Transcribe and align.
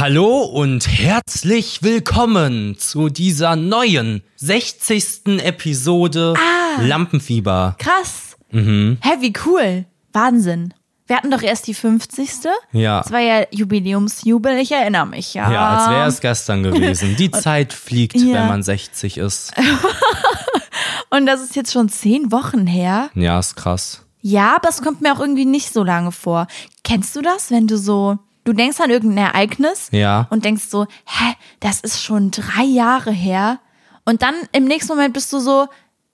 Hallo 0.00 0.38
und 0.44 0.88
herzlich 0.88 1.82
willkommen 1.82 2.74
zu 2.78 3.10
dieser 3.10 3.54
neuen 3.54 4.22
60. 4.36 5.42
Episode 5.44 6.32
Ah. 6.38 6.80
Lampenfieber. 6.80 7.76
Krass. 7.78 8.38
Mhm. 8.50 8.96
Hä, 9.02 9.10
wie 9.20 9.34
cool. 9.44 9.84
Wahnsinn. 10.14 10.72
Wir 11.06 11.16
hatten 11.18 11.30
doch 11.30 11.42
erst 11.42 11.66
die 11.66 11.74
50. 11.74 12.30
Ja. 12.72 13.02
Das 13.02 13.12
war 13.12 13.20
ja 13.20 13.44
Jubiläumsjubel, 13.50 14.56
ich 14.56 14.72
erinnere 14.72 15.04
mich, 15.06 15.34
ja. 15.34 15.52
Ja, 15.52 15.68
als 15.68 15.90
wäre 15.90 16.06
es 16.08 16.20
gestern 16.22 16.62
gewesen. 16.62 17.16
Die 17.16 17.30
Zeit 17.30 17.74
fliegt, 17.74 18.16
Ja. 18.16 18.36
wenn 18.36 18.46
man 18.48 18.62
60 18.62 19.18
ist. 19.18 19.52
Und 21.10 21.26
das 21.26 21.42
ist 21.42 21.54
jetzt 21.56 21.74
schon 21.74 21.90
zehn 21.90 22.32
Wochen 22.32 22.66
her. 22.66 23.10
Ja, 23.14 23.38
ist 23.38 23.54
krass. 23.54 24.00
Ja, 24.22 24.56
aber 24.56 24.70
es 24.70 24.80
kommt 24.80 25.02
mir 25.02 25.12
auch 25.12 25.20
irgendwie 25.20 25.44
nicht 25.44 25.74
so 25.74 25.84
lange 25.84 26.10
vor. 26.10 26.46
Kennst 26.84 27.14
du 27.16 27.20
das, 27.20 27.50
wenn 27.50 27.66
du 27.66 27.76
so, 27.76 28.18
du 28.44 28.52
denkst 28.52 28.80
an 28.80 28.90
irgendein 28.90 29.26
Ereignis 29.26 29.88
Ja. 29.92 30.26
und 30.30 30.44
denkst 30.44 30.64
so, 30.68 30.84
hä, 31.04 31.34
das 31.60 31.80
ist 31.80 32.02
schon 32.02 32.30
drei 32.30 32.64
Jahre 32.64 33.10
her. 33.10 33.58
Und 34.04 34.22
dann 34.22 34.34
im 34.52 34.64
nächsten 34.64 34.92
Moment 34.92 35.14
bist 35.14 35.32
du 35.32 35.40
so, 35.40 35.66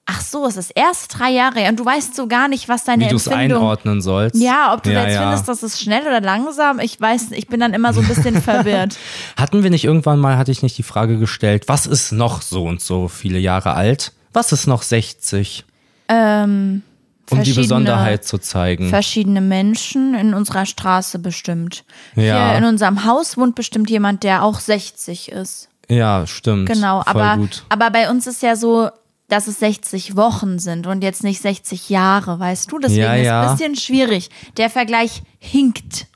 ach 0.06 0.20
so, 0.20 0.46
es 0.46 0.56
ist 0.56 0.70
erst 0.70 1.18
drei 1.18 1.30
Jahre 1.30 1.60
her 1.60 1.68
und 1.70 1.80
du 1.80 1.84
weißt 1.84 2.14
so 2.14 2.28
gar 2.28 2.46
nicht, 2.48 2.68
was 2.68 2.84
deine 2.84 3.06
Wie 3.06 3.08
du 3.08 3.16
es 3.16 3.28
einordnen 3.28 4.00
sollst. 4.00 4.40
Ja, 4.40 4.72
ob 4.72 4.82
du 4.84 4.92
ja, 4.92 5.02
jetzt 5.02 5.14
ja. 5.14 5.22
findest, 5.22 5.48
das 5.48 5.62
ist 5.62 5.80
schnell 5.80 6.02
oder 6.02 6.20
langsam, 6.20 6.78
ich 6.78 7.00
weiß, 7.00 7.32
ich 7.32 7.48
bin 7.48 7.58
dann 7.60 7.74
immer 7.74 7.92
so 7.92 8.00
ein 8.00 8.06
bisschen 8.06 8.40
verwirrt. 8.42 8.96
Hatten 9.36 9.62
wir 9.62 9.70
nicht 9.70 9.84
irgendwann 9.84 10.20
mal, 10.20 10.36
hatte 10.38 10.52
ich 10.52 10.62
nicht 10.62 10.78
die 10.78 10.84
Frage 10.84 11.18
gestellt, 11.18 11.64
was 11.66 11.86
ist 11.86 12.12
noch 12.12 12.42
so 12.42 12.64
und 12.64 12.80
so 12.80 13.08
viele 13.08 13.38
Jahre 13.38 13.74
alt? 13.74 14.12
Was 14.32 14.52
ist 14.52 14.66
noch 14.66 14.82
60? 14.82 15.64
Ähm, 16.08 16.82
Um 17.30 17.42
die 17.42 17.52
Besonderheit 17.52 18.24
zu 18.24 18.38
zeigen. 18.38 18.88
Verschiedene 18.88 19.40
Menschen 19.40 20.14
in 20.14 20.32
unserer 20.34 20.66
Straße 20.66 21.18
bestimmt. 21.18 21.84
Ja. 22.14 22.50
Hier 22.50 22.58
in 22.58 22.64
unserem 22.64 23.04
Haus 23.04 23.36
wohnt 23.36 23.54
bestimmt 23.54 23.90
jemand, 23.90 24.22
der 24.22 24.42
auch 24.44 24.60
60 24.60 25.32
ist. 25.32 25.68
Ja, 25.88 26.26
stimmt. 26.26 26.68
Genau, 26.68 27.02
Voll 27.02 27.22
aber, 27.22 27.36
gut. 27.40 27.64
aber 27.68 27.90
bei 27.90 28.10
uns 28.10 28.26
ist 28.26 28.42
ja 28.42 28.56
so, 28.56 28.90
dass 29.28 29.48
es 29.48 29.58
60 29.58 30.14
Wochen 30.16 30.60
sind 30.60 30.86
und 30.86 31.02
jetzt 31.02 31.24
nicht 31.24 31.42
60 31.42 31.90
Jahre, 31.90 32.38
weißt 32.38 32.70
du? 32.70 32.78
Deswegen 32.78 33.02
Ja, 33.02 33.16
ja. 33.16 33.40
ist 33.40 33.46
es 33.46 33.50
ein 33.50 33.56
bisschen 33.72 33.76
schwierig. 33.76 34.30
Der 34.56 34.70
Vergleich 34.70 35.22
hinkt, 35.38 36.06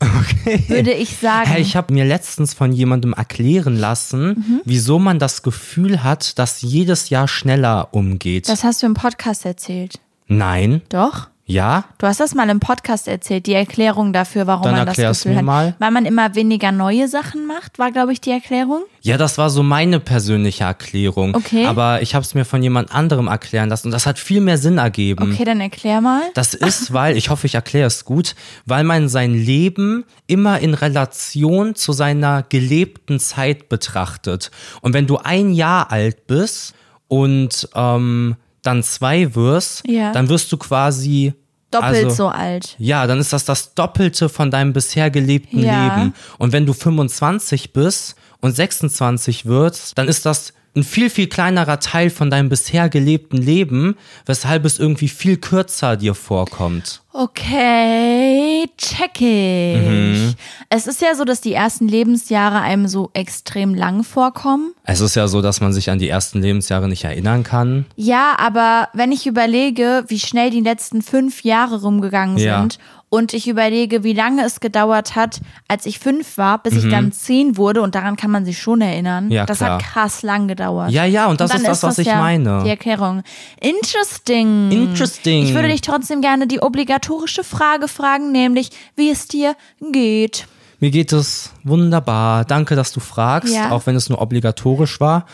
würde 0.69 0.93
ich 0.93 1.17
sagen. 1.17 1.49
Hey, 1.51 1.61
ich 1.61 1.75
habe 1.75 1.93
mir 1.93 2.05
letztens 2.05 2.55
von 2.55 2.73
jemandem 2.73 3.13
erklären 3.13 3.77
lassen, 3.77 4.29
Mhm. 4.29 4.61
wieso 4.65 5.01
man 5.01 5.19
das 5.19 5.43
Gefühl 5.43 6.05
hat, 6.05 6.39
dass 6.39 6.63
jedes 6.63 7.09
Jahr 7.11 7.27
schneller 7.27 7.89
umgeht. 7.93 8.49
das 8.49 8.63
hast 8.63 8.83
du 8.83 8.87
im 8.87 8.95
Podcast 8.95 9.45
erzählt. 9.45 9.99
Nein? 10.31 10.83
Doch? 10.91 11.29
Ja? 11.45 11.87
Du 11.99 12.07
hast 12.07 12.21
das 12.21 12.37
mal 12.37 12.49
im 12.49 12.61
Podcast 12.61 13.09
erzählt, 13.09 13.47
die 13.47 13.55
Erklärung 13.55 14.13
dafür, 14.13 14.47
warum 14.47 14.63
Dann 14.63 14.77
man 14.77 14.87
das 14.87 14.97
Gefühl 14.97 15.33
mir 15.33 15.39
hat. 15.39 15.45
mal. 15.45 15.75
Weil 15.81 15.91
man 15.91 16.05
immer 16.05 16.37
weniger 16.37 16.71
neue 16.71 17.09
Sachen 17.09 17.47
macht, 17.47 17.81
war, 17.81 17.91
glaube 17.91 18.13
ich, 18.13 18.21
die 18.21 18.31
Erklärung. 18.31 18.85
Ja, 19.01 19.19
das 19.19 19.37
war 19.37 19.51
so 19.51 19.65
meine 19.65 19.99
persönliche 19.99 20.63
Erklärung. 20.63 21.35
Okay. 21.35 21.67
Aber 21.67 22.03
ich 22.03 22.15
habe 22.15 22.25
es 22.25 22.35
mir 22.35 22.45
von 22.45 22.63
jemand 22.63 22.95
anderem 22.95 23.27
erklären 23.27 23.69
lassen 23.69 23.89
und 23.89 23.91
das 23.91 24.07
hat 24.07 24.21
viel 24.21 24.41
mehr 24.41 24.59
Sinn 24.59 24.79
ergeben. 24.79 25.33
Okay, 25.33 25.45
dann 25.45 25.61
erklär 25.61 26.01
mal. 26.01 26.23
Das 26.35 26.55
ist, 26.55 26.93
weil, 26.93 27.17
ich 27.17 27.31
hoffe, 27.31 27.49
ich 27.49 27.57
erkläre 27.57 27.89
es 27.89 28.05
gut, 28.05 28.37
weil 28.65 28.85
man 28.85 29.09
sein 29.09 29.35
Leben 29.35 30.05
immer 30.29 30.61
in 30.61 30.75
Relation 30.75 31.75
zu 31.75 31.93
seiner 31.93 32.45
gelebten 32.49 33.19
Zeit 33.19 33.69
betrachtet. 33.69 34.53
Und 34.83 34.95
wenn 34.95 35.09
du 35.09 35.17
ein 35.17 35.53
Jahr 35.53 35.91
alt 35.91 36.29
bist 36.29 36.75
und 37.09 37.69
ähm, 37.75 38.37
dann 38.63 38.83
zwei 38.83 39.35
wirst, 39.35 39.87
Ja. 39.89 40.13
dann 40.13 40.29
wirst 40.29 40.51
du 40.53 40.57
quasi 40.57 41.33
Doppelt 41.71 42.05
also, 42.07 42.11
so 42.17 42.29
alt. 42.29 42.75
Ja, 42.79 43.07
dann 43.07 43.21
ist 43.21 43.33
das 43.33 43.45
das 43.45 43.75
Doppelte 43.75 44.29
von 44.29 44.51
deinem 44.51 44.73
bisher 44.73 45.09
gelebten 45.11 45.63
Ja. 45.63 45.97
Leben. 45.99 46.15
Und 46.39 46.53
wenn 46.53 46.67
du 46.67 46.73
25 46.73 47.73
bist 47.73 48.17
und 48.41 48.57
26 48.57 49.47
wirst, 49.47 49.97
dann 49.97 50.09
ist 50.09 50.27
das 50.27 50.53
ein 50.77 50.85
viel, 50.85 51.11
viel 51.11 51.27
kleinerer 51.29 51.81
Teil 51.81 52.11
von 52.11 52.31
deinem 52.31 52.49
bisher 52.49 52.89
gelebten 52.89 53.39
Leben, 53.39 53.97
weshalb 54.27 54.65
es 54.65 54.79
irgendwie 54.79 55.09
viel 55.09 55.37
kürzer 55.37 55.97
dir 55.97 56.15
vorkommt. 56.15 57.03
Okay, 57.13 58.67
check 58.79 59.21
ich. 59.21 59.77
Mhm. 59.77 60.35
Es 60.69 60.87
ist 60.87 61.01
ja 61.03 61.15
so, 61.17 61.25
dass 61.25 61.41
die 61.41 61.55
ersten 61.55 61.89
Lebensjahre 61.89 62.61
einem 62.61 62.87
so 62.87 63.11
extrem 63.15 63.75
lang 63.75 64.05
vorkommen. 64.05 64.73
Es 64.85 65.01
ist 65.01 65.17
ja 65.17 65.27
so, 65.27 65.43
dass 65.43 65.61
man 65.61 65.73
sich 65.73 65.91
an 65.91 65.99
die 65.99 66.09
ersten 66.09 66.41
Lebensjahre 66.41 66.89
nicht 66.89 67.03
erinnern 67.03 67.43
kann. 67.43 67.87
Ja, 67.97 68.37
aber 68.39 68.89
wenn 68.93 69.11
ich 69.11 69.27
überlege, 69.27 70.05
wie 70.07 70.21
schnell 70.21 70.51
die 70.51 70.61
letzten 70.61 71.03
fünf 71.03 71.43
Jahre 71.43 71.81
rumgegangen 71.83 72.39
Ja. 72.39 72.61
sind 72.61 72.79
und 73.11 73.35
ich 73.35 73.49
überlege, 73.49 74.05
wie 74.05 74.13
lange 74.13 74.45
es 74.45 74.61
gedauert 74.61 75.17
hat, 75.17 75.41
als 75.69 75.85
ich 75.85 75.99
fünf 75.99 76.39
war, 76.39 76.63
bis 76.63 76.77
ich 76.77 76.89
dann 76.89 77.11
zehn 77.13 77.57
wurde 77.57 77.83
und 77.83 77.95
daran 77.97 78.17
kann 78.17 78.31
man 78.31 78.45
sich 78.45 78.59
schon 78.59 78.81
erinnern. 78.81 79.27
Mhm. 79.27 79.33
Ja, 79.33 79.47
das 79.47 79.59
klar. 79.59 79.73
hat 79.75 79.83
krass 79.83 80.23
lang 80.23 80.47
gedauert. 80.47 80.91
Ja, 80.93 81.05
ja, 81.05 81.27
und 81.27 81.41
das 81.41 81.51
dann 81.51 81.61
ist 81.61 81.67
das, 81.67 81.83
was 81.83 81.99
ich 81.99 82.07
ja 82.07 82.19
meine. 82.19 82.63
Die 82.65 82.71
Erklärung. 82.71 83.23
Interesting. 83.61 84.71
Interesting. 84.71 85.43
Ich 85.43 85.55
würde 85.55 85.69
dich 85.69 85.81
trotzdem 85.81 86.21
gerne 86.21 86.47
die 86.47 86.61
obligatorische 86.63 87.43
Frage 87.43 87.89
fragen, 87.89 88.31
nämlich, 88.31 88.71
wie 88.95 89.11
es 89.11 89.27
dir 89.27 89.57
geht. 89.93 90.47
Mir 90.79 90.91
geht 90.91 91.13
es 91.13 91.53
wunderbar. 91.65 92.45
Danke, 92.45 92.77
dass 92.77 92.93
du 92.93 93.01
fragst, 93.01 93.53
Ja. 93.53 93.71
auch 93.73 93.87
wenn 93.87 93.97
es 93.97 94.09
nur 94.09 94.21
obligatorisch 94.23 95.01
war. 95.01 95.27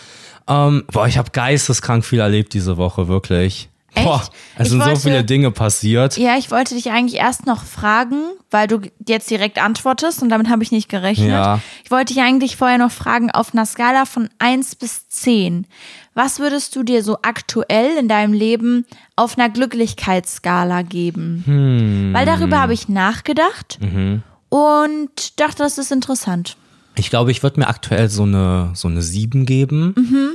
Ähm, 0.49 0.85
boah, 0.91 1.07
ich 1.07 1.19
habe 1.19 1.31
geisteskrank 1.31 2.05
viel 2.05 2.21
erlebt 2.21 2.55
diese 2.55 2.79
Woche, 2.79 3.07
wirklich. 3.07 3.69
Boah, 3.97 4.21
Echt? 4.21 4.31
es 4.57 4.63
Ich 4.67 4.71
sind 4.71 4.81
so 4.83 4.87
wollte- 4.87 5.01
viele 5.01 5.25
Dinge 5.25 5.51
passiert. 5.51 6.17
Ja, 6.19 6.37
ich 6.37 6.51
wollte 6.51 6.75
dich 6.75 6.91
eigentlich 6.91 7.19
erst 7.21 7.47
noch 7.47 7.65
fragen, 7.65 8.23
weil 8.51 8.69
du 8.69 8.81
jetzt 9.09 9.31
direkt 9.31 9.59
antwortest 9.61 10.23
und 10.23 10.29
damit 10.29 10.49
habe 10.51 10.63
ich 10.63 10.71
nicht 10.71 10.89
gerechnet. 10.89 11.31
Ja. 11.31 11.61
Ich 11.85 11.91
wollte 11.91 12.13
dich 12.15 12.23
eigentlich 12.23 12.57
vorher 12.57 12.79
noch 12.79 12.91
fragen, 12.91 13.31
auf 13.31 13.53
einer 13.55 13.65
Skala 13.67 14.05
von 14.05 14.29
1 14.39 14.75
bis 14.77 15.09
10, 15.09 15.67
was 16.15 16.39
würdest 16.39 16.77
du 16.77 16.83
dir 16.83 17.03
so 17.03 17.19
aktuell 17.23 17.97
in 17.99 18.09
deinem 18.09 18.33
Leben 18.33 18.85
auf 19.17 19.37
einer 19.39 19.49
Glücklichkeitsskala 19.51 20.83
geben? 20.83 21.43
Hm. 21.47 22.11
Weil 22.13 22.27
darüber 22.27 22.61
habe 22.61 22.75
ich 22.75 22.89
nachgedacht 22.89 23.79
Mhm. 23.81 24.23
und 24.49 25.41
dachte, 25.41 25.63
das 25.63 25.79
ist 25.79 25.91
interessant. 25.93 26.57
Ich 26.99 27.11
glaube, 27.11 27.31
ich 27.31 27.43
würde 27.43 27.61
mir 27.61 27.69
aktuell 27.69 28.09
so 28.09 28.23
eine, 28.23 28.71
so 28.75 28.89
eine 28.89 29.03
7 29.03 29.45
geben. 29.45 29.95
Mhm. 29.97 30.29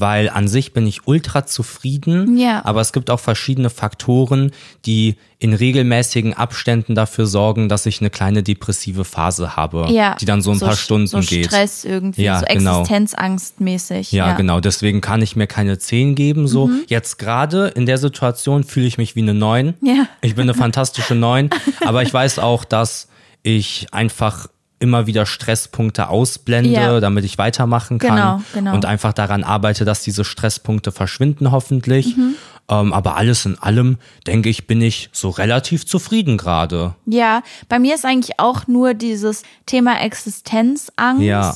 Weil 0.00 0.30
an 0.30 0.46
sich 0.46 0.72
bin 0.72 0.86
ich 0.86 1.08
ultra 1.08 1.44
zufrieden. 1.44 2.38
Ja. 2.38 2.64
Aber 2.64 2.80
es 2.80 2.92
gibt 2.92 3.10
auch 3.10 3.18
verschiedene 3.18 3.68
Faktoren, 3.68 4.52
die 4.86 5.16
in 5.40 5.54
regelmäßigen 5.54 6.34
Abständen 6.34 6.94
dafür 6.94 7.26
sorgen, 7.26 7.68
dass 7.68 7.84
ich 7.84 8.00
eine 8.00 8.08
kleine 8.08 8.44
depressive 8.44 9.04
Phase 9.04 9.56
habe, 9.56 9.86
Ja. 9.90 10.14
die 10.14 10.24
dann 10.24 10.40
so 10.40 10.52
ein 10.52 10.60
paar 10.60 10.74
Sch- 10.74 10.84
Stunden 10.84 11.06
so 11.08 11.18
geht. 11.18 11.46
Stress 11.46 11.84
irgendwie, 11.84 12.22
Ja, 12.22 12.38
so 12.40 12.46
genau. 12.46 12.80
Existenzangstmäßig. 12.82 14.12
Ja, 14.12 14.32
genau. 14.34 14.60
Deswegen 14.60 15.00
kann 15.00 15.22
ich 15.22 15.36
mir 15.36 15.46
keine 15.46 15.78
10 15.78 16.14
geben. 16.14 16.46
So 16.48 16.68
Mhm. 16.68 16.82
jetzt 16.88 17.18
gerade 17.18 17.68
in 17.68 17.86
der 17.86 17.98
Situation 17.98 18.64
fühle 18.64 18.86
ich 18.86 18.98
mich 18.98 19.16
wie 19.16 19.22
eine 19.22 19.34
9. 19.34 19.74
Ja. 19.82 20.06
Ich 20.22 20.34
bin 20.34 20.42
eine 20.42 20.54
fantastische 20.54 21.14
9. 21.14 21.50
aber 21.84 22.02
ich 22.02 22.12
weiß 22.12 22.38
auch, 22.38 22.64
dass 22.64 23.08
ich 23.42 23.86
einfach 23.92 24.48
immer 24.80 25.06
wieder 25.06 25.26
Stresspunkte 25.26 26.08
ausblende, 26.08 26.70
Ja. 26.70 27.00
damit 27.00 27.24
ich 27.24 27.36
weitermachen 27.38 27.98
kann. 27.98 28.16
Genau, 28.16 28.42
genau. 28.54 28.74
Und 28.74 28.84
einfach 28.84 29.12
daran 29.12 29.42
arbeite, 29.44 29.84
dass 29.84 30.02
diese 30.02 30.24
Stresspunkte 30.24 30.92
verschwinden 30.92 31.50
hoffentlich. 31.50 32.16
Mhm. 32.16 32.34
Ähm, 32.70 32.92
aber 32.92 33.16
alles 33.16 33.46
in 33.46 33.58
allem, 33.58 33.96
denke 34.26 34.50
ich, 34.50 34.66
bin 34.66 34.82
ich 34.82 35.08
so 35.12 35.30
relativ 35.30 35.86
zufrieden 35.86 36.36
gerade. 36.36 36.94
Ja, 37.06 37.42
bei 37.68 37.78
mir 37.78 37.94
ist 37.94 38.04
eigentlich 38.04 38.38
auch 38.38 38.66
nur 38.66 38.92
dieses 38.94 39.42
Thema 39.64 39.98
Existenzangst. 40.02 41.22
Ja. 41.22 41.54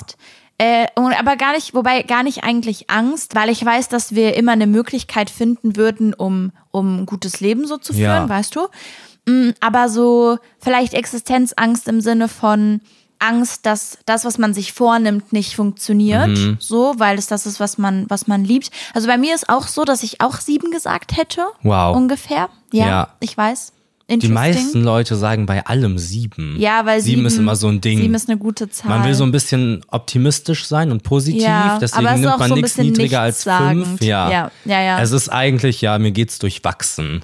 Äh, 0.59 0.87
aber 0.97 1.37
gar 1.37 1.53
nicht, 1.55 1.75
wobei 1.75 2.03
gar 2.03 2.23
nicht 2.23 2.45
eigentlich 2.45 2.89
Angst, 2.91 3.35
weil 3.35 3.51
ich 3.51 3.65
weiß, 3.65 3.89
dass 3.89 4.15
wir 4.15 4.37
immer 4.37 4.53
eine 4.53 4.67
Möglichkeit 4.67 5.29
finden 5.29 5.77
würden, 5.77 6.15
um, 6.15 6.53
um 6.71 7.01
ein 7.03 7.07
gutes 7.07 7.41
Leben 7.41 7.67
so 7.67 7.79
zu 7.79 7.93
führen, 7.93 8.05
Ja. 8.05 8.29
weißt 8.29 8.57
du? 8.57 8.69
Mm, 9.27 9.51
Aber 9.61 9.89
so 9.89 10.39
vielleicht 10.59 10.95
Existenzangst 10.95 11.89
im 11.89 12.01
Sinne 12.01 12.29
von 12.29 12.81
Angst, 13.23 13.65
dass 13.67 13.99
das, 14.07 14.25
was 14.25 14.37
man 14.39 14.53
sich 14.53 14.73
vornimmt, 14.73 15.33
nicht 15.33 15.55
funktioniert. 15.55 16.29
Mhm. 16.29 16.57
So, 16.61 16.95
weil 16.99 17.19
es 17.19 17.27
das 17.27 17.47
ist, 17.47 17.61
was 17.61 17.79
man, 17.79 18.07
was 18.09 18.27
man 18.27 18.45
liebt. 18.45 18.71
Also 18.95 19.07
bei 19.09 19.17
mir 19.19 19.35
ist 19.35 19.49
auch 19.49 19.67
so, 19.69 19.85
dass 19.85 20.03
ich 20.03 20.21
auch 20.21 20.41
sieben 20.41 20.71
gesagt 20.71 21.17
hätte. 21.17 21.43
Wow. 21.63 21.97
Ungefähr. 21.97 22.49
Ja, 22.73 22.87
Ja. 22.87 23.09
ich 23.21 23.37
weiß. 23.37 23.73
Die 24.11 24.29
meisten 24.29 24.83
Leute 24.83 25.17
sagen 25.17 25.47
bei 25.47 25.65
allem 25.65 25.97
sieben. 25.97 26.57
Ja, 26.59 26.85
weil 26.85 27.01
sieben, 27.01 27.17
sieben, 27.19 27.27
ist 27.27 27.39
immer 27.39 27.57
so 27.57 27.69
ein 27.69 27.81
Ding. 27.81 27.99
Sieben 27.99 28.15
ist 28.15 28.29
eine 28.29 28.37
gute 28.37 28.69
Zahl. 28.69 28.91
Man 28.91 29.05
will 29.05 29.15
so 29.15 29.25
ein 29.25 29.33
bisschen 29.33 29.83
optimistisch 29.89 30.67
sein 30.67 30.91
und 30.91 31.03
positiv, 31.03 31.43
Ja, 31.43 31.79
deswegen 31.81 32.21
nimmt 32.21 32.39
man 32.39 32.49
so 32.49 32.55
nichts 32.57 32.77
niedriger 32.77 33.21
als 33.21 33.45
fünf. 33.45 34.03
Ja. 34.03 34.31
Ja, 34.31 34.51
ja, 34.67 34.83
ja. 34.83 35.01
Es 35.01 35.13
ist 35.13 35.31
eigentlich, 35.31 35.81
ja, 35.81 35.99
mir 35.99 36.13
geht's 36.13 36.39
durchwachsen. 36.39 37.23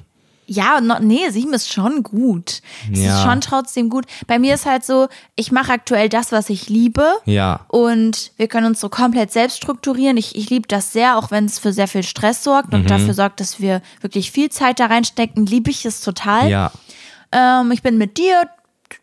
Ja, 0.50 0.80
no, 0.80 0.96
nee, 1.00 1.28
sieben 1.28 1.52
ist 1.52 1.70
schon 1.70 2.02
gut. 2.02 2.62
Es 2.90 3.00
Ja. 3.00 3.16
ist 3.16 3.22
schon 3.22 3.40
trotzdem 3.42 3.90
gut. 3.90 4.06
Bei 4.26 4.38
mir 4.38 4.54
ist 4.54 4.64
halt 4.64 4.82
so, 4.82 5.08
ich 5.36 5.52
mache 5.52 5.72
aktuell 5.72 6.08
das, 6.08 6.32
was 6.32 6.48
ich 6.48 6.70
liebe. 6.70 7.06
Ja. 7.26 7.60
Und 7.68 8.32
wir 8.38 8.48
können 8.48 8.66
uns 8.66 8.80
so 8.80 8.88
komplett 8.88 9.30
selbst 9.30 9.58
strukturieren. 9.58 10.16
Ich, 10.16 10.34
ich 10.36 10.48
liebe 10.48 10.66
das 10.66 10.90
sehr, 10.92 11.18
auch 11.18 11.30
wenn 11.30 11.44
es 11.44 11.58
für 11.58 11.72
sehr 11.74 11.86
viel 11.86 12.02
Stress 12.02 12.42
sorgt 12.42 12.72
Mhm. 12.72 12.80
und 12.80 12.90
dafür 12.90 13.12
sorgt, 13.12 13.40
dass 13.40 13.60
wir 13.60 13.82
wirklich 14.00 14.30
viel 14.32 14.48
Zeit 14.48 14.80
da 14.80 14.86
reinstecken, 14.86 15.44
liebe 15.44 15.70
ich 15.70 15.84
es 15.84 16.00
total. 16.00 16.48
Ja. 16.48 16.72
Ähm, 17.30 17.70
ich 17.72 17.82
bin 17.82 17.98
mit 17.98 18.16
dir 18.16 18.42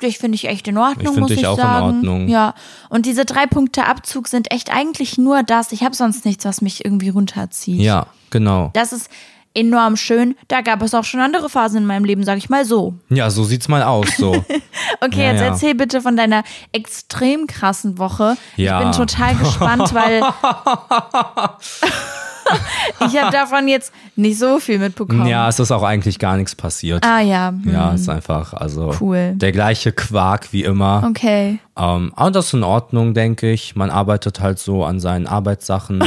dich 0.01 0.17
finde 0.17 0.33
ich 0.35 0.45
echt 0.45 0.67
in 0.67 0.79
Ordnung, 0.79 1.13
Ich 1.13 1.19
muss 1.19 1.29
dich 1.29 1.39
ich 1.41 1.47
auch 1.47 1.57
in 1.59 1.63
sagen. 1.63 1.85
Ordnung. 1.97 2.27
Ja. 2.27 2.55
Und 2.89 3.05
diese 3.05 3.23
drei 3.23 3.45
Punkte 3.45 3.85
Abzug 3.85 4.27
sind 4.27 4.51
echt 4.51 4.73
eigentlich 4.73 5.19
nur 5.19 5.43
das. 5.43 5.71
Ich 5.71 5.83
habe 5.83 5.95
sonst 5.95 6.25
nichts, 6.25 6.43
was 6.43 6.61
mich 6.61 6.83
irgendwie 6.83 7.09
runterzieht. 7.09 7.79
Ja, 7.81 8.07
genau. 8.31 8.71
Das 8.73 8.91
ist 8.91 9.09
enorm 9.55 9.97
schön. 9.97 10.35
Da 10.47 10.61
gab 10.61 10.81
es 10.83 10.93
auch 10.93 11.03
schon 11.03 11.19
andere 11.21 11.49
Phasen 11.49 11.79
in 11.79 11.85
meinem 11.87 12.05
Leben, 12.05 12.23
sag 12.23 12.37
ich 12.37 12.49
mal 12.49 12.65
so. 12.65 12.93
Ja, 13.09 13.29
so 13.29 13.43
sieht's 13.43 13.67
mal 13.67 13.83
aus, 13.83 14.07
so. 14.17 14.45
Okay, 15.01 15.23
Ja, 15.25 15.31
jetzt 15.31 15.41
ja. 15.41 15.47
erzähl 15.47 15.75
bitte 15.75 16.01
von 16.01 16.15
deiner 16.15 16.43
extrem 16.71 17.47
krassen 17.47 17.97
Woche. 17.97 18.37
Ja. 18.55 18.79
Ich 18.79 18.85
bin 18.85 18.91
total 19.07 19.35
gespannt, 19.43 19.93
weil 19.93 20.21
ich 23.07 23.17
habe 23.21 23.31
davon 23.31 23.67
jetzt 23.67 23.91
nicht 24.15 24.37
so 24.37 24.59
viel 24.59 24.79
mitbekommen. 24.79 25.25
ja, 25.27 25.47
es 25.49 25.59
ist 25.59 25.71
auch 25.71 25.83
eigentlich 25.83 26.19
gar 26.19 26.37
nichts 26.37 26.55
passiert. 26.55 27.05
Ah 27.05 27.19
ja. 27.19 27.49
hm. 27.49 27.71
Ja, 27.73 27.91
ist 27.91 28.07
einfach, 28.09 28.53
also 28.53 28.95
Cool. 29.01 29.33
der 29.35 29.51
gleiche 29.51 29.91
Quark 29.91 30.51
wie 30.53 30.63
immer. 30.63 31.03
Okay. 31.09 31.59
Ähm, 31.77 32.13
aber 32.15 32.31
das 32.31 32.47
ist 32.47 32.53
in 32.53 32.63
Ordnung, 32.63 33.13
denke 33.13 33.51
ich. 33.51 33.75
Man 33.75 33.89
arbeitet 33.89 34.39
halt 34.39 34.59
so 34.59 34.85
an 34.85 34.99
seinen 34.99 35.27
Arbeitssachen. 35.27 36.01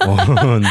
und 0.00 0.66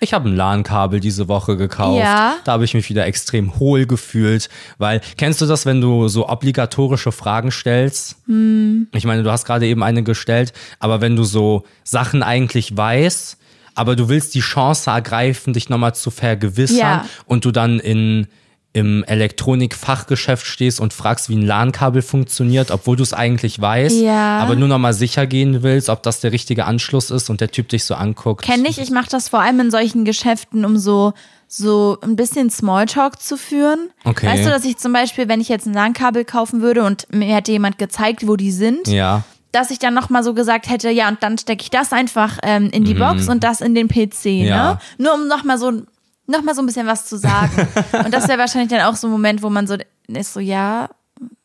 ich 0.00 0.12
habe 0.14 0.28
ein 0.28 0.36
LAN-Kabel 0.36 1.00
diese 1.00 1.28
Woche 1.28 1.56
gekauft. 1.56 1.98
Ja. 2.00 2.36
Da 2.44 2.52
habe 2.52 2.64
ich 2.64 2.74
mich 2.74 2.88
wieder 2.88 3.06
extrem 3.06 3.58
hohl 3.58 3.86
gefühlt. 3.86 4.48
Weil, 4.78 5.00
kennst 5.16 5.40
du 5.40 5.46
das, 5.46 5.66
wenn 5.66 5.80
du 5.80 6.08
so 6.08 6.28
obligatorische 6.28 7.12
Fragen 7.12 7.50
stellst? 7.50 8.16
Hm. 8.26 8.88
Ich 8.94 9.04
meine, 9.04 9.22
du 9.22 9.30
hast 9.30 9.44
gerade 9.44 9.66
eben 9.66 9.82
eine 9.82 10.02
gestellt, 10.02 10.52
aber 10.78 11.00
wenn 11.00 11.16
du 11.16 11.24
so 11.24 11.64
Sachen 11.84 12.22
eigentlich 12.22 12.76
weißt, 12.76 13.36
aber 13.74 13.96
du 13.96 14.08
willst 14.08 14.34
die 14.34 14.40
Chance 14.40 14.90
ergreifen, 14.90 15.52
dich 15.52 15.68
nochmal 15.68 15.94
zu 15.94 16.10
vergewissern 16.10 16.78
Ja. 16.78 17.04
und 17.26 17.44
du 17.44 17.50
dann 17.52 17.78
in 17.78 18.26
im 18.74 19.02
Elektronikfachgeschäft 19.04 20.46
stehst 20.46 20.80
und 20.80 20.92
fragst, 20.92 21.28
wie 21.28 21.36
ein 21.36 21.42
LAN-Kabel 21.42 22.02
funktioniert, 22.02 22.70
obwohl 22.70 22.96
du 22.96 23.02
es 23.02 23.12
eigentlich 23.12 23.60
weißt, 23.60 23.96
Ja. 24.00 24.38
aber 24.38 24.54
nur 24.56 24.68
noch 24.68 24.78
mal 24.78 24.92
sicher 24.92 25.26
gehen 25.26 25.62
willst, 25.62 25.88
ob 25.88 26.02
das 26.02 26.20
der 26.20 26.32
richtige 26.32 26.64
Anschluss 26.66 27.10
ist 27.10 27.30
und 27.30 27.40
der 27.40 27.50
Typ 27.50 27.68
dich 27.68 27.84
so 27.84 27.94
anguckt. 27.94 28.42
Kenne 28.44 28.68
ich. 28.68 28.78
Ich 28.78 28.90
mache 28.90 29.08
das 29.10 29.28
vor 29.30 29.40
allem 29.40 29.58
in 29.60 29.70
solchen 29.70 30.04
Geschäften, 30.04 30.64
um 30.64 30.76
so 30.76 31.12
so 31.50 31.96
ein 32.02 32.14
bisschen 32.14 32.50
Smalltalk 32.50 33.22
zu 33.22 33.38
führen. 33.38 33.88
Okay. 34.04 34.26
Weißt 34.26 34.44
du, 34.44 34.50
dass 34.50 34.66
ich 34.66 34.76
zum 34.76 34.92
Beispiel, 34.92 35.28
wenn 35.28 35.40
ich 35.40 35.48
jetzt 35.48 35.66
ein 35.66 35.72
LAN-Kabel 35.72 36.26
kaufen 36.26 36.60
würde 36.60 36.84
und 36.84 37.06
mir 37.10 37.34
hätte 37.34 37.52
jemand 37.52 37.78
gezeigt, 37.78 38.28
wo 38.28 38.36
die 38.36 38.52
sind, 38.52 38.86
Ja, 38.86 39.22
dass 39.50 39.70
ich 39.70 39.78
dann 39.78 39.94
nochmal 39.94 40.22
so 40.22 40.34
gesagt 40.34 40.68
hätte, 40.68 40.90
ja, 40.90 41.08
und 41.08 41.22
dann 41.22 41.38
stecke 41.38 41.62
ich 41.62 41.70
das 41.70 41.90
einfach 41.94 42.38
ähm, 42.42 42.68
in 42.70 42.84
die 42.84 42.92
Box 42.92 43.30
und 43.30 43.42
das 43.44 43.62
in 43.62 43.74
den 43.74 43.88
PC, 43.88 44.26
Mhm. 44.26 44.44
Ja. 44.44 44.72
ne? 44.74 44.78
Nur 44.98 45.14
um 45.14 45.26
nochmal 45.26 45.56
so, 45.56 45.72
noch 46.28 46.42
mal 46.42 46.54
so 46.54 46.62
ein 46.62 46.66
bisschen 46.66 46.86
was 46.86 47.06
zu 47.06 47.16
sagen. 47.16 47.68
und 48.04 48.14
das 48.14 48.28
wäre 48.28 48.38
wahrscheinlich 48.38 48.70
dann 48.70 48.82
auch 48.82 48.94
so 48.94 49.08
ein 49.08 49.10
Moment, 49.10 49.42
wo 49.42 49.50
man 49.50 49.66
so 49.66 49.76
ist 50.06 50.32
so, 50.32 50.40
ja, 50.40 50.88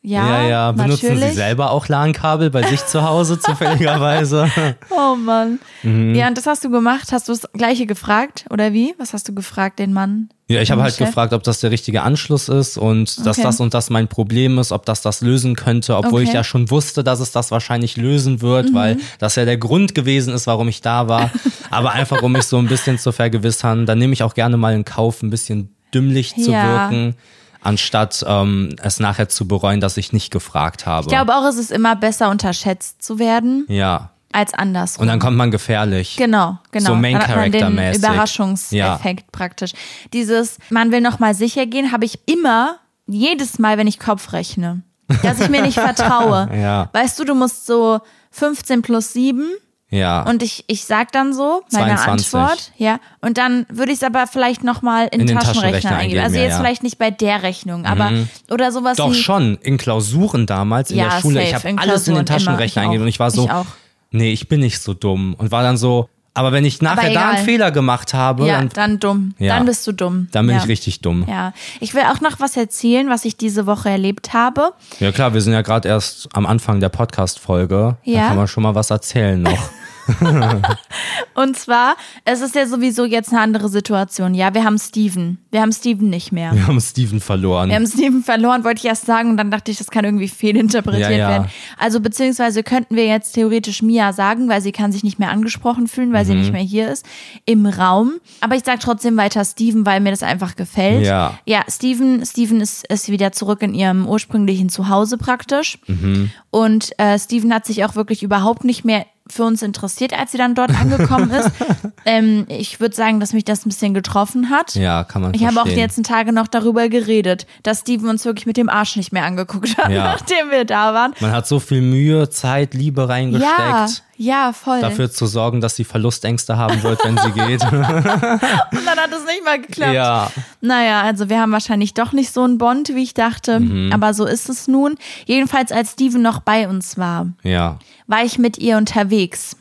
ja, 0.02 0.42
ja, 0.42 0.48
ja. 0.48 0.72
Benutzen 0.72 1.06
natürlich. 1.08 1.30
Sie 1.30 1.36
selber 1.36 1.70
auch 1.70 1.88
LAN-Kabel 1.88 2.50
bei 2.50 2.62
sich 2.62 2.84
zu 2.86 3.02
Hause 3.02 3.38
zufälligerweise? 3.40 4.50
Oh 4.90 5.16
Mann. 5.16 5.58
Mhm. 5.82 6.14
Ja, 6.14 6.28
und 6.28 6.36
das 6.36 6.46
hast 6.46 6.64
du 6.64 6.70
gemacht. 6.70 7.10
Hast 7.10 7.28
du 7.28 7.32
das 7.32 7.48
gleiche 7.52 7.86
gefragt 7.86 8.44
oder 8.50 8.72
wie? 8.72 8.94
Was 8.98 9.12
hast 9.14 9.28
du 9.28 9.34
gefragt, 9.34 9.78
den 9.78 9.92
Mann? 9.92 10.28
Ja, 10.46 10.60
ich 10.60 10.70
habe 10.70 10.80
Den 10.80 10.84
halt 10.84 10.94
Chef? 10.96 11.08
gefragt, 11.08 11.32
ob 11.32 11.42
das 11.42 11.60
der 11.60 11.70
richtige 11.70 12.02
Anschluss 12.02 12.50
ist 12.50 12.76
und 12.76 13.24
dass 13.26 13.38
Okay. 13.38 13.46
das 13.46 13.60
und 13.60 13.72
das 13.72 13.88
mein 13.88 14.08
Problem 14.08 14.58
ist, 14.58 14.72
ob 14.72 14.84
das 14.84 15.00
das 15.00 15.22
lösen 15.22 15.56
könnte, 15.56 15.96
obwohl 15.96 16.20
ich 16.20 16.28
Okay. 16.28 16.34
Mhm. 16.36 16.40
ja 16.40 16.44
schon 16.44 16.70
wusste, 16.70 17.02
dass 17.02 17.20
es 17.20 17.32
das 17.32 17.50
wahrscheinlich 17.50 17.96
lösen 17.96 18.42
wird, 18.42 18.74
weil 18.74 18.98
das 19.18 19.36
ja 19.36 19.46
der 19.46 19.56
Grund 19.56 19.94
gewesen 19.94 20.34
ist, 20.34 20.46
warum 20.46 20.68
ich 20.68 20.82
da 20.82 21.08
war. 21.08 21.30
Aber 21.70 21.92
einfach, 21.92 22.20
um 22.20 22.32
mich 22.32 22.44
so 22.46 22.58
ein 22.58 22.68
bisschen 22.68 22.98
zu 22.98 23.10
vergewissern, 23.12 23.86
dann 23.86 23.98
nehme 23.98 24.12
ich 24.12 24.22
auch 24.22 24.34
gerne 24.34 24.58
mal 24.58 24.74
in 24.74 24.84
Kauf, 24.84 25.22
ein 25.22 25.30
bisschen 25.30 25.74
dümmlich 25.94 26.34
zu 26.36 26.52
Ja. 26.52 26.62
wirken, 26.90 27.14
anstatt 27.62 28.22
ähm, 28.28 28.76
es 28.82 29.00
nachher 29.00 29.30
zu 29.30 29.48
bereuen, 29.48 29.80
dass 29.80 29.96
ich 29.96 30.12
nicht 30.12 30.30
gefragt 30.30 30.84
habe. 30.84 31.04
Ich 31.06 31.08
glaube 31.08 31.34
auch, 31.34 31.46
es 31.48 31.56
ist 31.56 31.72
immer 31.72 31.96
besser, 31.96 32.28
unterschätzt 32.30 33.02
zu 33.02 33.18
werden, 33.18 33.64
ja. 33.68 34.10
Als 34.34 34.52
andersrum. 34.54 35.02
Und 35.02 35.08
dann 35.08 35.18
kommt 35.18 35.36
man 35.36 35.50
gefährlich. 35.50 36.16
Genau, 36.16 36.58
genau. 36.72 36.90
So 36.90 36.94
Main 36.96 37.18
den 37.18 37.20
Character-mäßig. 37.20 38.02
Überraschungseffekt 38.02 39.30
praktisch. 39.32 39.72
Dieses, 40.12 40.58
man 40.70 40.90
will 40.92 41.00
noch 41.00 41.18
mal 41.18 41.34
sicher 41.34 41.66
gehen, 41.66 41.92
habe 41.92 42.04
ich 42.04 42.18
immer, 42.26 42.76
jedes 43.06 43.58
Mal, 43.58 43.78
wenn 43.78 43.86
ich 43.86 43.98
Kopf 43.98 44.32
rechne, 44.32 44.82
dass 45.22 45.40
ich 45.40 45.48
mir 45.50 45.62
nicht 45.62 45.78
vertraue. 45.78 46.48
Ja. 46.54 46.88
Weißt 46.92 47.18
du, 47.18 47.24
du 47.24 47.34
musst 47.34 47.66
so 47.66 48.00
15 48.30 48.82
plus 48.82 49.12
7 49.12 49.44
Ja. 49.90 50.22
und 50.22 50.42
ich, 50.42 50.64
ich 50.66 50.84
sag 50.86 51.12
dann 51.12 51.32
so 51.34 51.62
meine 51.72 51.96
22. 51.96 52.34
Antwort, 52.34 52.72
ja. 52.78 52.98
Und 53.20 53.36
dann 53.38 53.66
würde 53.68 53.92
ich 53.92 53.98
es 53.98 54.02
aber 54.04 54.26
vielleicht 54.26 54.64
noch 54.64 54.80
mal 54.82 55.06
in, 55.12 55.20
In 55.20 55.26
den 55.26 55.38
Taschenrechner, 55.38 55.72
Taschenrechner 55.72 55.96
eingeben. 55.98 56.22
Also 56.22 56.36
ja, 56.36 56.42
jetzt 56.42 56.52
ja. 56.52 56.58
vielleicht 56.58 56.82
nicht 56.82 56.98
bei 56.98 57.10
der 57.10 57.42
Rechnung, 57.42 57.84
aber 57.84 58.10
oder 58.50 58.72
sowas 58.72 58.96
Doch 58.96 59.14
schon, 59.14 59.56
in 59.62 59.76
Klausuren 59.76 60.46
damals 60.46 60.90
in 60.90 60.96
Ja, 60.98 61.10
der 61.10 61.20
Schule. 61.20 61.42
ich 61.42 61.50
safe, 61.50 61.58
habe 61.60 61.68
in 61.70 61.78
alles 61.78 62.08
in 62.08 62.14
den. 62.14 62.26
Taschenrechner 62.26 62.64
Ich 62.64 62.78
eingegeben 62.78 63.02
und 63.02 63.08
ich 63.08 63.20
war 63.20 63.30
so, 63.30 63.44
Ich. 63.46 63.66
Nee, 64.14 64.32
ich 64.32 64.48
bin 64.48 64.60
nicht 64.60 64.80
so 64.80 64.94
dumm. 64.94 65.34
Und 65.34 65.50
war 65.50 65.62
dann 65.62 65.76
so, 65.76 66.08
aber 66.36 66.50
wenn 66.50 66.64
ich 66.64 66.82
nachher 66.82 67.12
da 67.12 67.30
einen 67.30 67.44
Fehler 67.44 67.70
gemacht 67.70 68.12
habe, 68.12 68.46
ja, 68.46 68.58
dann, 68.58 68.68
dann 68.70 69.00
dumm. 69.00 69.34
Ja. 69.38 69.56
Dann 69.56 69.66
bist 69.66 69.86
du 69.86 69.92
dumm. 69.92 70.28
dann 70.32 70.46
bin 70.46 70.56
ja. 70.56 70.62
ich 70.62 70.68
richtig 70.68 71.00
dumm. 71.00 71.24
Ja, 71.28 71.34
Ja, 71.34 71.52
ich 71.80 71.94
will 71.94 72.02
auch 72.02 72.20
noch 72.20 72.40
was 72.40 72.56
erzählen, 72.56 73.08
was 73.08 73.24
ich 73.24 73.36
diese 73.36 73.66
Woche 73.66 73.88
erlebt 73.90 74.32
habe. 74.32 74.72
klar, 75.12 75.32
wir 75.34 75.40
sind 75.40 75.52
ja 75.52 75.62
gerade 75.62 75.88
erst 75.88 76.28
am 76.32 76.46
Anfang 76.46 76.80
der 76.80 76.88
Podcast-Folge. 76.88 77.96
Da 78.04 78.10
Ja. 78.10 78.28
kann 78.28 78.36
man 78.36 78.48
schon 78.48 78.62
mal 78.64 78.74
was 78.74 78.90
erzählen 78.90 79.40
noch. 79.40 79.70
Und 81.34 81.56
zwar, 81.56 81.96
es 82.24 82.40
ist 82.40 82.54
ja 82.54 82.66
sowieso 82.66 83.04
jetzt 83.04 83.30
eine 83.32 83.40
andere 83.40 83.68
Situation. 83.68 84.34
Ja, 84.34 84.54
wir 84.54 84.64
haben 84.64 84.78
Steven. 84.78 85.38
Wir 85.50 85.60
haben 85.62 85.72
Steven 85.72 86.08
nicht 86.10 86.32
mehr. 86.32 86.52
Wir 86.52 86.66
haben 86.66 86.80
Steven 86.80 87.20
verloren. 87.20 87.68
Wir 87.68 87.76
haben 87.76 87.86
Steven 87.86 88.22
verloren, 88.22 88.64
wollte 88.64 88.80
ich 88.80 88.84
erst 88.86 89.06
sagen, 89.06 89.30
und 89.30 89.36
dann 89.36 89.50
dachte 89.50 89.70
ich, 89.70 89.78
das 89.78 89.90
kann 89.90 90.04
irgendwie 90.04 90.28
fehlinterpretiert 90.28 91.10
Ja, 91.10 91.16
ja. 91.16 91.28
werden. 91.28 91.48
Also 91.78 92.00
beziehungsweise 92.00 92.62
könnten 92.62 92.96
wir 92.96 93.06
jetzt 93.06 93.32
theoretisch 93.32 93.82
Mia 93.82 94.12
sagen, 94.12 94.48
weil 94.48 94.60
sie 94.62 94.72
kann 94.72 94.92
sich 94.92 95.02
nicht 95.04 95.18
mehr 95.18 95.30
angesprochen 95.30 95.88
fühlen, 95.88 96.12
weil 96.12 96.24
Mhm. 96.24 96.28
sie 96.28 96.34
nicht 96.36 96.52
mehr 96.52 96.62
hier 96.62 96.90
ist, 96.90 97.04
im 97.44 97.66
Raum. 97.66 98.14
Aber 98.40 98.54
ich 98.56 98.64
sage 98.64 98.78
trotzdem 98.80 99.16
weiter 99.16 99.44
Steven, 99.44 99.84
weil 99.86 100.00
mir 100.00 100.10
das 100.10 100.22
einfach 100.22 100.56
gefällt. 100.56 101.04
Ja. 101.04 101.38
Ja, 101.46 101.64
Steven, 101.68 102.24
Steven 102.24 102.60
ist, 102.60 102.86
ist 102.90 103.08
wieder 103.10 103.32
zurück 103.32 103.62
in 103.62 103.74
ihrem 103.74 104.06
ursprünglichen 104.06 104.68
Zuhause 104.68 105.18
praktisch. 105.18 105.78
Mhm. 105.86 106.30
Und 106.50 106.98
äh, 106.98 107.18
Steven 107.18 107.52
hat 107.52 107.66
sich 107.66 107.84
auch 107.84 107.96
wirklich 107.96 108.22
überhaupt 108.22 108.64
nicht 108.64 108.84
mehr 108.84 109.06
für 109.26 109.44
uns 109.44 109.62
interessiert, 109.62 110.12
als 110.12 110.32
sie 110.32 110.38
dann 110.38 110.54
dort 110.54 110.70
angekommen 110.78 111.30
ist. 111.30 111.50
ähm, 112.04 112.44
ich 112.48 112.78
würde 112.78 112.94
sagen, 112.94 113.20
dass 113.20 113.32
mich 113.32 113.44
das 113.44 113.64
ein 113.64 113.70
bisschen 113.70 113.94
getroffen 113.94 114.50
hat. 114.50 114.74
ja, 114.74 115.02
kann 115.04 115.22
man 115.22 115.32
Ich 115.32 115.46
habe 115.46 115.60
auch 115.60 115.64
die 115.64 115.74
letzten 115.74 116.02
Tage 116.02 116.32
noch 116.32 116.46
darüber 116.46 116.88
geredet, 116.90 117.46
dass 117.62 117.80
Steven 117.80 118.08
uns 118.10 118.24
wirklich 118.26 118.44
mit 118.44 118.58
dem 118.58 118.68
Arsch 118.68 118.96
nicht 118.96 119.12
mehr 119.12 119.24
angeguckt 119.24 119.78
hat, 119.78 119.90
Ja. 119.90 120.04
nachdem 120.12 120.50
wir 120.50 120.64
da 120.66 120.92
waren. 120.92 121.14
Man 121.20 121.32
hat 121.32 121.46
so 121.48 121.58
viel 121.58 121.80
Mühe, 121.80 122.28
Zeit, 122.28 122.74
Liebe 122.74 123.08
reingesteckt. 123.08 123.50
Ja, 123.58 123.86
ja, 124.16 124.52
voll. 124.52 124.80
Dafür 124.80 125.10
zu 125.10 125.26
sorgen, 125.26 125.60
dass 125.60 125.74
sie 125.74 125.84
Verlustängste 125.84 126.56
haben 126.56 126.82
wird, 126.82 127.02
wenn 127.04 127.16
sie 127.18 127.32
geht. 127.32 127.62
Und 127.72 127.72
dann 127.72 128.98
hat 128.98 129.10
es 129.10 129.24
nicht 129.26 129.44
mal 129.44 129.60
geklappt. 129.60 129.94
ja. 129.94 130.30
Naja, 130.60 131.02
also 131.02 131.28
wir 131.28 131.40
haben 131.40 131.50
wahrscheinlich 131.52 131.94
doch 131.94 132.12
nicht 132.12 132.32
so 132.32 132.42
einen 132.44 132.58
Bond, 132.58 132.90
wie 132.94 133.02
ich 133.02 133.14
dachte. 133.14 133.58
Mhm. 133.60 133.90
Aber 133.92 134.14
so 134.14 134.24
ist 134.26 134.48
es 134.48 134.68
nun. 134.68 134.96
Jedenfalls, 135.26 135.72
als 135.72 135.92
Steven 135.92 136.22
noch 136.22 136.40
bei 136.40 136.68
uns 136.68 136.96
war, 136.98 137.26
Ja. 137.42 137.78
War 138.06 138.24
ich 138.24 138.38
mit 138.38 138.58
ihr 138.58 138.76
unterwegs. 138.76 139.56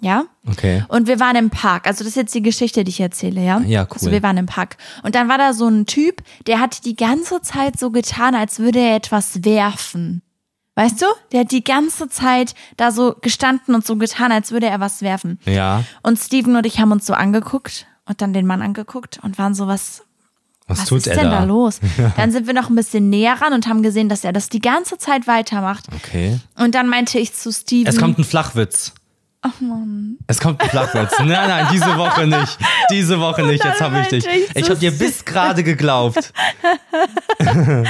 Ja? 0.00 0.24
Okay. 0.46 0.84
Und 0.88 1.08
wir 1.08 1.18
waren 1.18 1.36
im 1.36 1.50
Park. 1.50 1.86
Also 1.86 2.04
das 2.04 2.08
ist 2.08 2.16
jetzt 2.16 2.34
die 2.34 2.42
Geschichte, 2.42 2.84
die 2.84 2.90
ich 2.90 3.00
erzähle, 3.00 3.44
ja? 3.44 3.60
Ja, 3.60 3.82
cool. 3.82 3.88
Also 3.94 4.10
wir 4.12 4.22
waren 4.22 4.36
im 4.36 4.46
Park. 4.46 4.76
Und 5.02 5.14
dann 5.14 5.28
war 5.28 5.38
da 5.38 5.52
so 5.52 5.66
ein 5.66 5.86
Typ, 5.86 6.22
der 6.46 6.60
hat 6.60 6.84
die 6.84 6.94
ganze 6.94 7.42
Zeit 7.42 7.78
so 7.78 7.90
getan, 7.90 8.34
als 8.34 8.60
würde 8.60 8.78
er 8.78 8.96
etwas 8.96 9.44
werfen. 9.44 10.22
Weißt 10.76 11.02
du? 11.02 11.06
Der 11.32 11.40
hat 11.40 11.50
die 11.50 11.64
ganze 11.64 12.08
Zeit 12.08 12.54
da 12.76 12.92
so 12.92 13.16
gestanden 13.20 13.74
und 13.74 13.84
so 13.84 13.96
getan, 13.96 14.30
als 14.30 14.52
würde 14.52 14.66
er 14.66 14.78
was 14.78 15.02
werfen. 15.02 15.40
Ja. 15.44 15.82
Und 16.04 16.20
Steven 16.20 16.54
und 16.54 16.66
ich 16.66 16.78
haben 16.78 16.92
uns 16.92 17.04
so 17.04 17.14
angeguckt 17.14 17.86
und 18.06 18.22
dann 18.22 18.32
den 18.32 18.46
Mann 18.46 18.62
angeguckt 18.62 19.18
und 19.20 19.38
waren 19.38 19.54
so, 19.54 19.66
was, 19.66 20.04
Was, 20.68 20.80
was 20.80 20.88
tut 20.88 20.98
ist 20.98 21.06
er 21.08 21.16
denn 21.16 21.30
da? 21.30 21.38
da 21.40 21.44
los? 21.44 21.80
Dann 22.16 22.30
sind 22.30 22.46
wir 22.46 22.54
noch 22.54 22.68
ein 22.68 22.76
bisschen 22.76 23.08
näher 23.10 23.40
ran 23.40 23.52
und 23.54 23.66
haben 23.66 23.82
gesehen, 23.82 24.08
dass 24.08 24.22
er 24.22 24.32
das 24.32 24.48
die 24.50 24.60
ganze 24.60 24.98
Zeit 24.98 25.26
weitermacht. 25.26 25.86
Okay. 25.96 26.38
Und 26.56 26.74
dann 26.74 26.88
meinte 26.88 27.18
ich 27.18 27.32
zu 27.34 27.50
Steven. 27.52 27.86
Es 27.86 27.96
kommt 27.96 28.18
ein 28.18 28.24
Flachwitz. 28.24 28.92
Ach 29.40 29.60
Mann. 29.60 30.18
Es 30.26 30.40
kommt 30.40 30.60
ein 30.60 30.68
Flachwitz. 30.68 31.12
Nein, 31.18 31.28
nein, 31.28 31.68
diese 31.72 31.96
Woche 31.96 32.26
nicht. 32.26 32.58
Diese 32.90 33.20
Woche 33.20 33.44
nicht. 33.44 33.64
Jetzt 33.64 33.80
habe 33.80 34.00
ich 34.00 34.08
dich. 34.08 34.26
ich 34.26 34.56
Ich 34.56 34.68
habe 34.68 34.78
dir 34.78 34.90
bis 34.90 35.24
gerade 35.24 35.62
geglaubt. 35.62 36.32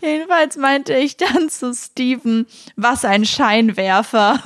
Jedenfalls 0.00 0.56
meinte 0.56 0.94
ich 0.94 1.16
dann 1.16 1.48
zu 1.48 1.72
Steven, 1.74 2.46
was 2.76 3.04
ein 3.04 3.24
Scheinwerfer. 3.24 4.40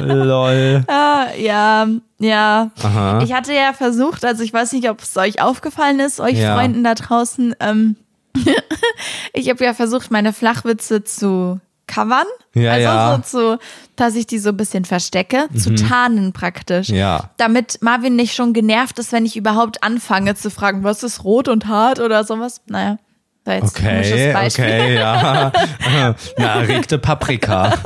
Lol. 0.00 0.84
Ah, 0.88 1.26
ja, 1.38 1.86
ja. 2.18 2.70
Aha. 2.82 3.20
Ich 3.22 3.32
hatte 3.32 3.52
ja 3.52 3.72
versucht, 3.72 4.24
also 4.24 4.42
ich 4.42 4.52
weiß 4.52 4.72
nicht, 4.72 4.88
ob 4.90 5.00
es 5.00 5.16
euch 5.16 5.40
aufgefallen 5.40 6.00
ist, 6.00 6.20
euch 6.20 6.38
Ja. 6.38 6.54
Freunden 6.56 6.84
da 6.84 6.94
draußen. 6.94 7.54
Ähm, 7.60 7.96
ich 9.32 9.48
habe 9.50 9.64
ja 9.64 9.74
versucht, 9.74 10.10
meine 10.10 10.32
Flachwitze 10.32 11.04
zu 11.04 11.60
covern. 11.86 12.26
Ja, 12.54 12.72
also 12.72 12.82
ja. 12.84 13.16
Mhm. 13.16 13.22
so 13.22 13.38
zu, 13.38 13.58
dass 13.96 14.14
ich 14.14 14.26
die 14.26 14.38
so 14.38 14.50
ein 14.50 14.56
bisschen 14.56 14.84
verstecke, 14.84 15.48
zu 15.56 15.74
tarnen 15.74 16.32
praktisch. 16.32 16.88
Ja. 16.88 17.30
Damit 17.36 17.78
Marvin 17.82 18.16
nicht 18.16 18.34
schon 18.34 18.52
genervt 18.52 18.98
ist, 18.98 19.12
wenn 19.12 19.26
ich 19.26 19.36
überhaupt 19.36 19.82
anfange 19.82 20.34
zu 20.34 20.50
fragen, 20.50 20.84
was 20.84 21.02
ist 21.02 21.24
rot 21.24 21.48
und 21.48 21.66
hart 21.66 22.00
oder 22.00 22.24
sowas. 22.24 22.60
Naja. 22.66 22.96
So 23.44 23.50
jetzt 23.50 23.76
Okay, 23.76 24.32
okay, 24.32 24.94
ja. 24.94 25.50
Eine 25.84 26.14
erregte 26.36 26.98
Paprika. 26.98 27.72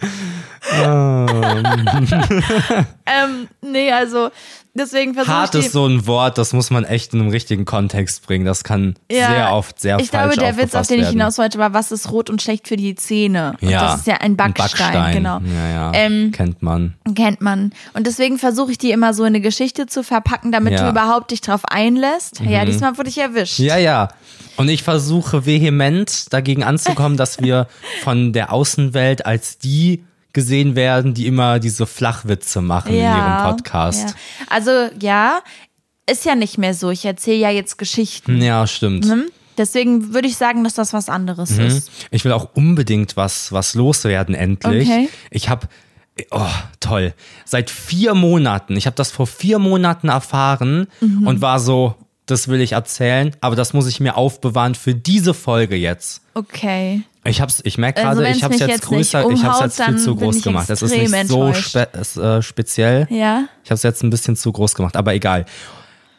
Ähm, 3.06 3.48
nee, 3.62 3.90
also 3.90 4.30
deswegen 4.74 5.14
versuche 5.14 5.32
ich 5.32 5.38
Hart 5.38 5.54
ist 5.56 5.72
so 5.72 5.86
ein 5.86 6.06
Wort, 6.06 6.38
das 6.38 6.52
muss 6.52 6.70
man 6.70 6.84
echt 6.84 7.12
in 7.12 7.20
einem 7.20 7.30
richtigen 7.30 7.64
Kontext 7.64 8.26
bringen. 8.26 8.44
Das 8.44 8.62
kann 8.64 8.94
Ja, 9.10 9.26
sehr 9.28 9.52
oft 9.52 9.80
sehr 9.80 9.98
Ich 9.98 10.10
falsch 10.10 10.34
glaube, 10.36 10.54
der 10.54 10.56
Witz, 10.62 10.74
auf 10.74 10.86
den 10.86 10.96
ich 10.98 11.02
werden. 11.06 11.18
hinaus 11.18 11.38
wollte, 11.38 11.58
war, 11.58 11.74
was 11.74 11.90
ist 11.92 12.12
rot 12.12 12.30
und 12.30 12.40
schlecht 12.40 12.68
für 12.68 12.76
die 12.76 12.94
Zähne? 12.94 13.56
Und 13.60 13.68
Ja, 13.68 13.80
das 13.82 14.00
ist 14.00 14.06
ja 14.06 14.16
ein 14.18 14.36
Backstein, 14.36 15.12
genau. 15.14 15.40
Ja, 15.44 15.70
ja, 15.70 15.92
Ähm, 15.94 16.30
kennt 16.32 16.62
man. 16.62 16.94
Kennt 17.14 17.40
man. 17.40 17.72
Und 17.94 18.06
deswegen 18.06 18.38
versuche 18.38 18.72
ich 18.72 18.78
die 18.78 18.92
immer 18.92 19.12
so 19.14 19.22
in 19.24 19.28
eine 19.28 19.40
Geschichte 19.40 19.86
zu 19.86 20.02
verpacken, 20.04 20.52
damit 20.52 20.74
Ja. 20.74 20.82
Mhm. 20.82 20.84
du 20.84 20.90
überhaupt 21.00 21.30
dich 21.32 21.40
drauf 21.40 21.64
einlässt. 21.64 22.40
Ja, 22.40 22.64
diesmal 22.64 22.96
wurde 22.96 23.08
ich 23.08 23.18
erwischt. 23.18 23.58
Ja, 23.58 23.76
ja. 23.76 24.08
Und 24.56 24.68
ich 24.68 24.82
versuche 24.82 25.46
vehement 25.46 26.32
dagegen 26.32 26.62
anzukommen, 26.64 27.16
dass 27.16 27.40
wir 27.40 27.66
von 28.02 28.32
der 28.32 28.52
Außenwelt 28.52 29.24
als 29.26 29.58
die 29.58 30.04
gesehen 30.32 30.76
werden, 30.76 31.14
die 31.14 31.26
immer 31.26 31.58
diese 31.58 31.86
Flachwitze 31.86 32.60
machen 32.60 32.92
in 32.92 33.00
ihrem 33.00 33.42
Podcast. 33.56 34.10
Ja. 34.10 34.14
Also 34.48 34.70
ja, 35.00 35.40
ist 36.10 36.24
ja 36.24 36.34
nicht 36.34 36.58
mehr 36.58 36.74
so. 36.74 36.90
Ich 36.90 37.04
erzähle 37.04 37.38
ja 37.38 37.50
jetzt 37.50 37.78
Geschichten. 37.78 38.40
Ja, 38.42 38.66
stimmt. 38.66 39.04
Hm? 39.06 39.26
Deswegen 39.58 40.14
würde 40.14 40.26
ich 40.28 40.36
sagen, 40.36 40.64
dass 40.64 40.74
das 40.74 40.92
was 40.92 41.08
anderes 41.08 41.50
Mhm. 41.52 41.66
ist. 41.66 41.90
Ich 42.10 42.24
will 42.24 42.32
auch 42.32 42.50
unbedingt 42.54 43.16
was, 43.16 43.52
was 43.52 43.74
loswerden 43.74 44.34
endlich. 44.34 44.88
Okay. 44.88 45.08
Ich 45.30 45.48
habe, 45.50 45.68
oh, 46.30 46.46
toll. 46.80 47.12
Seit 47.44 47.68
vier 47.70 48.14
Monaten, 48.14 48.76
ich 48.76 48.86
habe 48.86 48.96
das 48.96 49.10
vor 49.10 49.26
vier 49.26 49.58
Monaten 49.58 50.08
erfahren 50.08 50.86
Mhm. 51.00 51.26
und 51.26 51.40
war 51.42 51.60
so, 51.60 51.94
das 52.26 52.48
will 52.48 52.60
ich 52.60 52.72
erzählen, 52.72 53.36
aber 53.40 53.54
das 53.56 53.72
muss 53.74 53.86
ich 53.86 54.00
mir 54.00 54.16
aufbewahren 54.16 54.74
für 54.76 54.94
diese 54.94 55.34
Folge 55.34 55.76
jetzt. 55.76 56.22
Okay. 56.34 57.02
Ich 57.24 57.40
hab's, 57.40 57.60
ich 57.64 57.76
merke 57.76 58.00
Also 58.06 58.20
gerade, 58.22 58.28
wenn's 58.28 58.38
ich 58.38 58.44
habe 58.44 58.54
es 58.54 58.60
mich 58.60 58.68
jetzt 58.68 58.78
jetzt 58.80 58.88
größer, 58.88 59.20
ich 59.20 59.24
habe 59.24 59.34
es 59.34 59.40
umhaut, 59.42 59.62
jetzt 59.64 59.82
viel 59.82 59.98
zu 59.98 60.16
groß 60.16 60.36
ich 60.36 60.42
gemacht. 60.42 60.70
Es 60.70 60.80
ist 60.82 60.90
nicht 60.96 61.28
so 61.28 61.52
spe 61.52 61.88
es, 61.92 62.16
äh, 62.16 62.40
speziell. 62.40 63.06
Ja. 63.10 63.44
Ich 63.62 63.70
habe 63.70 63.74
es 63.76 63.82
jetzt 63.82 64.02
ein 64.02 64.10
bisschen 64.10 64.36
zu 64.36 64.50
groß 64.52 64.74
gemacht, 64.74 64.96
aber 64.96 65.12
egal. 65.14 65.44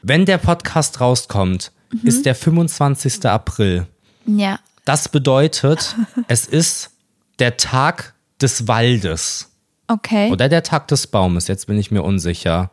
Wenn 0.04 0.26
der 0.26 0.38
Podcast 0.38 1.02
rauskommt, 1.02 1.72
Mhm. 1.92 2.08
ist 2.08 2.26
der 2.26 2.36
25. 2.36 3.26
April. 3.26 3.86
Ja. 4.26 4.60
Das 4.86 5.10
bedeutet, 5.10 5.96
es 6.28 6.46
ist 6.46 6.92
der 7.40 7.58
Tag 7.58 8.14
des 8.42 8.68
Waldes 8.68 9.50
Okay. 9.88 10.32
oder 10.32 10.48
der 10.48 10.64
Tag 10.64 10.88
des 10.88 11.08
Baumes. 11.08 11.48
Jetzt 11.50 11.68
bin 11.68 11.78
ich 11.78 11.92
mir 11.92 12.04
unsicher. 12.04 12.72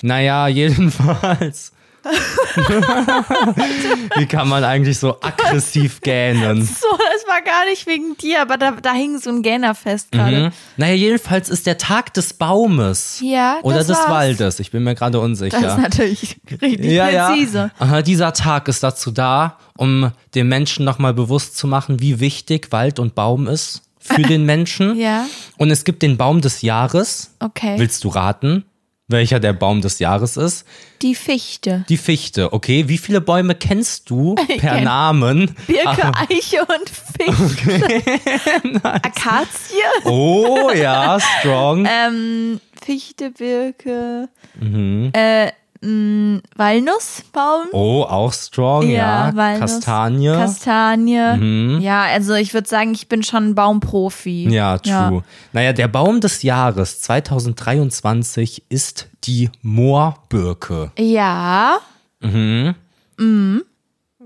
Naja, 0.00 0.48
jedenfalls. 0.48 1.72
Wie 4.16 4.26
kann 4.26 4.48
man 4.48 4.64
eigentlich 4.64 4.98
so 4.98 5.16
aggressiv 5.20 6.00
gähnen? 6.02 6.62
So, 6.62 6.86
das 6.90 7.26
war 7.26 7.42
gar 7.42 7.64
nicht 7.66 7.86
wegen 7.86 8.16
dir, 8.16 8.42
aber 8.42 8.56
da, 8.56 8.72
da 8.72 8.92
hing 8.92 9.18
so 9.18 9.30
ein 9.30 9.42
Gähner 9.42 9.74
fest 9.74 10.12
gerade. 10.12 10.46
Mhm. 10.46 10.50
Naja, 10.76 10.94
jedenfalls 10.94 11.48
ist 11.48 11.66
der 11.66 11.78
Tag 11.78 12.14
des 12.14 12.34
Baumes. 12.34 13.20
Ja, 13.22 13.58
Oder 13.62 13.78
das 13.78 13.88
des 13.88 13.98
war's. 13.98 14.10
Waldes. 14.10 14.60
Ich 14.60 14.70
bin 14.70 14.84
mir 14.84 14.94
gerade 14.94 15.20
unsicher. 15.20 15.60
Das 15.60 15.74
ist 15.74 15.80
natürlich 15.82 16.36
richtig 16.60 16.92
ja, 16.92 17.28
präzise. 17.28 17.70
ja. 17.78 17.80
Aha, 17.86 18.02
dieser 18.02 18.32
Tag 18.32 18.68
ist 18.68 18.82
dazu 18.82 19.10
da, 19.10 19.58
um 19.76 20.10
den 20.34 20.48
Menschen 20.48 20.84
nochmal 20.84 21.14
bewusst 21.14 21.56
zu 21.56 21.66
machen, 21.66 22.00
wie 22.00 22.20
wichtig 22.20 22.68
Wald 22.72 22.98
und 22.98 23.14
Baum 23.14 23.48
ist 23.48 23.82
für 23.98 24.22
den 24.22 24.44
Menschen. 24.44 24.98
Ja. 24.98 25.26
Und 25.56 25.70
es 25.70 25.84
gibt 25.84 26.02
den 26.02 26.16
Baum 26.16 26.40
des 26.40 26.62
Jahres. 26.62 27.34
Okay. 27.40 27.74
Willst 27.78 28.04
du 28.04 28.08
raten, 28.08 28.64
welcher 29.08 29.38
der 29.40 29.52
Baum 29.52 29.80
des 29.82 29.98
Jahres 29.98 30.36
ist? 30.36 30.64
Die 31.02 31.14
Fichte. 31.14 31.84
Die 31.88 31.96
Fichte. 31.98 32.52
Okay, 32.52 32.88
wie 32.88 32.98
viele 32.98 33.20
Bäume 33.20 33.54
kennst 33.54 34.08
du 34.10 34.34
per 34.58 34.76
kenn- 34.78 34.84
Namen? 34.84 35.54
Birke, 35.66 36.10
Eiche 36.30 36.64
und 36.64 36.90
Fichte. 36.90 38.80
Akazie. 38.82 39.76
Oh 40.04 40.70
ja, 40.74 41.18
strong. 41.20 41.86
Ähm, 41.90 42.60
Fichte, 42.82 43.30
Birke, 43.30 44.28
Mhm. 44.60 45.10
äh, 45.14 45.50
mh, 45.84 46.40
Walnussbaum. 46.56 47.66
Oh, 47.72 48.02
auch 48.02 48.32
strong, 48.32 48.88
ja. 48.88 49.30
Walnuss, 49.34 49.60
Kastanie. 49.60 50.28
Mhm. 50.28 50.34
Kastanie. 50.34 51.78
Ja, 51.80 52.02
also 52.02 52.34
ich 52.34 52.54
würde 52.54 52.68
sagen, 52.68 52.92
ich 52.92 53.08
bin 53.08 53.22
schon 53.22 53.50
ein 53.50 53.54
Baumprofi. 53.54 54.48
Ja, 54.48 54.78
true. 54.78 55.22
Naja, 55.52 55.72
der 55.72 55.88
Baum 55.88 56.20
des 56.20 56.42
Jahres 56.42 57.00
2023 57.02 58.64
ist 58.68 59.08
die 59.24 59.50
Moorbirke. 59.62 60.92
Ja. 60.98 61.78
Mhm. 62.20 62.74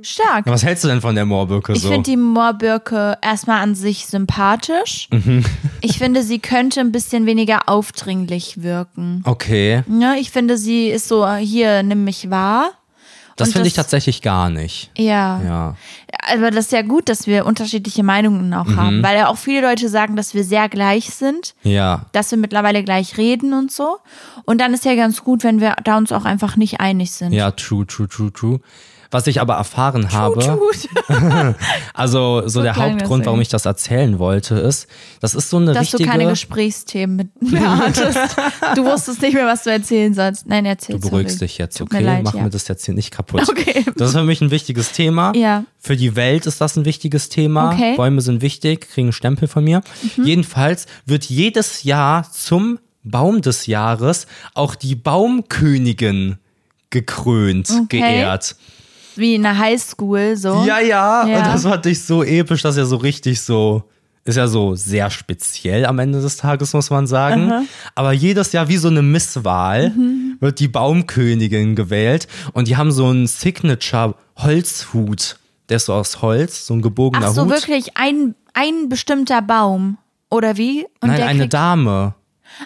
Stark. 0.03 0.47
Was 0.47 0.63
hältst 0.65 0.85
du 0.85 0.89
denn 0.89 1.01
von 1.01 1.15
der 1.15 1.25
Moorbirke 1.27 1.73
Ich 1.73 1.83
so? 1.83 1.89
finde 1.91 2.11
die 2.11 2.17
Moorbirke 2.17 3.19
erstmal 3.23 3.61
an 3.63 3.75
sich 3.75 4.07
sympathisch. 4.07 5.09
Mhm. 5.13 5.45
Ich 5.81 5.99
finde, 5.99 6.23
sie 6.25 6.39
könnte 6.41 6.81
ein 6.81 6.91
bisschen 6.93 7.25
weniger 7.27 7.69
aufdringlich 7.69 8.63
wirken. 8.63 9.23
okay, 9.25 9.85
Ja, 10.01 10.15
ich 10.15 10.31
finde, 10.33 10.59
sie 10.59 10.89
ist 10.89 11.07
so, 11.09 11.27
hier, 11.35 11.83
nimm 11.85 12.03
mich 12.05 12.31
wahr. 12.31 12.71
das 13.37 13.53
finde 13.53 13.69
ich 13.69 13.75
tatsächlich 13.75 14.21
gar 14.21 14.51
nicht. 14.51 14.91
Ja. 14.99 15.41
Ja. 15.43 15.77
Aber 16.35 16.51
das 16.51 16.67
ist 16.67 16.73
ja 16.73 16.83
gut, 16.83 17.09
dass 17.09 17.29
wir 17.29 17.47
unterschiedliche 17.47 18.03
Meinungen 18.03 18.53
auch 18.55 18.67
Mhm. 18.67 18.77
haben, 18.77 19.03
weil 19.05 19.17
ja 19.17 19.29
auch 19.29 19.37
viele 19.39 19.61
Leute 19.63 19.89
sagen, 19.89 20.17
dass 20.17 20.35
wir 20.35 20.43
sehr 20.43 20.69
gleich 20.69 21.11
sind, 21.11 21.55
Ja. 21.63 22.07
dass 22.13 22.31
wir 22.33 22.39
mittlerweile 22.39 22.83
gleich 22.83 23.17
reden 23.17 23.53
und 23.53 23.71
so. 23.71 23.99
Und 24.45 24.61
dann 24.61 24.75
ist 24.75 24.85
ja 24.85 24.97
ganz 24.97 25.23
gut, 25.23 25.45
wenn 25.45 25.61
wir 25.61 25.77
da 25.85 25.97
uns 25.97 26.11
auch 26.11 26.25
einfach 26.25 26.57
nicht 26.57 26.81
einig 26.81 27.13
sind. 27.13 27.33
Ja, 27.33 27.53
true, 27.53 27.87
true, 27.87 28.09
true, 28.09 28.33
true. 28.33 28.61
Was 29.11 29.27
ich 29.27 29.41
aber 29.41 29.55
erfahren 29.55 30.13
habe, 30.13 30.59
Gut. 30.59 30.89
also 31.95 32.47
so, 32.47 32.63
der 32.63 32.73
klang 32.75 32.93
das 32.93 33.01
Hauptgrund, 33.03 33.27
warum 33.27 33.41
ich 33.41 33.49
das 33.49 33.65
erzählen 33.65 34.19
wollte, 34.19 34.57
ist, 34.57 34.87
das 35.21 35.35
ist 35.35 35.49
so 35.49 35.57
eine 35.57 35.73
Dass 35.73 35.91
du 35.91 35.97
richtige. 35.97 36.11
keine 36.11 36.29
Gesprächsthemen 36.29 37.17
mit 37.17 37.31
mir 37.53 37.79
hattest. 37.79 38.19
Du 38.75 38.85
wusstest 38.85 39.23
nicht 39.23 39.33
mehr, 39.35 39.47
was 39.47 39.63
du 39.65 39.71
erzählen 39.71 40.13
sollst. 40.13 40.47
Nein, 40.47 40.67
erzähl 40.67 40.99
Du 40.99 41.09
beruhigst 41.09 41.39
sorry. 41.39 41.47
dich 41.49 41.57
jetzt, 41.59 41.79
Tut 41.79 41.91
okay? 41.93 42.03
Leid, 42.05 42.23
Mach 42.25 42.35
ja. 42.35 42.43
mir 42.43 42.51
das 42.51 42.69
jetzt 42.69 42.85
hier 42.85 42.95
nicht 42.95 43.11
kaputt. 43.11 43.49
Okay. 43.49 43.85
Das 43.97 44.11
ist 44.11 44.15
für 44.17 44.25
mich 44.25 44.41
ein 44.43 44.51
wichtiges 44.51 44.93
Thema. 44.93 45.33
Ja. 45.35 45.65
Für 45.79 45.97
die 45.97 46.15
Welt 46.15 46.45
ist 46.47 46.61
das 46.61 46.77
ein 46.77 46.85
wichtiges 46.85 47.31
Thema. 47.31 47.73
Okay. 47.73 47.93
Mhm. 47.93 47.97
Bäume 47.97 48.21
sind 48.21 48.43
wichtig, 48.43 48.91
kriegen 48.91 49.07
einen 49.09 49.13
Stempel 49.13 49.49
von 49.49 49.65
mir. 49.65 49.81
Jedenfalls 50.23 50.87
wird 51.07 51.25
jedes 51.25 51.83
Jahr 51.83 52.31
zum 52.31 52.79
Baum 53.05 53.41
des 53.41 53.65
Jahres 53.67 54.27
auch 54.53 54.75
die 54.75 54.95
Baumkönigin 54.95 56.37
gekrönt, 56.91 57.71
Okay. 57.85 58.01
geehrt. 58.01 58.57
Wie 59.19 59.35
in 59.35 59.43
der 59.43 59.59
Highschool, 59.59 60.37
so. 60.37 60.65
Ja, 60.67 60.79
ja, 60.81 61.27
Ja. 61.27 61.39
Und 61.39 61.47
das 61.47 61.63
fand 61.65 61.87
ich 61.87 62.03
so 62.03 62.23
episch, 62.23 62.63
dass 62.63 62.77
er 62.77 62.87
so 62.87 62.97
richtig 62.97 63.41
so. 63.41 63.83
Ist 64.25 64.37
ja 64.37 64.47
so 64.47 64.75
sehr 64.75 65.09
speziell 65.11 65.87
am 65.87 65.99
Ende 65.99 66.21
des 66.21 66.37
Tages, 66.37 66.75
muss 66.75 66.91
man 66.91 67.07
sagen. 67.07 67.67
Aber 67.95 68.13
jedes 68.13 68.53
Jahr 68.53 68.69
wie 68.69 68.77
so 68.77 68.89
eine 68.89 69.01
Misswahl 69.01 69.89
Mhm. 69.91 70.37
wird 70.41 70.61
die 70.61 70.69
Baumkönigin 70.69 71.75
gewählt. 71.75 72.29
Und 72.53 72.69
die 72.69 72.77
haben 72.77 72.93
so 72.93 73.07
einen 73.07 73.27
Signature-Holzhut. 73.27 75.37
Der 75.69 75.77
ist 75.77 75.87
so 75.87 75.93
aus 75.95 76.23
Holz, 76.23 76.67
so 76.67 76.75
ein 76.75 76.83
gebogener 76.83 77.27
Ach 77.29 77.33
so, 77.35 77.43
Hut. 77.45 77.51
wirklich 77.51 77.97
ein, 77.97 78.35
ein 78.55 78.89
bestimmter 78.89 79.43
Baum. 79.43 79.99
Oder 80.31 80.57
wie? 80.57 80.87
Und 81.01 81.11
Nein, 81.11 81.23
eine 81.23 81.49
Dame. 81.49 82.15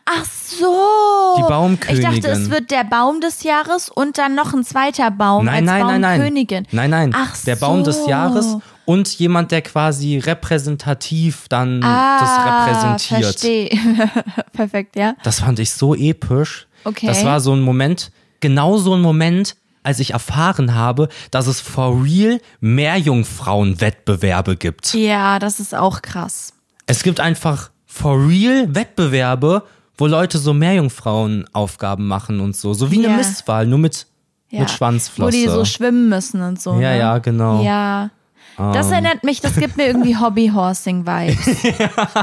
Ach 0.04 0.24
so. 0.24 1.36
Die 1.38 1.42
Baumkönigin. 1.42 2.12
Ich 2.12 2.20
dachte, 2.20 2.36
es 2.36 2.50
wird 2.50 2.70
der 2.70 2.84
Baum 2.84 3.20
des 3.20 3.42
Jahres 3.42 3.88
und 3.88 4.18
dann 4.18 4.34
noch 4.34 4.52
ein 4.52 4.64
zweiter 4.64 5.10
Baum 5.10 5.44
Nein, 5.46 5.54
als 5.56 5.64
nein, 5.66 5.86
nein, 5.86 6.00
nein. 6.00 6.20
Baumkönigin. 6.20 6.66
Nein, 6.72 6.90
nein. 6.90 7.12
Ach 7.14 7.36
der 7.44 7.56
Baum 7.56 7.84
des 7.84 7.96
so. 7.98 8.08
Jahres 8.08 8.56
und 8.84 9.08
jemand, 9.18 9.50
der 9.52 9.62
quasi 9.62 10.18
repräsentativ 10.18 11.46
dann 11.48 11.82
Ah, 11.82 12.18
das 12.20 12.74
repräsentiert. 12.74 13.22
Verstehe. 13.22 13.70
Perfekt, 14.52 14.96
ja. 14.96 15.14
Das 15.22 15.40
fand 15.40 15.58
ich 15.58 15.70
so 15.72 15.94
episch. 15.94 16.66
Okay. 16.84 17.06
Das 17.06 17.24
war 17.24 17.40
so 17.40 17.52
ein 17.54 17.60
Moment, 17.60 18.10
genau 18.40 18.76
so 18.78 18.94
ein 18.94 19.00
Moment, 19.00 19.56
als 19.84 20.00
ich 20.00 20.12
erfahren 20.12 20.74
habe, 20.74 21.08
dass 21.30 21.46
es 21.46 21.60
for 21.60 22.02
real 22.04 22.40
Meerjungfrauen-Wettbewerbe 22.60 24.56
gibt. 24.56 24.94
Ja, 24.94 25.38
das 25.38 25.60
ist 25.60 25.74
auch 25.74 26.02
krass. 26.02 26.52
Es 26.86 27.02
gibt 27.02 27.20
einfach 27.20 27.70
for 27.86 28.16
real 28.26 28.74
Wettbewerbe, 28.74 29.64
wo 29.96 30.06
Leute 30.06 30.38
so 30.38 30.52
Meerjungfrauen-Aufgaben 30.54 32.06
machen 32.08 32.40
und 32.40 32.56
so. 32.56 32.74
So 32.74 32.90
wie 32.90 32.98
eine 32.98 33.08
Ja. 33.08 33.16
Mistwahl, 33.16 33.66
nur 33.66 33.78
mit, 33.78 34.06
Ja. 34.50 34.60
mit 34.60 34.70
Schwanzflosse. 34.70 35.26
Wo 35.26 35.30
die 35.40 35.48
so 35.48 35.64
schwimmen 35.64 36.08
müssen 36.08 36.42
und 36.42 36.60
so. 36.60 36.72
ja, 36.74 36.92
ne? 36.92 36.98
ja, 36.98 37.18
genau. 37.18 37.62
Ja. 37.62 38.10
Das 38.58 38.90
erinnert 38.90 39.24
mich, 39.24 39.40
das 39.40 39.56
gibt 39.56 39.76
mir 39.78 39.86
irgendwie 39.86 40.14
Hobbyhorsing-Vibes, 40.20 41.62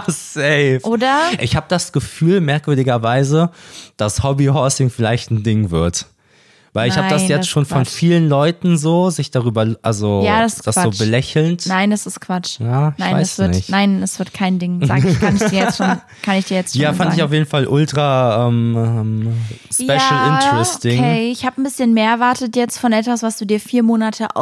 Safe. 0.33 0.79
oder? 0.83 1.17
Ich 1.39 1.55
habe 1.55 1.65
das 1.69 1.91
Gefühl, 1.91 2.39
merkwürdigerweise, 2.39 3.49
dass 3.97 4.21
Hobbyhorsing 4.23 4.89
vielleicht 4.91 5.31
ein 5.31 5.41
Ding 5.43 5.71
wird. 5.71 6.05
Weil 6.73 6.89
ich 6.89 6.97
habe 6.97 7.09
das 7.09 7.27
jetzt 7.27 7.39
das 7.39 7.47
schon 7.47 7.63
ist 7.63 7.69
von 7.69 7.83
Quatsch. 7.83 7.91
vielen 7.93 8.29
Leuten 8.29 8.77
so, 8.77 9.09
sich 9.09 9.31
darüber, 9.31 9.75
also 9.81 10.21
Ja, 10.23 10.41
das 10.41 10.53
ist 10.59 10.65
so 10.65 10.71
Quatsch. 10.71 10.97
belächelnd. 10.99 11.65
Nein, 11.67 11.89
das 11.91 12.05
ist 12.05 12.19
Quatsch. 12.21 12.59
Ja, 12.59 12.89
ich 12.89 12.97
nein, 12.97 13.17
es 13.17 13.37
wird, 13.39 13.49
nicht. 13.55 13.69
nein, 13.69 14.03
es 14.03 14.19
wird 14.19 14.33
kein 14.33 14.59
Ding. 14.59 14.85
Sag 14.85 15.03
ich, 15.05 15.19
kann 15.19 15.35
ich 15.35 15.43
dir 15.43 15.59
jetzt 15.59 15.77
schon, 15.77 15.99
kann 16.21 16.35
ich 16.37 16.45
dir 16.45 16.57
jetzt 16.57 16.73
schon 16.73 16.81
Ja, 16.81 16.93
fand 16.93 17.11
ich 17.11 17.17
sagen. 17.17 17.27
auf 17.27 17.33
jeden 17.33 17.45
Fall 17.45 17.67
ultra 17.67 18.47
ähm, 18.47 18.75
ähm, 18.77 19.33
special 19.71 19.97
ja, 19.97 20.35
interesting. 20.39 20.99
Okay, 20.99 21.31
ich 21.31 21.45
habe 21.45 21.59
ein 21.59 21.63
bisschen 21.63 21.93
mehr 21.93 22.11
erwartet 22.11 22.55
jetzt 22.55 22.77
von 22.77 22.91
etwas, 22.93 23.23
was 23.23 23.37
du 23.37 23.45
dir 23.45 23.59
vier 23.59 23.83
Monate 23.83 24.35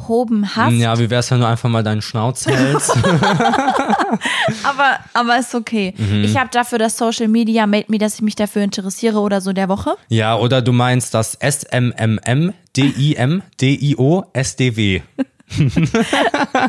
aufgehoben 0.00 0.56
hast. 0.56 0.72
Ja, 0.74 0.98
wie 0.98 1.10
wär's, 1.10 1.30
wenn 1.30 1.40
du 1.40 1.46
einfach 1.46 1.68
mal 1.68 1.82
deinen 1.82 2.02
Schnauz 2.02 2.46
hältst? 2.46 2.90
Aber, 4.64 4.98
aber 5.12 5.38
ist 5.38 5.54
okay. 5.54 5.94
Mhm. 5.96 6.24
Ich 6.24 6.36
habe 6.36 6.50
dafür 6.50 6.78
das 6.78 6.96
Social 6.96 7.28
Media 7.28 7.66
Made 7.66 7.86
Me, 7.88 7.98
dass 7.98 8.16
ich 8.16 8.22
mich 8.22 8.34
dafür 8.34 8.62
interessiere 8.62 9.18
oder 9.20 9.40
so 9.40 9.52
der 9.52 9.68
Woche. 9.68 9.96
ja, 10.08 10.36
oder 10.36 10.62
du 10.62 10.72
meinst 10.72 11.14
das 11.14 11.38
SMMM 11.40 12.52
DIM 12.76 13.42
DIO 13.60 14.24
SDW. 14.32 15.02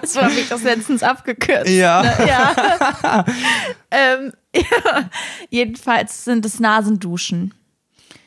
So 0.03 0.21
habe 0.21 0.33
ich 0.33 0.49
das 0.49 0.63
letztens 0.63 1.03
abgekürzt. 1.03 1.69
Ja. 1.69 2.01
Ne? 2.01 2.27
Ja. 2.27 3.25
ähm, 3.91 4.33
ja. 4.55 5.09
Jedenfalls 5.49 6.25
sind 6.25 6.45
es 6.45 6.59
Nasenduschen. 6.59 7.53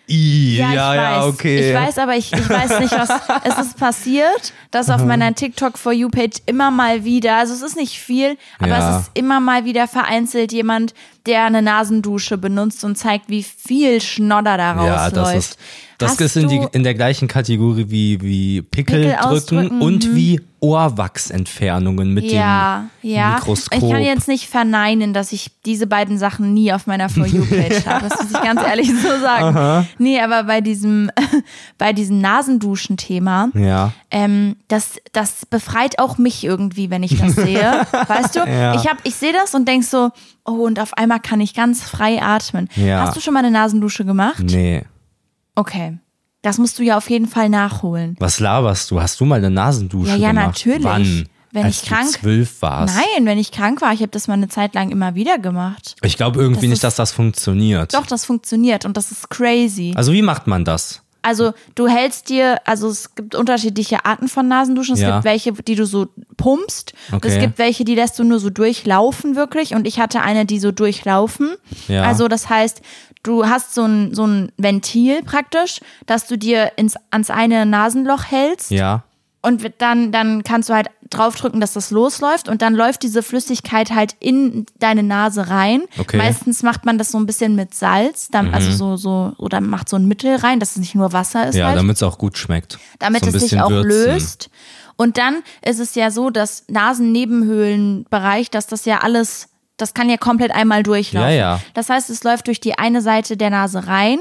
I, 0.07 0.57
ja, 0.59 0.69
ich 0.69 0.75
ja, 0.75 1.21
weiß. 1.21 1.25
okay. 1.25 1.71
Ich 1.71 1.75
weiß, 1.75 1.99
aber 1.99 2.17
ich, 2.17 2.33
ich 2.33 2.49
weiß 2.49 2.81
nicht, 2.81 2.93
was. 2.93 3.09
es 3.45 3.67
ist 3.67 3.79
passiert, 3.79 4.53
dass 4.71 4.91
auf 4.91 5.03
meiner 5.05 5.35
TikTok 5.35 5.79
For 5.79 5.93
You 5.93 6.11
Page 6.11 6.41
immer 6.47 6.71
mal 6.71 7.05
wieder, 7.05 7.37
also 7.37 7.55
es 7.55 7.63
ist 7.63 7.77
nicht 7.77 7.99
viel, 7.99 8.37
aber 8.59 8.69
Ja. 8.69 8.97
es 8.99 9.03
ist 9.03 9.11
immer 9.15 9.41
mal 9.41 9.65
wieder 9.65 9.89
vereinzelt 9.89 10.53
jemand, 10.53 10.93
der 11.27 11.45
eine 11.45 11.63
Nasendusche 11.63 12.37
benutzt 12.37 12.85
und 12.85 12.97
zeigt, 12.97 13.31
wie 13.31 13.43
viel 13.43 14.01
Schnodder 14.03 14.59
da 14.59 14.87
ja, 14.87 15.11
das 15.11 15.35
ist, 15.35 15.59
das 15.99 16.13
Hast 16.13 16.21
ist 16.21 16.37
in, 16.37 16.49
die, 16.49 16.61
in 16.73 16.83
der 16.83 16.95
gleichen 16.95 17.29
Kategorie 17.29 17.87
wie, 17.89 18.21
wie 18.21 18.63
Pickel, 18.63 19.17
Pickel 19.17 19.41
drücken 19.47 19.81
und 19.81 20.09
mhm. 20.09 20.17
wie 20.17 20.41
Ohrwachsentfernungen 20.65 22.15
mit 22.15 22.25
ja, 22.25 22.87
dem 23.03 23.11
ja. 23.11 23.35
Mikroskop. 23.35 23.83
Ich 23.83 23.91
kann 23.91 24.03
jetzt 24.03 24.29
nicht 24.29 24.49
verneinen, 24.49 25.13
dass 25.13 25.33
ich 25.33 25.51
diese 25.67 25.87
beiden 25.87 26.17
Sachen 26.19 26.55
nie 26.55 26.73
auf 26.73 26.87
meiner 26.87 27.09
For 27.11 27.27
You-Page 27.27 27.87
habe. 27.87 28.09
Das 28.09 28.23
muss 28.23 28.33
ich 28.33 28.43
ganz 28.43 28.63
ehrlich 28.63 28.91
so 28.91 29.09
sagen. 29.21 29.87
Nee, 29.99 30.21
aber 30.21 30.45
bei 30.45 30.61
diesem, 30.61 31.11
bei 31.79 31.93
diesem 31.93 32.21
Nasenduschen-Thema, 32.21 33.51
ja. 33.55 33.93
ähm, 34.11 34.57
das, 34.69 34.93
das 35.13 35.45
befreit 35.47 35.99
auch 35.99 36.17
mich 36.17 36.45
irgendwie, 36.45 36.89
wenn 36.91 37.03
ich 37.03 37.19
das 37.19 37.35
sehe. 37.35 37.87
weißt 38.09 38.37
du? 38.37 38.41
Ja. 38.41 38.75
Ich, 38.75 38.87
hab- 38.89 39.05
ich 39.05 39.15
sehe 39.15 39.33
das 39.33 39.55
und 39.55 39.69
denk 39.69 39.85
so, 39.85 40.11
oh, 40.47 40.53
und 40.65 40.81
auf 40.81 40.95
einmal 40.95 41.21
kann 41.21 41.41
ich 41.41 41.55
ganz 41.55 41.83
frei 41.83 42.23
atmen. 42.23 42.69
Ja. 42.77 43.01
Hast 43.03 43.17
du 43.17 43.21
schon 43.21 43.35
mal 43.35 43.41
eine 43.41 43.51
Nasendusche 43.51 44.05
gemacht? 44.05 44.43
Nee. 44.43 44.85
Okay. 45.55 45.99
Das 46.45 46.59
musst 46.59 46.79
du 46.79 46.83
ja 46.83 46.99
auf 46.99 47.09
jeden 47.09 47.27
Fall 47.27 47.49
nachholen. 47.49 48.17
Was 48.21 48.39
laberst 48.39 48.91
du? 48.91 49.01
Hast 49.01 49.19
du 49.19 49.25
mal 49.25 49.37
eine 49.37 49.49
Nasendusche 49.51 50.11
Ja, 50.13 50.17
ja, 50.17 50.29
gemacht? 50.29 50.47
natürlich. 50.49 50.85
Wann? 50.85 51.29
Wenn 51.53 51.65
Als 51.65 51.83
ich 51.83 51.89
krank- 51.89 52.13
du 52.13 52.19
zwölf 52.21 52.61
warst. 52.63 52.95
Nein, 52.97 53.25
wenn 53.27 53.39
ich 53.39 53.51
krank 53.51 53.81
war, 53.81 53.93
ich 53.95 54.01
habe 54.01 54.11
das 54.11 54.29
mal 54.29 54.35
eine 54.35 54.49
Zeit 54.49 54.75
lang 54.75 54.91
immer 54.91 55.15
wieder 55.15 55.39
gemacht. 55.39 55.95
Ich 56.03 56.17
glaube 56.19 56.39
irgendwie 56.41 56.63
Das 56.63 56.69
nicht, 56.69 56.73
ist- 56.75 56.85
dass 56.85 56.97
das 56.97 57.13
funktioniert. 57.13 57.95
Doch, 57.95 58.05
das 58.07 58.25
funktioniert 58.27 58.85
und 58.85 58.97
das 58.97 59.11
ist 59.11 59.31
crazy. 59.31 59.95
Also 59.97 60.13
wie 60.13 60.21
macht 60.23 60.47
man 60.47 60.65
das? 60.67 61.01
Also 61.23 61.55
du 61.75 61.89
hältst 61.89 62.29
dir, 62.29 62.59
also 62.67 62.89
es 62.89 63.15
gibt 63.15 63.35
unterschiedliche 63.35 64.05
Arten 64.05 64.29
von 64.29 64.47
Nasenduschen. 64.47 64.97
Es 64.97 65.01
Ja. 65.01 65.13
gibt 65.13 65.25
welche, 65.25 65.53
die 65.55 65.75
du 65.77 65.87
so 65.87 66.09
pumpst. 66.37 66.93
Okay. 67.11 67.29
Es 67.29 67.39
gibt 67.41 67.57
welche, 67.59 67.85
die 67.87 67.95
lässt 67.95 68.19
du 68.19 68.25
nur 68.25 68.41
so 68.41 68.51
durchlaufen 68.51 69.35
wirklich. 69.35 69.75
Und 69.75 69.87
ich 69.87 69.99
hatte 70.01 70.21
eine, 70.21 70.45
die 70.45 70.59
so 70.59 70.71
durchlaufen. 70.73 71.55
Ja. 71.89 72.03
Also 72.03 72.29
das 72.29 72.51
heißt, 72.51 72.83
du 73.25 73.47
hast 73.47 73.75
so 73.75 73.83
ein, 73.85 74.15
so 74.15 74.25
ein 74.27 74.53
Ventil 74.57 75.23
praktisch, 75.25 75.81
dass 76.07 76.27
du 76.29 76.39
dir 76.39 76.73
ins, 76.77 76.95
ans 77.11 77.31
eine 77.31 77.67
Nasenloch 77.67 78.25
hältst. 78.31 78.71
Ja. 78.71 79.03
Und 79.43 79.71
dann, 79.79 80.11
dann 80.11 80.43
kannst 80.43 80.71
du 80.71 80.75
halt 80.75 80.89
draufdrücken, 81.11 81.61
dass 81.61 81.75
das 81.75 81.91
losläuft 81.91 82.49
und 82.49 82.63
dann 82.63 82.75
läuft 82.75 83.03
diese 83.03 83.23
Flüssigkeit 83.23 83.91
halt 83.91 84.17
in 84.19 84.65
deine 84.79 85.03
Nase 85.03 85.51
rein. 85.51 85.83
Okay. 85.99 86.17
Mhm. 86.17 86.23
Meistens 86.23 86.63
macht 86.63 86.87
man 86.87 86.97
das 86.97 87.11
so 87.11 87.19
ein 87.19 87.27
bisschen 87.27 87.55
mit 87.55 87.75
Salz, 87.75 88.29
dann, 88.31 88.55
also 88.55 88.71
so, 88.73 88.97
so, 88.97 89.35
oder 89.37 89.61
macht 89.61 89.91
so 89.91 89.97
ein 89.97 90.07
Mittel 90.09 90.37
rein, 90.37 90.61
dass 90.61 90.71
es 90.71 90.77
nicht 90.79 90.95
nur 90.95 91.13
Wasser 91.13 91.47
ist 91.49 91.57
Ja, 91.57 91.67
halt, 91.67 91.77
damit 91.77 91.97
es 91.97 92.03
auch 92.03 92.17
gut 92.17 92.39
schmeckt. 92.39 92.79
damit 93.01 93.23
so 93.23 93.31
es 93.37 93.43
sich 93.43 93.61
auch 93.61 93.69
würzen. 93.69 93.89
löst. 93.91 94.51
Und 94.97 95.19
dann 95.19 95.43
ist 95.63 95.79
es 95.81 95.95
ja 95.95 96.11
so, 96.11 96.31
dass 96.31 96.65
Nasennebenhöhlenbereich, 96.69 98.51
dass 98.51 98.67
das 98.67 98.85
ja 98.85 98.99
alles, 99.01 99.49
das 99.77 99.95
kann 99.95 100.09
ja 100.09 100.17
komplett 100.17 100.53
einmal 100.53 100.83
durchlaufen. 100.83 101.31
Ja, 101.31 101.35
ja. 101.35 101.61
Das 101.75 101.91
heißt, 101.91 102.11
es 102.11 102.23
läuft 102.25 102.47
durch 102.47 102.61
die 102.61 102.79
eine 102.79 103.01
Seite 103.03 103.37
der 103.37 103.51
Nase 103.51 103.87
rein 103.87 104.19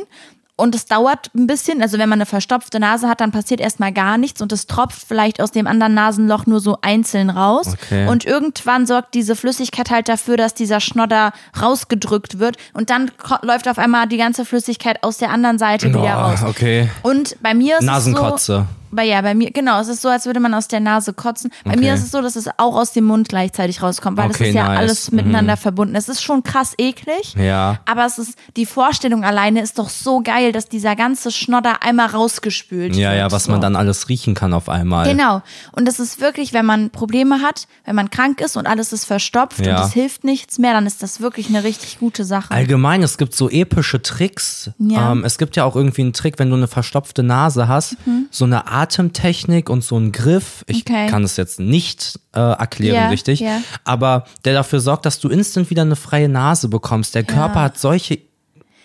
und 0.56 0.76
es 0.76 0.86
dauert 0.86 1.32
ein 1.36 1.48
bisschen. 1.48 1.82
Also 1.82 1.98
wenn 1.98 2.10
man 2.10 2.18
eine 2.18 2.26
verstopfte 2.26 2.80
Nase 2.80 3.08
hat, 3.08 3.22
dann 3.22 3.32
passiert 3.32 3.60
erstmal 3.60 3.92
gar 3.92 4.18
nichts 4.18 4.42
und 4.42 4.52
es 4.52 4.68
tropft 4.68 5.04
vielleicht 5.08 5.42
aus 5.42 5.52
dem 5.52 5.66
anderen 5.68 5.94
Nasenloch 5.94 6.46
nur 6.46 6.60
so 6.60 6.78
einzeln 6.82 7.30
raus. 7.30 7.74
Okay. 7.74 8.08
Und 8.08 8.26
irgendwann 8.26 8.86
sorgt 8.86 9.14
diese 9.14 9.36
Flüssigkeit 9.36 9.90
halt 9.90 10.10
dafür, 10.10 10.38
dass 10.38 10.54
dieser 10.54 10.80
Schnodder 10.80 11.34
rausgedrückt 11.60 12.40
wird 12.40 12.58
und 12.74 12.90
dann 12.90 13.12
läuft 13.42 13.68
auf 13.68 13.78
einmal 13.78 14.08
die 14.08 14.18
ganze 14.18 14.46
Flüssigkeit 14.46 15.04
aus 15.04 15.18
der 15.18 15.32
anderen 15.32 15.58
Seite 15.58 15.90
wieder 15.90 16.00
Boah, 16.00 16.32
raus. 16.32 16.44
okay. 16.48 16.90
Und 17.02 17.36
bei 17.42 17.54
mir 17.54 17.78
ist 17.78 17.82
es 17.82 17.86
so, 17.86 17.92
Nasenkotze. 17.92 18.68
Bei, 18.94 19.06
ja, 19.06 19.22
bei 19.22 19.34
mir, 19.34 19.52
genau, 19.52 19.80
es 19.80 19.88
ist 19.88 20.02
so, 20.02 20.10
als 20.10 20.26
würde 20.26 20.40
man 20.40 20.54
aus 20.54 20.68
der 20.68 20.80
Nase 20.80 21.14
kotzen. 21.14 21.52
Bei 21.66 21.72
Okay. 21.72 21.80
mir 21.82 21.94
ist 21.94 22.04
es 22.04 22.12
so, 22.12 22.22
dass 22.22 22.36
es 22.36 22.48
auch 22.58 22.76
aus 22.76 22.94
dem 22.94 23.06
Mund 23.06 23.30
gleichzeitig 23.30 23.82
rauskommt, 23.82 24.18
weil 24.18 24.30
Okay, 24.30 24.44
es 24.44 24.50
ist 24.50 24.56
ja 24.56 24.68
nice. 24.68 24.78
alles 24.80 25.12
Mhm. 25.12 25.16
miteinander 25.18 25.58
verbunden. 25.58 25.96
Es 25.96 26.10
ist 26.10 26.22
schon 26.24 26.44
krass 26.44 26.74
eklig. 26.78 27.36
Ja. 27.36 27.80
Aber 27.86 28.06
es 28.06 28.18
ist, 28.18 28.38
die 28.56 28.66
Vorstellung 28.66 29.24
alleine 29.24 29.62
ist 29.62 29.80
doch 29.80 29.90
so 29.90 30.22
geil, 30.22 30.52
dass 30.52 30.68
dieser 30.70 30.96
ganze 30.96 31.32
Schnodder 31.32 31.84
einmal 31.84 32.08
rausgespült 32.08 32.96
Ja, 32.96 33.10
wird. 33.10 33.20
ja, 33.20 33.32
was 33.32 33.46
so. 33.46 33.52
man 33.52 33.62
dann 33.62 33.76
alles 33.76 34.10
riechen 34.10 34.34
kann 34.36 34.54
auf 34.54 34.70
einmal. 34.70 35.08
Genau. 35.10 35.42
Und 35.72 35.88
das 35.88 36.00
ist 36.00 36.22
wirklich, 36.22 36.54
wenn 36.54 36.66
man 36.66 36.90
Probleme 36.90 37.42
hat, 37.42 37.68
wenn 37.86 37.96
man 37.96 38.10
krank 38.10 38.42
ist 38.42 38.58
und 38.58 38.68
alles 38.68 38.94
ist 38.94 39.06
verstopft 39.06 39.66
Ja. 39.66 39.78
und 39.80 39.86
es 39.88 39.94
hilft 39.94 40.24
nichts 40.24 40.60
mehr, 40.60 40.74
dann 40.74 40.86
ist 40.86 41.02
das 41.04 41.20
wirklich 41.22 41.50
eine 41.50 41.64
richtig 41.64 42.00
gute 42.00 42.24
Sache. 42.26 42.52
Allgemein, 42.52 43.04
es 43.04 43.18
gibt 43.18 43.36
so 43.36 43.50
epische 43.50 44.02
Tricks. 44.02 44.72
Ja. 44.80 45.12
Ähm, 45.12 45.24
es 45.24 45.38
gibt 45.38 45.56
ja 45.56 45.64
auch 45.66 45.76
irgendwie 45.76 46.02
einen 46.02 46.14
Trick, 46.14 46.40
wenn 46.40 46.50
du 46.50 46.56
eine 46.56 46.68
verstopfte 46.68 47.24
Nase 47.24 47.68
hast, 47.68 47.98
so 48.32 48.46
eine 48.46 48.68
Atemtechnik 48.84 49.70
und 49.70 49.84
so 49.84 49.96
einen 49.96 50.12
Griff. 50.12 50.64
Ich. 50.68 50.82
Okay. 50.82 51.08
kann 51.08 51.24
es 51.24 51.38
jetzt 51.38 51.60
nicht 51.60 52.20
äh, 52.36 52.40
erklären, 52.40 52.96
Ja, 52.96 53.10
richtig. 53.10 53.40
ja. 53.40 53.62
Aber 53.84 54.26
der 54.46 54.54
dafür 54.54 54.80
sorgt, 54.80 55.06
dass 55.06 55.20
du 55.20 55.30
instant 55.30 55.70
wieder 55.70 55.82
eine 55.84 55.96
freie 55.96 56.30
Nase 56.30 56.68
bekommst. 56.68 57.16
Der 57.16 57.24
Körper 57.24 57.62
hat 57.62 57.78
solche 57.80 58.20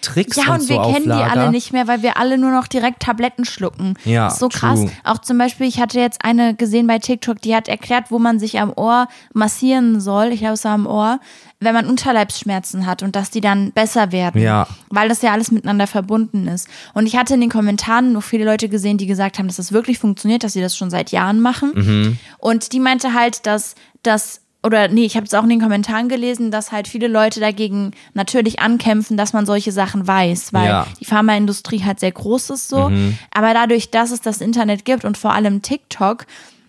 Tricks 0.01 0.37
Ja, 0.37 0.45
und, 0.55 0.61
und 0.61 0.63
so 0.63 0.75
wir 0.75 0.83
kennen 0.93 1.03
die 1.05 1.09
Lager. 1.09 1.33
alle 1.33 1.51
nicht 1.51 1.73
mehr, 1.73 1.87
weil 1.89 2.03
wir 2.03 2.17
alle 2.19 2.39
nur 2.39 2.51
noch 2.51 2.67
direkt 2.69 3.03
Tabletten 3.03 3.45
schlucken. 3.45 3.95
Ja, 4.05 4.31
so 4.31 4.49
krass. 4.49 4.81
true. 4.81 4.91
Auch 5.05 5.19
zum 5.19 5.39
Beispiel, 5.39 5.67
ich 5.67 5.81
hatte 5.81 5.99
jetzt 5.99 6.25
eine 6.25 6.55
gesehen 6.55 6.87
bei 6.87 6.99
TikTok, 6.99 7.41
die 7.43 7.55
hat 7.55 7.69
erklärt, 7.69 8.11
wo 8.11 8.19
man 8.19 8.39
sich 8.39 8.61
am 8.61 8.73
Ohr 8.77 9.09
massieren 9.35 10.01
soll. 10.01 10.29
Ich 10.29 10.41
glaube, 10.41 10.55
es 10.55 10.65
war 10.65 10.73
am 10.73 10.87
Ohr, 10.87 11.19
wenn 11.61 11.75
man 11.75 11.87
Unterleibsschmerzen 11.87 12.87
hat 12.87 13.03
und 13.03 13.17
dass 13.17 13.31
die 13.31 13.41
dann 13.41 13.73
besser 13.73 14.13
werden. 14.13 14.41
Ja. 14.41 14.69
Weil 14.91 15.09
das 15.09 15.23
ja 15.23 15.33
alles 15.33 15.51
miteinander 15.51 15.87
verbunden 15.89 16.47
ist. 16.47 16.69
Und 16.95 17.07
ich 17.07 17.17
hatte 17.17 17.35
in 17.35 17.41
den 17.41 17.51
Kommentaren 17.51 18.13
noch 18.13 18.23
viele 18.23 18.45
Leute 18.45 18.69
gesehen, 18.69 18.99
die 18.99 19.07
gesagt 19.07 19.39
haben, 19.39 19.47
dass 19.49 19.57
das 19.57 19.73
wirklich 19.73 19.99
funktioniert, 19.99 20.45
dass 20.45 20.53
sie 20.53 20.61
das 20.63 20.77
schon 20.77 20.91
seit 20.91 21.11
Jahren 21.11 21.41
machen. 21.41 21.73
Mhm. 21.75 22.19
Und 22.39 22.73
die 22.73 22.81
meinte 22.81 23.15
halt, 23.15 23.47
dass 23.47 23.75
das 24.05 24.43
oder 24.63 24.89
nee, 24.89 25.05
ich 25.05 25.17
habe 25.17 25.25
es 25.27 25.35
auch 25.35 25.45
in 25.45 25.51
den 25.51 25.61
Kommentaren 25.61 26.09
gelesen, 26.09 26.51
dass 26.51 26.73
halt 26.73 26.89
viele 26.89 27.07
Leute 27.09 27.39
dagegen 27.41 27.93
natürlich 28.15 28.59
ankämpfen, 28.61 29.17
dass 29.17 29.33
man 29.33 29.47
solche 29.47 29.71
Sachen 29.73 30.07
weiß, 30.07 30.53
weil 30.53 30.67
Ja. 30.67 30.83
Mhm. 30.89 30.95
die 31.01 31.05
Pharmaindustrie 31.05 31.85
halt 31.85 32.01
sehr 32.01 32.13
groß 32.13 32.51
ist 32.51 32.69
so. 32.69 32.91
Aber 33.33 33.55
dadurch, 33.55 33.91
dass 33.91 34.11
es 34.11 34.21
das 34.21 34.41
Internet 34.41 34.85
gibt 34.85 35.05
und 35.05 35.17
vor 35.17 35.33
allem 35.33 35.63
TikTok 35.63 36.27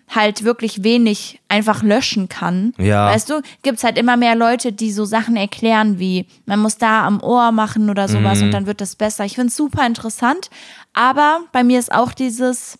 halt 0.08 0.42
wirklich 0.42 0.82
wenig 0.82 1.38
einfach 1.48 1.84
löschen 1.84 2.28
kann, 2.28 2.74
Ja. 2.78 3.06
weißt 3.06 3.30
du, 3.30 3.42
gibt's 3.62 3.84
halt 3.84 3.96
immer 3.96 4.16
mehr 4.16 4.34
Leute, 4.34 4.72
die 4.72 4.90
so 4.90 5.04
Sachen 5.04 5.36
erklären 5.36 6.00
wie, 6.00 6.26
man 6.46 6.58
muss 6.58 6.78
da 6.78 7.04
am 7.06 7.20
Ohr 7.22 7.52
machen 7.52 7.88
oder 7.90 8.08
sowas 8.08 8.38
Mhm. 8.38 8.44
und 8.46 8.50
dann 8.52 8.66
wird 8.66 8.80
das 8.80 8.96
besser. 8.96 9.24
Ich 9.24 9.36
find's 9.36 9.54
super 9.56 9.86
interessant, 9.86 10.50
aber 10.94 11.40
bei 11.52 11.62
mir 11.62 11.78
ist 11.78 11.92
auch 11.92 12.10
dieses, 12.12 12.76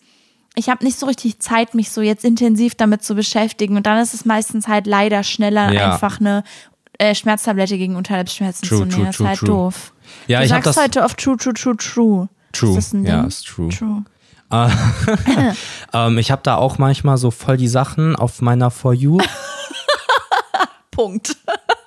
ich 0.55 0.69
habe 0.69 0.83
nicht 0.83 0.99
so 0.99 1.05
richtig 1.05 1.39
Zeit, 1.39 1.73
mich 1.75 1.91
so 1.91 2.01
jetzt 2.01 2.25
intensiv 2.25 2.75
damit 2.75 3.03
zu 3.03 3.15
beschäftigen. 3.15 3.77
Und 3.77 3.85
dann 3.85 3.99
ist 3.99 4.13
es 4.13 4.25
meistens 4.25 4.67
halt 4.67 4.85
leider 4.87 5.23
schneller, 5.23 5.71
Ja. 5.71 5.93
einfach 5.93 6.19
eine 6.19 6.43
äh, 6.99 7.15
Schmerztablette 7.15 7.77
gegen 7.77 7.95
Unterleibsschmerzen 7.95 8.67
True, 8.67 8.79
zu 8.79 8.85
nehmen. 8.85 8.91
true, 8.95 9.05
das 9.05 9.11
ist 9.13 9.17
true, 9.17 9.27
halt 9.27 9.39
true. 9.39 9.47
doof. 9.47 9.93
Ja, 10.27 10.39
du 10.39 10.43
ich 10.45 10.49
sagst 10.49 10.67
das- 10.67 10.77
heute 10.77 11.03
oft 11.03 11.17
true, 11.17 11.37
true, 11.37 11.53
true, 11.53 11.77
true. 11.77 12.29
True. 12.51 12.77
Ist 12.77 12.93
Ja, 12.93 13.23
ist 13.23 13.47
true. 13.47 13.69
True. 13.69 14.03
Ähm, 15.93 16.17
ich 16.17 16.29
habe 16.29 16.41
da 16.43 16.55
auch 16.57 16.77
manchmal 16.77 17.17
so 17.17 17.31
voll 17.31 17.55
die 17.55 17.69
Sachen 17.69 18.17
auf 18.17 18.41
meiner 18.41 18.69
For 18.69 18.93
You. 18.93 19.19
Punkt. 20.91 21.37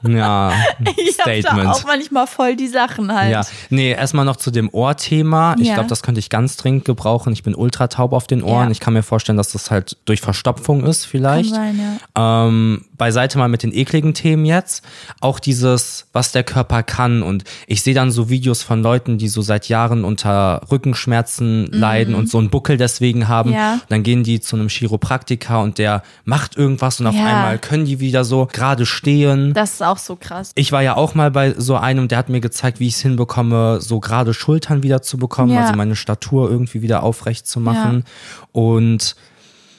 Ja, 0.07 0.53
Ich 0.97 1.15
Statement. 1.15 1.69
auch 1.69 1.85
manchmal 1.87 2.27
voll 2.27 2.57
die 2.57 2.69
Sachen 2.69 3.13
halt. 3.15 3.31
Ja, 3.33 3.43
nee, 3.71 3.93
erstmal 3.93 4.25
noch 4.25 4.37
zu 4.37 4.51
dem 4.51 4.69
Ohrthema. 4.73 5.57
Ich 5.59 5.69
Ja. 5.69 5.75
glaube, 5.75 5.89
das 5.89 6.03
könnte 6.03 6.19
ich 6.19 6.29
ganz 6.31 6.57
dringend 6.57 6.85
gebrauchen. 6.85 7.33
Ich 7.33 7.43
bin 7.43 7.55
ultra 7.55 7.87
taub 7.89 8.13
auf 8.13 8.27
den 8.27 8.43
Ohren. 8.43 8.67
Ja. 8.67 8.71
Ich 8.71 8.81
kann 8.81 8.93
mir 8.95 9.03
vorstellen, 9.03 9.39
dass 9.39 9.53
das 9.53 9.71
halt 9.71 9.97
durch 10.05 10.21
Verstopfung 10.21 10.85
ist 10.85 11.05
vielleicht. 11.07 11.53
Kann 11.55 11.77
sein, 11.77 11.99
ja. 12.17 12.47
Ähm, 12.47 12.85
beiseite 12.97 13.39
mal 13.39 13.49
mit 13.49 13.63
den 13.63 13.73
ekligen 13.75 14.15
Themen 14.15 14.45
jetzt. 14.45 14.85
Auch 15.21 15.39
dieses, 15.41 16.07
was 16.13 16.33
der 16.33 16.45
Körper 16.45 16.83
kann. 16.83 17.23
Und 17.23 17.45
ich 17.67 17.83
sehe 17.83 17.95
dann 17.95 18.11
so 18.11 18.29
Videos 18.29 18.63
von 18.63 18.83
Leuten, 18.83 19.19
die 19.19 19.29
so 19.29 19.43
seit 19.43 19.69
Jahren 19.69 20.05
unter 20.05 20.61
Rückenschmerzen 20.71 21.67
leiden 21.73 22.15
und 22.15 22.29
so 22.31 22.39
einen 22.39 22.51
Buckel 22.51 22.77
deswegen 22.77 23.29
haben. 23.29 23.51
Mhm. 23.51 23.57
Ja. 23.57 23.81
Dann 23.89 24.03
gehen 24.03 24.23
die 24.23 24.41
zu 24.41 24.57
einem 24.57 24.69
Chiropraktiker 24.69 25.61
und 25.61 25.79
der 25.79 26.03
macht 26.25 26.57
irgendwas 26.57 27.01
und 27.01 27.07
auf 27.07 27.15
einmal 27.17 27.59
können 27.59 27.85
die 27.85 28.01
wieder 28.01 28.25
so 28.25 28.49
gerade 28.53 28.87
stehen. 28.87 29.53
Das 29.55 29.75
ist 29.75 29.83
auch 29.83 29.94
so 29.99 30.17
krass. 30.17 30.53
Ich 30.55 30.73
war 30.73 30.83
ja 30.83 30.97
auch 30.97 31.15
mal 31.15 31.31
bei 31.31 31.55
so 31.57 31.77
einem, 31.77 32.09
der 32.09 32.19
hat 32.19 32.29
mir 32.29 32.41
gezeigt, 32.41 32.81
wie 32.81 32.89
ich 32.89 32.95
es 32.95 33.01
hinbekomme, 33.01 33.81
so 33.81 34.01
gerade 34.01 34.35
Schultern 34.35 34.83
wieder 34.83 35.03
zu 35.03 35.17
bekommen, 35.19 35.53
Ja. 35.53 35.63
also 35.63 35.75
meine 35.75 35.97
Statur 35.97 36.51
irgendwie 36.51 36.83
wieder 36.83 37.03
aufrecht 37.03 37.47
zu 37.47 37.61
machen. 37.61 38.05
Und 38.53 39.17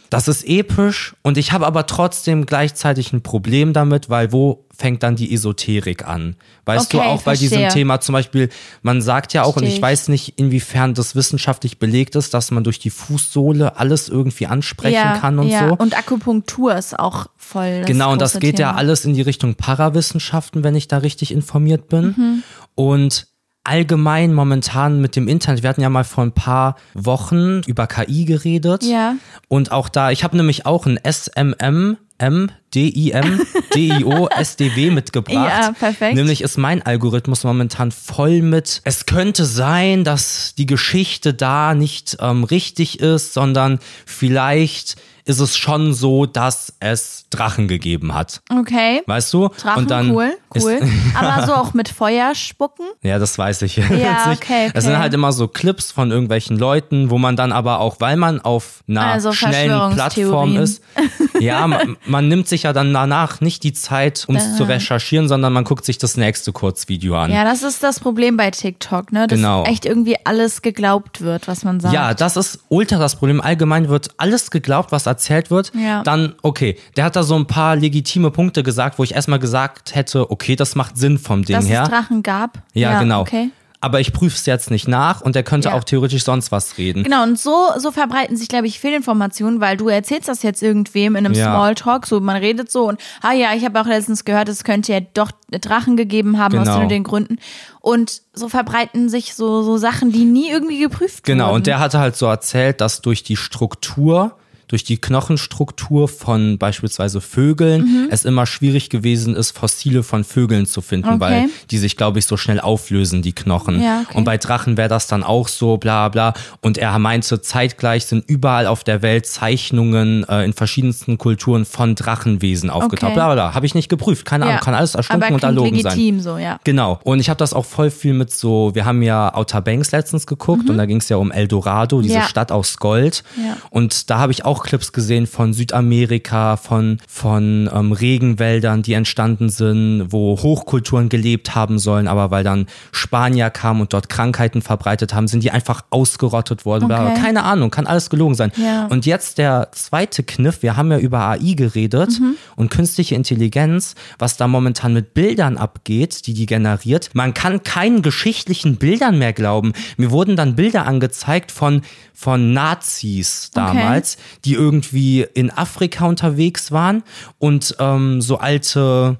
das 0.09 0.27
ist 0.27 0.47
episch 0.47 1.15
und 1.21 1.37
ich 1.37 1.51
habe 1.51 1.65
aber 1.65 1.85
trotzdem 1.87 2.45
gleichzeitig 2.45 3.13
ein 3.13 3.21
Problem 3.21 3.73
damit, 3.73 4.09
weil 4.09 4.31
wo 4.31 4.65
fängt 4.75 5.03
dann 5.03 5.15
die 5.15 5.33
Esoterik 5.33 6.07
an? 6.07 6.35
Weißt 6.65 6.93
du, 6.93 6.97
Okay, 6.97 7.07
auch 7.07 7.21
bei 7.23 7.35
diesem. 7.35 7.69
Thema 7.69 7.99
zum 7.99 8.13
Beispiel, 8.13 8.49
man 8.83 9.01
sagt 9.01 9.33
ja 9.33 9.43
auch, 9.43 9.47
und 9.47 9.53
Verstehe 9.53 9.69
ich 9.69 9.75
ich. 9.77 9.81
weiß 9.81 10.07
nicht, 10.09 10.33
inwiefern 10.37 10.93
das 10.93 11.15
wissenschaftlich 11.15 11.79
belegt 11.79 12.15
ist, 12.15 12.33
dass 12.33 12.51
man 12.51 12.63
durch 12.63 12.79
die 12.79 12.89
Fußsohle 12.89 13.77
alles 13.77 14.09
irgendwie 14.09 14.45
ansprechen 14.45 14.93
ja, 14.93 15.17
kann 15.17 15.39
und 15.39 15.47
ja. 15.47 15.69
so. 15.69 15.75
Und 15.75 15.97
Akupunktur 15.97 16.75
ist 16.75 16.97
auch 16.97 17.27
voll. 17.37 17.83
Genau, 17.85 18.11
und 18.11 18.21
das 18.21 18.39
geht 18.39 18.59
ja 18.59 18.69
Thema. 18.69 18.79
alles 18.79 19.05
in 19.05 19.13
die 19.13 19.21
Richtung 19.21 19.55
Parawissenschaften, 19.55 20.63
wenn 20.63 20.75
ich 20.75 20.87
da 20.87 20.97
richtig 20.97 21.31
informiert 21.31 21.87
bin. 21.87 22.13
Mhm. 22.17 22.43
Und 22.75 23.27
allgemein 23.65 24.33
momentan 24.33 25.01
mit 25.01 25.15
dem 25.15 25.27
Internet, 25.27 25.63
wir 25.63 25.69
hatten 25.69 25.81
ja 25.81 25.89
mal 25.89 26.03
vor 26.03 26.23
ein 26.23 26.31
paar 26.31 26.75
Wochen 26.93 27.61
über 27.65 27.87
KI 27.87 28.25
geredet. 28.25 28.83
Ja. 28.83 29.15
Und 29.47 29.71
auch 29.71 29.89
da, 29.89 30.11
ich 30.11 30.23
habe 30.23 30.37
nämlich 30.37 30.65
auch 30.65 30.85
ein 30.85 30.99
SMM. 31.03 31.97
M, 32.17 32.49
D, 32.73 32.87
I, 32.95 33.11
M, 33.11 33.41
D, 33.75 33.89
I, 33.89 34.05
O, 34.05 34.27
S, 34.27 34.55
D, 34.55 34.73
W 34.77 34.89
mitgebracht. 34.89 35.35
Ja, 35.35 35.71
perfekt. 35.73 36.15
Nämlich 36.15 36.39
ist 36.39 36.57
mein 36.57 36.81
Algorithmus 36.81 37.43
momentan 37.43 37.91
voll 37.91 38.41
mit, 38.41 38.79
es 38.85 39.05
könnte 39.05 39.43
sein, 39.43 40.05
dass 40.05 40.55
die 40.55 40.65
Geschichte 40.65 41.33
da 41.33 41.75
nicht 41.75 42.15
ähm, 42.21 42.45
richtig 42.45 43.01
ist, 43.01 43.33
sondern 43.33 43.79
vielleicht 44.05 44.95
ist 45.25 45.39
es 45.39 45.57
schon 45.57 45.93
so, 45.93 46.25
dass 46.27 46.73
es 46.79 47.25
Drachen 47.31 47.67
gegeben 47.67 48.13
hat. 48.13 48.41
Okay. 48.55 49.01
Weißt 49.07 49.33
du? 49.33 49.49
Drachen, 49.49 49.83
Und 49.83 49.91
dann 49.91 50.11
cool, 50.11 50.37
cool. 50.55 50.79
Aber 51.15 51.45
so 51.47 51.53
auch 51.55 51.73
mit 51.73 51.89
Feuer 51.89 52.35
spucken? 52.35 52.85
Ja, 53.01 53.17
das 53.17 53.37
weiß 53.37 53.63
ich 53.63 53.75
jetzt 53.77 53.89
nicht. 53.89 54.01
okay, 54.43 54.69
Es 54.73 54.83
sind 54.83 54.93
okay. 54.93 55.01
halt 55.01 55.13
immer 55.15 55.31
so 55.33 55.47
Clips 55.47 55.91
von 55.91 56.11
irgendwelchen 56.11 56.57
Leuten, 56.59 57.09
wo 57.09 57.17
man 57.17 57.35
dann 57.35 57.51
aber 57.51 57.79
auch, 57.79 57.95
weil 57.99 58.17
man 58.17 58.39
auf 58.39 58.83
einer 58.87 59.01
Also 59.01 59.31
schnellen 59.31 59.93
Plattform 59.93 60.57
ist, 60.57 60.83
ja, 61.39 61.65
man, 61.65 61.97
man 62.05 62.27
nimmt 62.27 62.47
sich 62.47 62.63
ja 62.63 62.73
dann 62.73 62.93
danach 62.93 63.41
nicht 63.41 63.63
die 63.63 63.73
Zeit, 63.73 64.25
um 64.27 64.35
es 64.35 64.55
zu 64.55 64.63
recherchieren, 64.63 65.27
sondern 65.27 65.53
man 65.53 65.63
guckt 65.63 65.85
sich 65.85 65.97
das 65.97 66.17
nächste 66.17 66.51
Kurzvideo 66.53 67.15
an. 67.17 67.31
Ja, 67.31 67.43
das 67.43 67.63
ist 67.63 67.81
das 67.81 67.99
Problem 67.99 68.37
bei 68.37 68.51
TikTok, 68.51 69.11
ne? 69.11 69.27
Dass 69.27 69.35
Genau. 69.37 69.63
echt 69.63 69.85
irgendwie 69.85 70.17
alles 70.23 70.61
geglaubt 70.61 71.21
wird, 71.21 71.47
was 71.47 71.63
man 71.63 71.79
sagt. 71.79 71.93
Ja, 71.93 72.13
das 72.13 72.37
ist 72.37 72.59
ultra 72.69 72.97
das 72.99 73.15
Problem. 73.15 73.41
Allgemein 73.41 73.89
wird 73.89 74.09
alles 74.17 74.51
geglaubt, 74.51 74.91
was 74.91 75.07
erzählt 75.15 75.49
wird. 75.51 75.71
Ja. 75.73 76.03
Dann, 76.03 76.35
okay, 76.41 76.77
der 76.97 77.05
hat 77.05 77.15
da 77.15 77.23
so 77.23 77.35
ein 77.35 77.47
paar 77.47 77.75
legitime 77.75 78.31
Punkte 78.31 78.63
gesagt, 78.63 78.99
wo 78.99 79.03
ich 79.03 79.15
erstmal 79.15 79.39
gesagt 79.39 79.95
hätte, 79.95 80.29
okay, 80.31 80.55
das 80.55 80.75
macht 80.75 80.97
Sinn 80.97 81.17
vom 81.17 81.43
Ding 81.43 81.55
Dass 81.55 81.67
her. 81.67 81.83
es 81.83 81.89
Drachen 81.89 82.21
gab. 82.23 82.59
ja, 82.73 82.99
genau. 82.99 83.21
Okay. 83.21 83.49
Aber 83.81 83.99
ich 83.99 84.13
prüfe 84.13 84.35
es 84.35 84.47
jetzt 84.47 84.71
nicht 84.71 84.87
nach 84.87 85.21
und 85.21 85.35
der 85.35 85.43
könnte 85.43 85.69
Ja. 85.69 85.75
auch 85.75 85.83
theoretisch 85.83 86.23
sonst 86.23 86.51
was 86.51 86.79
reden. 86.79 87.03
Genau, 87.03 87.21
und 87.21 87.37
so, 87.37 87.67
so 87.77 87.91
verbreiten 87.91 88.35
sich, 88.35 88.47
glaube 88.47 88.65
ich, 88.65 88.79
Fehlinformationen, 88.79 89.61
weil 89.61 89.77
du 89.77 89.89
erzählst 89.89 90.27
das 90.27 90.41
jetzt 90.41 90.63
irgendwem 90.63 91.15
in 91.15 91.25
einem 91.27 91.35
Ja. 91.35 91.51
Smalltalk, 91.53 92.07
so 92.07 92.19
man 92.19 92.35
redet 92.37 92.71
so 92.71 92.87
und, 92.89 92.99
ah 93.21 93.33
ja, 93.33 93.49
ich 93.53 93.63
habe 93.63 93.79
auch 93.79 93.85
letztens 93.85 94.25
gehört, 94.25 94.49
es 94.49 94.63
könnte 94.63 94.91
ja 94.93 95.01
doch 95.13 95.29
Drachen 95.51 95.97
gegeben 95.97 96.39
haben 96.39 96.57
aus 96.57 96.63
Genau. 96.65 96.77
den 96.77 96.83
und 96.83 96.89
den 96.89 97.03
Gründen. 97.03 97.37
Und 97.79 98.23
so 98.33 98.49
verbreiten 98.49 99.07
sich 99.07 99.35
so, 99.35 99.61
so 99.61 99.77
Sachen, 99.77 100.11
die 100.11 100.25
nie 100.25 100.49
irgendwie 100.49 100.79
geprüft 100.79 101.23
Genau, 101.23 101.47
wurden. 101.47 101.55
und 101.57 101.67
der 101.67 101.77
hatte 101.79 101.99
halt 101.99 102.15
so 102.15 102.25
erzählt, 102.25 102.81
dass 102.81 103.01
durch 103.01 103.21
die 103.21 103.35
Struktur, 103.37 104.35
durch 104.67 104.83
die 104.83 104.97
Knochenstruktur 104.97 106.07
von 106.07 106.57
beispielsweise 106.57 107.21
Vögeln 107.21 107.83
Mhm. 107.83 108.07
es 108.11 108.25
immer 108.25 108.45
schwierig 108.45 108.89
gewesen 108.89 109.35
ist, 109.35 109.51
Fossile 109.57 110.03
von 110.03 110.23
Vögeln 110.23 110.65
zu 110.65 110.81
finden, 110.81 111.09
Okay. 111.09 111.19
weil 111.19 111.45
die 111.71 111.77
sich, 111.77 111.97
glaube 111.97 112.19
ich, 112.19 112.25
so 112.25 112.37
schnell 112.37 112.59
auflösen, 112.59 113.21
die 113.21 113.33
Knochen. 113.33 113.81
Ja, 113.81 114.01
okay. 114.07 114.17
Und 114.17 114.23
bei 114.23 114.37
Drachen 114.37 114.77
wäre 114.77 114.89
das 114.89 115.07
dann 115.07 115.23
auch 115.23 115.47
so, 115.47 115.77
bla 115.77 116.09
bla. 116.09 116.33
Und 116.61 116.77
er 116.77 116.97
meinte, 116.99 117.41
zeitgleich 117.41 118.05
sind 118.05 118.23
überall 118.29 118.67
auf 118.67 118.83
der 118.83 119.01
Welt 119.01 119.25
Zeichnungen 119.25 120.23
äh, 120.27 120.43
in 120.43 120.53
verschiedensten 120.53 121.17
Kulturen 121.17 121.65
von 121.65 121.95
Drachenwesen 121.95 122.69
aufgetaucht. 122.69 123.11
Okay. 123.11 123.13
Bla 123.13 123.33
bla. 123.33 123.53
Habe 123.53 123.65
ich 123.65 123.75
nicht 123.75 123.89
geprüft, 123.89 124.25
keine 124.25 124.45
Ahnung, 124.45 124.57
Ja. 124.57 124.61
kann 124.63 124.73
alles 124.73 124.95
erstunken 124.95 125.33
und 125.35 125.43
erlogen 125.43 125.79
sein. 125.81 125.97
legitim 125.97 126.19
so, 126.19 126.37
ja. 126.37 126.59
Genau. 126.63 126.99
Und 127.03 127.19
ich 127.19 127.29
habe 127.29 127.37
das 127.37 127.53
auch 127.53 127.65
voll 127.65 127.91
viel 127.91 128.13
mit 128.13 128.33
so, 128.33 128.71
wir 128.73 128.85
haben 128.85 129.01
ja 129.01 129.33
Outer 129.33 129.61
Banks 129.61 129.91
letztens 129.91 130.25
geguckt 130.27 130.69
und 130.69 130.77
da 130.77 130.85
ging 130.85 130.97
es 130.97 131.09
ja 131.09 131.17
um 131.17 131.31
El 131.31 131.47
Dorado, 131.47 132.01
diese 132.01 132.17
Mhm. 132.19 132.23
Stadt 132.23 132.51
aus 132.51 132.77
Gold. 132.77 133.23
Und 133.69 134.09
da 134.09 134.19
habe 134.19 134.31
ich 134.31 134.45
auch 134.45 134.54
Clips 134.63 134.91
gesehen 134.93 135.27
von 135.27 135.53
Südamerika, 135.53 136.57
von, 136.57 136.99
von 137.07 137.69
ähm, 137.73 137.91
Regenwäldern, 137.91 138.81
die 138.81 138.93
entstanden 138.93 139.49
sind, 139.49 140.07
wo 140.11 140.37
Hochkulturen 140.41 141.09
gelebt 141.09 141.55
haben 141.55 141.79
sollen, 141.79 142.07
aber 142.07 142.31
weil 142.31 142.43
dann 142.43 142.67
Spanier 142.91 143.49
kamen 143.49 143.81
und 143.81 143.93
dort 143.93 144.09
Krankheiten 144.09 144.61
verbreitet 144.61 145.13
haben, 145.13 145.27
sind 145.27 145.43
die 145.43 145.51
einfach 145.51 145.83
ausgerottet 145.89 146.65
worden. 146.65 146.91
Okay. 146.91 147.13
Keine 147.21 147.43
Ahnung, 147.43 147.71
kann 147.71 147.87
alles 147.87 148.09
gelogen 148.09 148.35
sein. 148.35 148.51
Ja. 148.57 148.87
Und 148.87 149.05
jetzt 149.05 149.37
der 149.37 149.69
zweite 149.71 150.23
Kniff, 150.23 150.61
wir 150.61 150.75
haben 150.77 150.91
ja 150.91 150.97
über 150.97 151.19
AI 151.21 151.53
geredet 151.53 152.19
Mhm. 152.19 152.35
und 152.55 152.69
künstliche 152.69 153.15
Intelligenz, 153.15 153.95
was 154.19 154.37
da 154.37 154.47
momentan 154.47 154.93
mit 154.93 155.13
Bildern 155.13 155.57
abgeht, 155.57 156.27
die 156.27 156.33
die 156.33 156.45
generiert. 156.45 157.09
Man 157.13 157.33
kann 157.33 157.63
keinen 157.63 158.01
geschichtlichen 158.01 158.77
Bildern 158.77 159.17
mehr 159.17 159.33
glauben. 159.33 159.73
Mir 159.97 160.11
wurden 160.11 160.35
dann 160.35 160.55
Bilder 160.55 160.85
angezeigt 160.85 161.51
von, 161.51 161.81
von 162.13 162.53
Nazis 162.53 163.51
damals, 163.53 164.17
die 164.45 164.53
irgendwie 164.53 165.25
in 165.33 165.51
Afrika 165.51 166.05
unterwegs 166.07 166.71
waren 166.71 167.03
und 167.39 167.75
ähm, 167.79 168.21
so 168.21 168.37
alte 168.37 169.17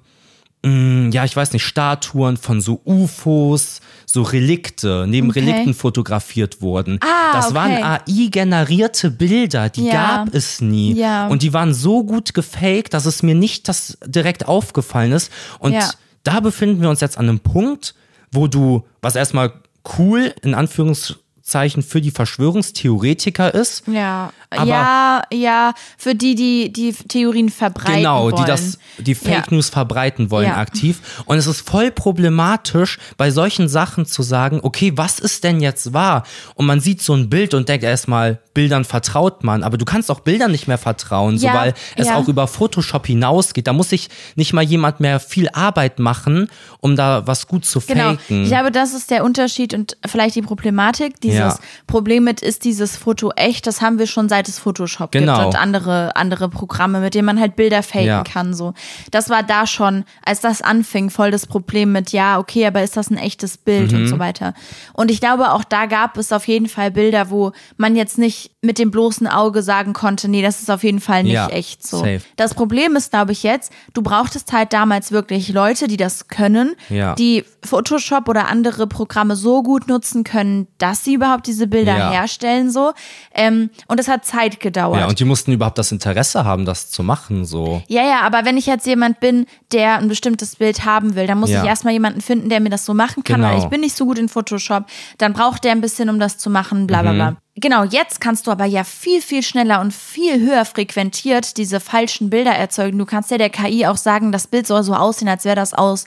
mh, 0.64 1.10
ja, 1.14 1.26
ich 1.26 1.36
weiß 1.36 1.54
nicht, 1.54 1.64
Statuen 1.64 2.38
von 2.38 2.60
so 2.62 2.82
UFOs, 2.86 3.82
so 4.06 4.24
Relikte, 4.24 5.06
neben 5.08 5.30
Okay. 5.30 5.42
Relikten 5.42 5.74
fotografiert 5.76 6.62
wurden. 6.62 7.00
Ah, 7.02 7.34
das 7.34 7.54
waren 7.54 7.74
okay. 7.74 7.84
AI-generierte 7.84 9.12
Bilder, 9.12 9.70
die 9.70 9.86
Ja. 9.86 9.92
gab 10.26 10.34
es 10.34 10.62
nie. 10.62 10.94
Ja. 10.96 11.28
Und 11.28 11.44
die 11.44 11.54
waren 11.54 11.74
so 11.74 12.04
gut 12.04 12.34
gefaked, 12.34 12.94
dass 12.94 13.06
es 13.06 13.22
mir 13.24 13.36
nicht 13.36 13.68
das 13.68 13.98
direkt 14.06 14.48
aufgefallen 14.48 15.12
ist. 15.12 15.32
Und 15.60 15.74
Ja. 15.74 15.90
da 16.24 16.40
befinden 16.40 16.82
wir 16.82 16.90
uns 16.90 17.02
jetzt 17.02 17.18
an 17.18 17.30
einem 17.30 17.40
Punkt, 17.40 17.94
wo 18.32 18.48
du, 18.48 18.86
was 19.02 19.16
erstmal 19.16 19.54
cool 20.00 20.34
in 20.42 20.56
Anführungszeichen 20.56 21.22
für 21.48 22.02
die 22.02 22.12
Verschwörungstheoretiker 22.12 23.54
ist, 23.54 23.84
Ja, 23.88 24.32
Aber- 24.50 24.66
ja, 24.66 25.22
ja, 25.32 25.74
für 25.98 26.16
die, 26.16 26.34
die 26.36 26.72
die 26.72 26.92
Theorien 26.94 27.50
verbreiten 27.50 27.98
Genau, 27.98 28.24
wollen. 28.24 28.36
die 28.38 28.44
das, 28.46 28.80
die 28.98 29.16
Fake 29.16 29.48
Ja. 29.48 29.54
News 29.54 29.70
verbreiten 29.70 30.32
wollen 30.32 30.48
Ja. 30.48 30.58
aktiv. 30.58 31.00
Und 31.26 31.38
es 31.38 31.46
ist 31.48 31.68
voll 31.68 31.92
problematisch, 31.92 32.98
bei 33.18 33.30
solchen 33.32 33.68
Sachen 33.68 34.06
zu 34.06 34.24
sagen, 34.24 34.60
okay, 34.64 34.94
was 34.96 35.20
ist 35.20 35.44
denn 35.44 35.60
jetzt 35.62 35.94
wahr? 35.94 36.24
Und 36.56 36.66
man 36.66 36.80
sieht 36.80 37.02
so 37.02 37.14
ein 37.14 37.30
Bild 37.30 37.54
und 37.54 37.70
denkt 37.70 37.84
erstmal, 37.84 38.40
Bildern 38.54 38.86
vertraut 38.86 39.44
man, 39.44 39.64
aber 39.64 39.78
du 39.78 39.84
kannst 39.86 40.10
auch 40.10 40.22
Bildern 40.22 40.52
nicht 40.52 40.68
mehr 40.68 40.78
vertrauen, 40.78 41.38
so 41.38 41.48
Ja, 41.48 41.54
weil 41.56 41.74
es 41.98 42.08
auch 42.08 42.28
über 42.30 42.48
Photoshop 42.48 43.06
hinausgeht. 43.06 43.68
Da 43.68 43.74
muss 43.74 43.90
sich 43.90 44.10
nicht 44.36 44.54
mal 44.54 44.64
jemand 44.64 45.02
mehr 45.02 45.20
viel 45.20 45.50
Arbeit 45.50 46.00
machen, 46.00 46.48
um 46.80 46.96
da 46.96 47.28
was 47.28 47.48
gut 47.48 47.66
zu 47.66 47.82
Genau. 47.82 48.12
faken. 48.12 48.44
Ich 48.44 48.50
glaube, 48.50 48.72
das 48.72 48.94
ist 48.94 49.12
der 49.12 49.26
Unterschied 49.26 49.74
und 49.74 49.98
vielleicht 50.08 50.36
die 50.36 50.42
Problematik. 50.42 51.20
Dieses 51.36 51.54
Ja. 51.56 51.64
Problem 51.88 52.24
mit, 52.24 52.42
ist 52.42 52.64
dieses 52.64 52.98
Foto 52.98 53.32
echt? 53.36 53.68
Das 53.68 53.82
haben 53.82 54.00
wir 54.00 54.08
schon 54.08 54.30
seit 54.30 54.48
es 54.50 54.60
Photoshop 54.60 55.12
Genau. 55.12 55.36
gibt 55.36 55.48
und 55.48 55.56
andere, 55.62 56.16
andere 56.16 56.50
Programme, 56.50 57.00
mit 57.00 57.14
denen 57.16 57.26
man 57.26 57.40
halt 57.40 57.56
Bilder 57.56 57.84
faken 57.84 58.06
Ja. 58.08 58.24
kann. 58.24 58.54
So. 58.54 58.74
Das 59.12 59.30
war 59.30 59.44
da 59.44 59.68
schon, 59.68 60.06
als 60.26 60.40
das 60.42 60.62
anfing, 60.62 61.10
voll 61.10 61.32
das 61.32 61.46
Problem 61.48 61.92
mit, 61.92 62.12
ja, 62.12 62.40
okay, 62.40 62.66
aber 62.66 62.84
ist 62.84 62.98
das 62.98 63.10
ein 63.10 63.18
echtes 63.18 63.58
Bild 63.58 63.92
Mhm. 63.92 63.98
und 63.98 64.08
so 64.08 64.20
weiter. 64.20 64.54
Und 64.94 65.12
ich 65.12 65.20
glaube, 65.20 65.52
auch 65.52 65.64
da 65.64 65.86
gab 65.86 66.18
es 66.18 66.32
auf 66.32 66.48
jeden 66.48 66.68
Fall 66.68 66.92
Bilder, 66.92 67.30
wo 67.30 67.52
man 67.78 67.96
jetzt 67.96 68.18
nicht 68.18 68.52
mit 68.62 68.80
dem 68.80 68.92
bloßen 68.92 69.28
Auge 69.28 69.62
sagen 69.62 69.94
konnte, 69.94 70.28
nee, 70.28 70.42
das 70.42 70.62
ist 70.62 70.72
auf 70.72 70.84
jeden 70.84 71.00
Fall 71.00 71.24
nicht 71.24 71.34
Ja, 71.34 71.48
echt 71.48 71.86
so. 71.86 71.98
safe. 71.98 72.22
Das 72.36 72.54
Problem 72.54 72.96
ist, 72.96 73.12
glaube 73.12 73.32
ich, 73.32 73.44
jetzt, 73.44 73.72
du 73.94 74.02
brauchtest 74.02 74.52
halt 74.54 74.74
damals 74.74 75.12
wirklich 75.12 75.50
Leute, 75.50 75.88
die 75.88 75.98
das 75.98 76.28
können, 76.28 76.76
die 77.18 77.44
Photoshop 77.64 78.28
oder 78.30 78.48
andere 78.48 78.88
Programme 78.88 79.36
so 79.36 79.64
gut 79.64 79.88
nutzen 79.88 80.24
können, 80.24 80.68
dass 80.78 81.04
sie 81.04 81.14
überhaupt 81.26 81.48
diese 81.48 81.68
Bilder 81.68 81.98
Ja. 81.98 82.12
herstellen 82.12 82.72
so. 82.72 82.94
Ähm, 83.34 83.70
und 83.88 84.00
es 84.00 84.08
hat 84.08 84.26
Zeit 84.26 84.60
gedauert. 84.60 85.00
Ja, 85.00 85.08
und 85.08 85.20
die 85.20 85.26
mussten 85.26 85.52
überhaupt 85.52 85.78
das 85.78 85.92
Interesse 85.92 86.46
haben, 86.46 86.66
das 86.66 86.90
zu 86.92 87.04
machen, 87.04 87.46
so. 87.46 87.82
Ja, 87.88 88.04
ja, 88.04 88.22
aber 88.22 88.46
wenn 88.46 88.58
ich 88.58 88.66
jetzt 88.68 88.86
jemand 88.86 89.20
bin, 89.20 89.46
der 89.72 89.96
ein 89.98 90.08
bestimmtes 90.08 90.56
Bild 90.56 90.86
haben 90.86 91.16
will, 91.16 91.28
dann 91.28 91.40
muss 91.40 91.50
Ja. 91.50 91.62
ich 91.64 91.68
erstmal 91.68 91.94
jemanden 91.94 92.22
finden, 92.22 92.50
der 92.50 92.60
mir 92.60 92.70
das 92.70 92.86
so 92.86 92.94
machen 92.94 93.24
kann, 93.24 93.42
Genau. 93.42 93.52
weil 93.54 93.60
ich 93.60 93.66
bin 93.66 93.82
nicht 93.82 93.96
so 93.98 94.06
gut 94.06 94.18
in 94.20 94.30
Photoshop. 94.30 94.86
Dann 95.18 95.34
braucht 95.34 95.64
der 95.64 95.72
ein 95.72 95.82
bisschen, 95.82 96.10
um 96.10 96.20
das 96.20 96.38
zu 96.38 96.50
machen, 96.50 96.88
bla 96.88 97.02
bla 97.02 97.12
Mhm. 97.12 97.16
bla. 97.18 97.36
Genau, 97.58 97.84
jetzt 97.86 98.20
kannst 98.20 98.48
du 98.48 98.52
aber 98.52 98.66
ja 98.66 98.84
viel, 98.84 99.22
viel 99.22 99.42
schneller 99.42 99.80
und 99.80 99.94
viel 99.94 100.42
höher 100.42 100.66
frequentiert 100.66 101.56
diese 101.56 101.80
falschen 101.80 102.30
Bilder 102.30 102.52
erzeugen. 102.52 102.98
Du 102.98 103.06
kannst 103.06 103.32
ja 103.32 103.38
der 103.38 103.50
KI 103.50 103.86
auch 103.88 103.96
sagen, 103.96 104.34
das 104.34 104.48
Bild 104.48 104.68
soll 104.68 104.84
so 104.84 104.94
aussehen, 104.94 105.30
als 105.30 105.46
wäre 105.46 105.56
das 105.56 105.74
aus 105.74 106.04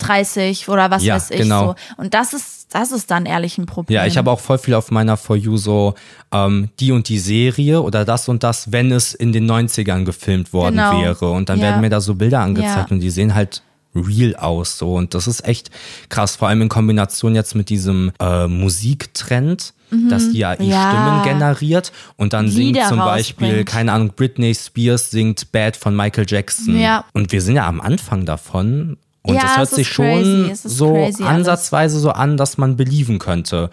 1930 0.00 0.68
oder 0.68 0.90
was 0.90 1.04
Ja, 1.04 1.14
weiß 1.16 1.30
ich 1.30 1.38
genau. 1.38 1.68
so. 1.68 1.74
Und 1.96 2.14
das 2.14 2.32
ist, 2.32 2.74
das 2.74 2.92
ist 2.92 3.10
dann 3.10 3.26
ehrlich 3.26 3.58
ein 3.58 3.66
Problem. 3.66 3.94
Ja, 3.94 4.06
ich 4.06 4.16
habe 4.18 4.30
auch 4.30 4.40
voll 4.40 4.58
viel 4.58 4.74
auf 4.74 4.90
meiner 4.90 5.16
For 5.16 5.36
You 5.36 5.56
so 5.56 5.94
ähm, 6.32 6.68
die 6.80 6.92
und 6.92 7.08
die 7.08 7.18
Serie 7.18 7.80
oder 7.82 8.04
das 8.04 8.28
und 8.28 8.42
das, 8.42 8.72
wenn 8.72 8.92
es 8.92 9.14
in 9.14 9.32
den 9.32 9.50
90ern 9.50 10.04
gefilmt 10.04 10.52
worden 10.52 10.76
Genau. 10.76 11.00
wäre. 11.02 11.30
Und 11.30 11.48
dann 11.48 11.58
Ja. 11.58 11.64
werden 11.66 11.80
mir 11.80 11.90
da 11.90 12.00
so 12.00 12.14
Bilder 12.14 12.40
angezeigt 12.40 12.90
Ja. 12.90 12.94
und 12.94 13.00
die 13.00 13.10
sehen 13.10 13.34
halt 13.34 13.62
real 13.94 14.36
aus 14.36 14.76
so 14.78 14.94
und 14.94 15.14
das 15.14 15.26
ist 15.26 15.44
echt 15.48 15.70
krass, 16.10 16.36
vor 16.36 16.46
allem 16.48 16.60
in 16.62 16.68
Kombination 16.68 17.34
jetzt 17.34 17.54
mit 17.54 17.68
diesem 17.70 18.12
äh, 18.20 18.46
Musiktrend, 18.46 19.72
dass 20.10 20.30
die 20.30 20.44
AI 20.44 20.56
Mhm. 20.62 20.68
Ja. 20.70 20.90
Stimmen 20.90 21.22
generiert 21.38 21.92
und 22.16 22.34
dann 22.34 22.48
singt 22.50 22.76
Lieder 22.76 22.88
zum 22.88 22.98
Beispiel, 22.98 23.46
rausbringt. 23.48 23.68
keine 23.70 23.92
Ahnung, 23.92 24.12
Britney 24.14 24.54
Spears 24.54 25.10
singt 25.10 25.50
Bad 25.50 25.76
von 25.76 25.96
Michael 25.96 26.26
Jackson. 26.28 26.78
Ja. 26.78 27.06
Und 27.14 27.32
wir 27.32 27.40
sind 27.40 27.56
ja 27.56 27.66
am 27.66 27.80
Anfang 27.80 28.26
davon 28.26 28.98
und 29.28 29.34
Ja, 29.36 29.42
es 29.44 29.56
hört 29.58 29.70
sich 29.70 29.88
schon 29.88 30.54
so 30.54 30.92
crazy 30.94 31.22
ansatzweise 31.22 32.00
so 32.00 32.10
an, 32.10 32.36
dass 32.36 32.58
man 32.58 32.76
believen 32.76 33.18
könnte. 33.18 33.70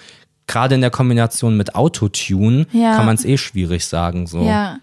Gerade 0.47 0.75
in 0.75 0.81
der 0.81 0.91
Kombination 0.91 1.57
mit 1.57 1.73
Autotune 1.75 2.67
Ja. 2.71 2.95
kann 2.95 3.05
man 3.07 3.15
es 3.15 3.25
eh 3.25 3.37
schwierig 3.37 3.85
sagen. 3.87 4.27
So. 4.27 4.43
Ja. 4.43 4.77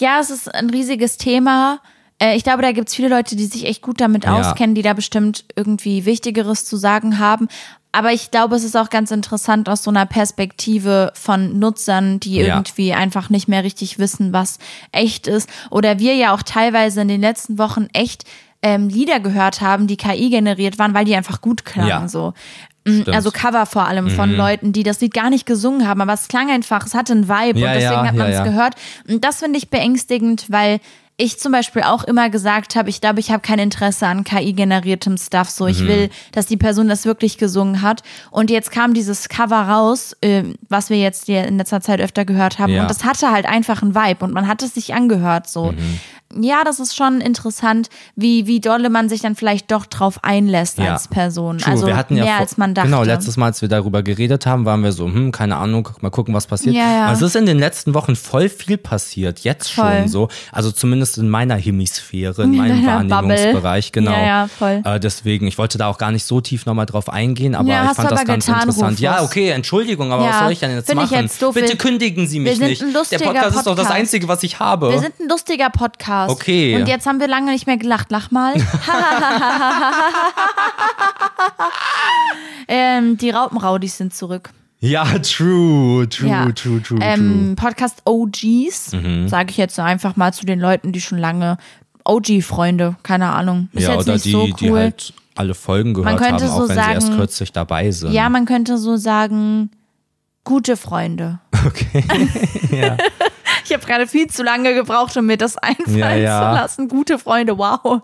Ja, 0.00 0.18
es 0.20 0.30
ist 0.30 0.52
ein 0.54 0.70
riesiges 0.70 1.16
Thema. 1.18 1.80
Äh, 2.20 2.36
Ich 2.36 2.42
glaube, 2.42 2.62
da 2.62 2.72
gibt 2.72 2.88
es 2.88 2.94
viele 2.96 3.08
Leute, 3.08 3.36
die 3.36 3.44
sich 3.46 3.64
echt 3.66 3.82
gut 3.82 4.00
damit 4.00 4.24
Ja. 4.24 4.40
auskennen, 4.40 4.74
die 4.74 4.82
da 4.82 4.92
bestimmt 4.94 5.44
irgendwie 5.54 6.04
Wichtigeres 6.04 6.64
zu 6.64 6.76
sagen 6.76 7.18
haben. 7.20 7.46
Aber 7.92 8.12
ich 8.12 8.30
glaube, 8.30 8.54
es 8.56 8.64
ist 8.64 8.76
auch 8.76 8.90
ganz 8.90 9.10
interessant 9.10 9.68
aus 9.68 9.82
so 9.82 9.90
einer 9.90 10.04
Perspektive 10.06 11.10
von 11.14 11.58
Nutzern, 11.58 12.20
die 12.20 12.36
Ja. 12.36 12.54
irgendwie 12.56 12.92
einfach 12.92 13.30
nicht 13.30 13.48
mehr 13.48 13.64
richtig 13.64 13.98
wissen, 13.98 14.32
was 14.32 14.58
echt 14.92 15.26
ist. 15.26 15.48
Oder 15.70 15.98
wir 15.98 16.14
ja 16.14 16.34
auch 16.34 16.42
teilweise 16.42 17.00
in 17.00 17.08
den 17.08 17.20
letzten 17.20 17.58
Wochen 17.58 17.86
echt 17.92 18.24
ähm, 18.62 18.88
Lieder 18.88 19.20
gehört 19.20 19.60
haben, 19.60 19.86
die 19.86 19.96
KI 19.96 20.30
generiert 20.30 20.78
waren, 20.78 20.94
weil 20.94 21.04
die 21.04 21.14
einfach 21.14 21.40
gut 21.40 21.64
klangen. 21.64 21.88
Ja. 21.88 22.08
So. 22.08 22.34
Mm, 22.84 23.02
Stimmt. 23.02 23.08
Also 23.16 23.30
Cover 23.30 23.66
vor 23.66 23.86
allem 23.86 24.10
von 24.10 24.32
Leuten, 24.34 24.72
die 24.72 24.82
das 24.82 25.00
Lied 25.00 25.14
gar 25.14 25.30
nicht 25.30 25.46
gesungen 25.46 25.86
haben, 25.86 26.00
aber 26.00 26.12
es 26.14 26.28
klang 26.28 26.50
einfach, 26.50 26.84
es 26.86 26.94
hatte 26.94 27.12
einen 27.12 27.28
Vibe 27.28 27.58
Ja, 27.60 27.68
und 27.68 27.74
deswegen 27.74 27.92
ja, 28.02 28.06
hat 28.06 28.16
man 28.16 28.30
es 28.30 28.42
gehört. 28.44 28.74
Und 29.08 29.24
das 29.24 29.38
finde 29.40 29.58
ich 29.58 29.68
beängstigend, 29.70 30.46
weil 30.48 30.80
ich 31.20 31.40
zum 31.40 31.50
Beispiel 31.50 31.82
auch 31.82 32.04
immer 32.04 32.30
gesagt 32.30 32.76
habe, 32.76 32.90
ich 32.90 33.00
glaube, 33.00 33.18
ich 33.18 33.32
habe 33.32 33.40
kein 33.40 33.58
Interesse 33.58 34.06
an 34.06 34.22
KI-generiertem 34.22 35.16
Stuff. 35.18 35.50
So, 35.50 35.64
Mhm. 35.64 35.70
ich 35.70 35.86
will, 35.86 36.10
dass 36.30 36.46
die 36.46 36.56
Person 36.56 36.86
das 36.88 37.06
wirklich 37.06 37.38
gesungen 37.38 37.82
hat. 37.82 38.02
Und 38.30 38.50
jetzt 38.50 38.70
kam 38.70 38.94
dieses 38.94 39.28
Cover 39.28 39.62
raus, 39.62 40.16
äh, 40.20 40.44
was 40.68 40.90
wir 40.90 40.98
jetzt 40.98 41.28
in 41.28 41.58
letzter 41.58 41.80
Zeit 41.80 42.00
öfter 42.00 42.24
gehört 42.24 42.60
haben. 42.60 42.72
Ja. 42.72 42.82
Und 42.82 42.90
das 42.90 43.04
hatte 43.04 43.32
halt 43.32 43.46
einfach 43.46 43.82
einen 43.82 43.96
Vibe 43.96 44.24
und 44.24 44.32
man 44.32 44.46
hat 44.46 44.62
es 44.62 44.74
sich 44.74 44.94
angehört. 44.94 45.48
So, 45.48 45.72
Mhm. 45.72 45.98
Ja, 46.40 46.62
das 46.64 46.78
ist 46.80 46.94
schon 46.96 47.20
interessant, 47.20 47.88
wie 48.16 48.46
wie 48.46 48.60
dolle 48.60 48.90
man 48.90 49.08
sich 49.08 49.20
dann 49.22 49.34
vielleicht 49.34 49.70
doch 49.70 49.86
drauf 49.86 50.18
einlässt 50.22 50.78
Ja. 50.78 50.92
als 50.92 51.08
Person. 51.08 51.58
True, 51.58 51.72
also 51.72 51.86
wir 51.86 51.96
hatten 51.96 52.16
ja 52.16 52.24
mehr 52.24 52.32
vor- 52.34 52.40
als 52.42 52.56
man 52.58 52.74
dachte. 52.74 52.88
Genau, 52.88 53.02
letztes 53.02 53.36
Mal, 53.36 53.46
als 53.46 53.62
wir 53.62 53.68
darüber 53.68 54.02
geredet 54.02 54.44
haben, 54.46 54.64
waren 54.64 54.82
wir 54.82 54.92
so, 54.92 55.06
hm, 55.06 55.32
keine 55.32 55.56
Ahnung, 55.56 55.88
mal 56.00 56.10
gucken, 56.10 56.34
was 56.34 56.46
passiert. 56.46 56.74
Ja, 56.74 56.82
ja. 56.92 57.04
Aber 57.06 57.14
es 57.14 57.22
ist 57.22 57.34
in 57.36 57.46
den 57.46 57.58
letzten 57.58 57.94
Wochen 57.94 58.14
voll 58.16 58.48
viel 58.48 58.76
passiert, 58.76 59.40
jetzt 59.40 59.70
Voll. 59.70 59.84
schon 60.00 60.08
so. 60.08 60.28
Also 60.52 60.70
zumindest 60.70 61.18
in 61.18 61.28
meiner 61.30 61.56
Hemisphäre, 61.56 62.42
in 62.42 62.56
meinem 62.56 62.84
Wahrnehmungsbereich, 62.86 63.92
genau. 63.92 64.12
Ja, 64.12 64.22
ja, 64.26 64.48
voll. 64.48 64.82
Äh, 64.84 65.00
deswegen, 65.00 65.46
ich 65.46 65.58
wollte 65.58 65.78
da 65.78 65.86
auch 65.88 65.98
gar 65.98 66.10
nicht 66.12 66.24
so 66.24 66.40
tief 66.40 66.66
nochmal 66.66 66.86
drauf 66.86 67.08
eingehen, 67.08 67.54
aber 67.54 67.68
Ja, 67.68 67.84
ich 67.90 67.96
fand 67.96 68.10
das 68.10 68.24
ganz 68.24 68.46
getan, 68.46 68.60
interessant. 68.62 68.88
Rufus. 68.92 69.00
Ja, 69.00 69.22
okay, 69.22 69.50
Entschuldigung, 69.50 70.12
aber 70.12 70.24
was 70.28 70.38
soll 70.40 70.52
ich 70.52 70.60
denn 70.60 70.72
jetzt 70.72 70.86
find 70.86 71.00
machen? 71.00 71.14
jetzt. 71.22 71.42
Bitte 71.54 71.76
kündigen 71.76 72.26
Sie 72.26 72.40
mich 72.40 72.58
nicht. 72.60 72.80
Der 72.82 72.88
lustiger 72.88 73.24
Podcast 73.24 73.56
ist 73.56 73.66
doch 73.66 73.74
das 73.74 73.84
Podcast. 73.86 73.92
Einzige, 73.92 74.28
was 74.28 74.42
ich 74.42 74.58
habe. 74.60 74.90
Wir 74.90 75.00
sind 75.00 75.14
ein 75.20 75.28
lustiger 75.28 75.70
Podcast. 75.70 76.27
Okay. 76.28 76.76
Und 76.76 76.86
jetzt 76.88 77.06
haben 77.06 77.20
wir 77.20 77.28
lange 77.28 77.50
nicht 77.52 77.66
mehr 77.66 77.76
gelacht. 77.78 78.10
Lach 78.10 78.30
mal. 78.30 78.54
ähm, 82.68 83.16
die 83.18 83.30
Raupenraudis 83.30 83.96
sind 83.98 84.14
zurück. 84.14 84.50
ja, 84.80 85.04
true, 85.18 86.08
true, 86.08 86.28
Ja. 86.30 86.50
true, 86.52 86.80
true, 86.82 86.98
Ähm, 87.02 87.54
Podcast 87.56 88.02
OGs, 88.04 88.92
Mhm. 88.92 89.26
sage 89.28 89.50
ich 89.50 89.56
jetzt 89.56 89.78
einfach 89.80 90.14
mal 90.16 90.32
zu 90.32 90.46
den 90.46 90.60
Leuten, 90.60 90.92
die 90.92 91.00
schon 91.00 91.18
lange 91.18 91.56
OG-Freunde, 92.04 92.96
keine 93.02 93.30
Ahnung. 93.32 93.68
Ist 93.72 93.82
ja, 93.84 93.94
jetzt 93.94 94.04
oder 94.04 94.12
nicht 94.14 94.24
die, 94.26 94.30
so 94.30 94.42
cool. 94.44 94.52
die 94.60 94.72
halt 94.72 95.12
alle 95.34 95.54
Folgen 95.54 95.94
gehört 95.94 96.20
haben, 96.20 96.34
auch 96.36 96.38
so 96.62 96.68
wenn 96.68 96.76
sie 96.76 96.90
erst 96.92 97.06
sagen- 97.08 97.18
kürzlich 97.18 97.52
dabei 97.52 97.90
sind. 97.90 98.12
ja, 98.12 98.28
man 98.28 98.44
könnte 98.44 98.78
so 98.78 98.96
sagen, 98.96 99.70
gute 100.44 100.76
Freunde. 100.76 101.38
okay. 101.66 102.04
Ich 103.68 103.74
habe 103.74 103.84
gerade 103.84 104.06
viel 104.06 104.28
zu 104.28 104.42
lange 104.42 104.74
gebraucht, 104.74 105.14
um 105.18 105.26
mir 105.26 105.36
das 105.36 105.56
einfallen 105.58 105.98
Ja, 105.98 106.14
ja. 106.14 106.38
zu 106.38 106.60
lassen. 106.60 106.88
Gute 106.88 107.18
Freunde, 107.18 107.58
wow. 107.58 108.00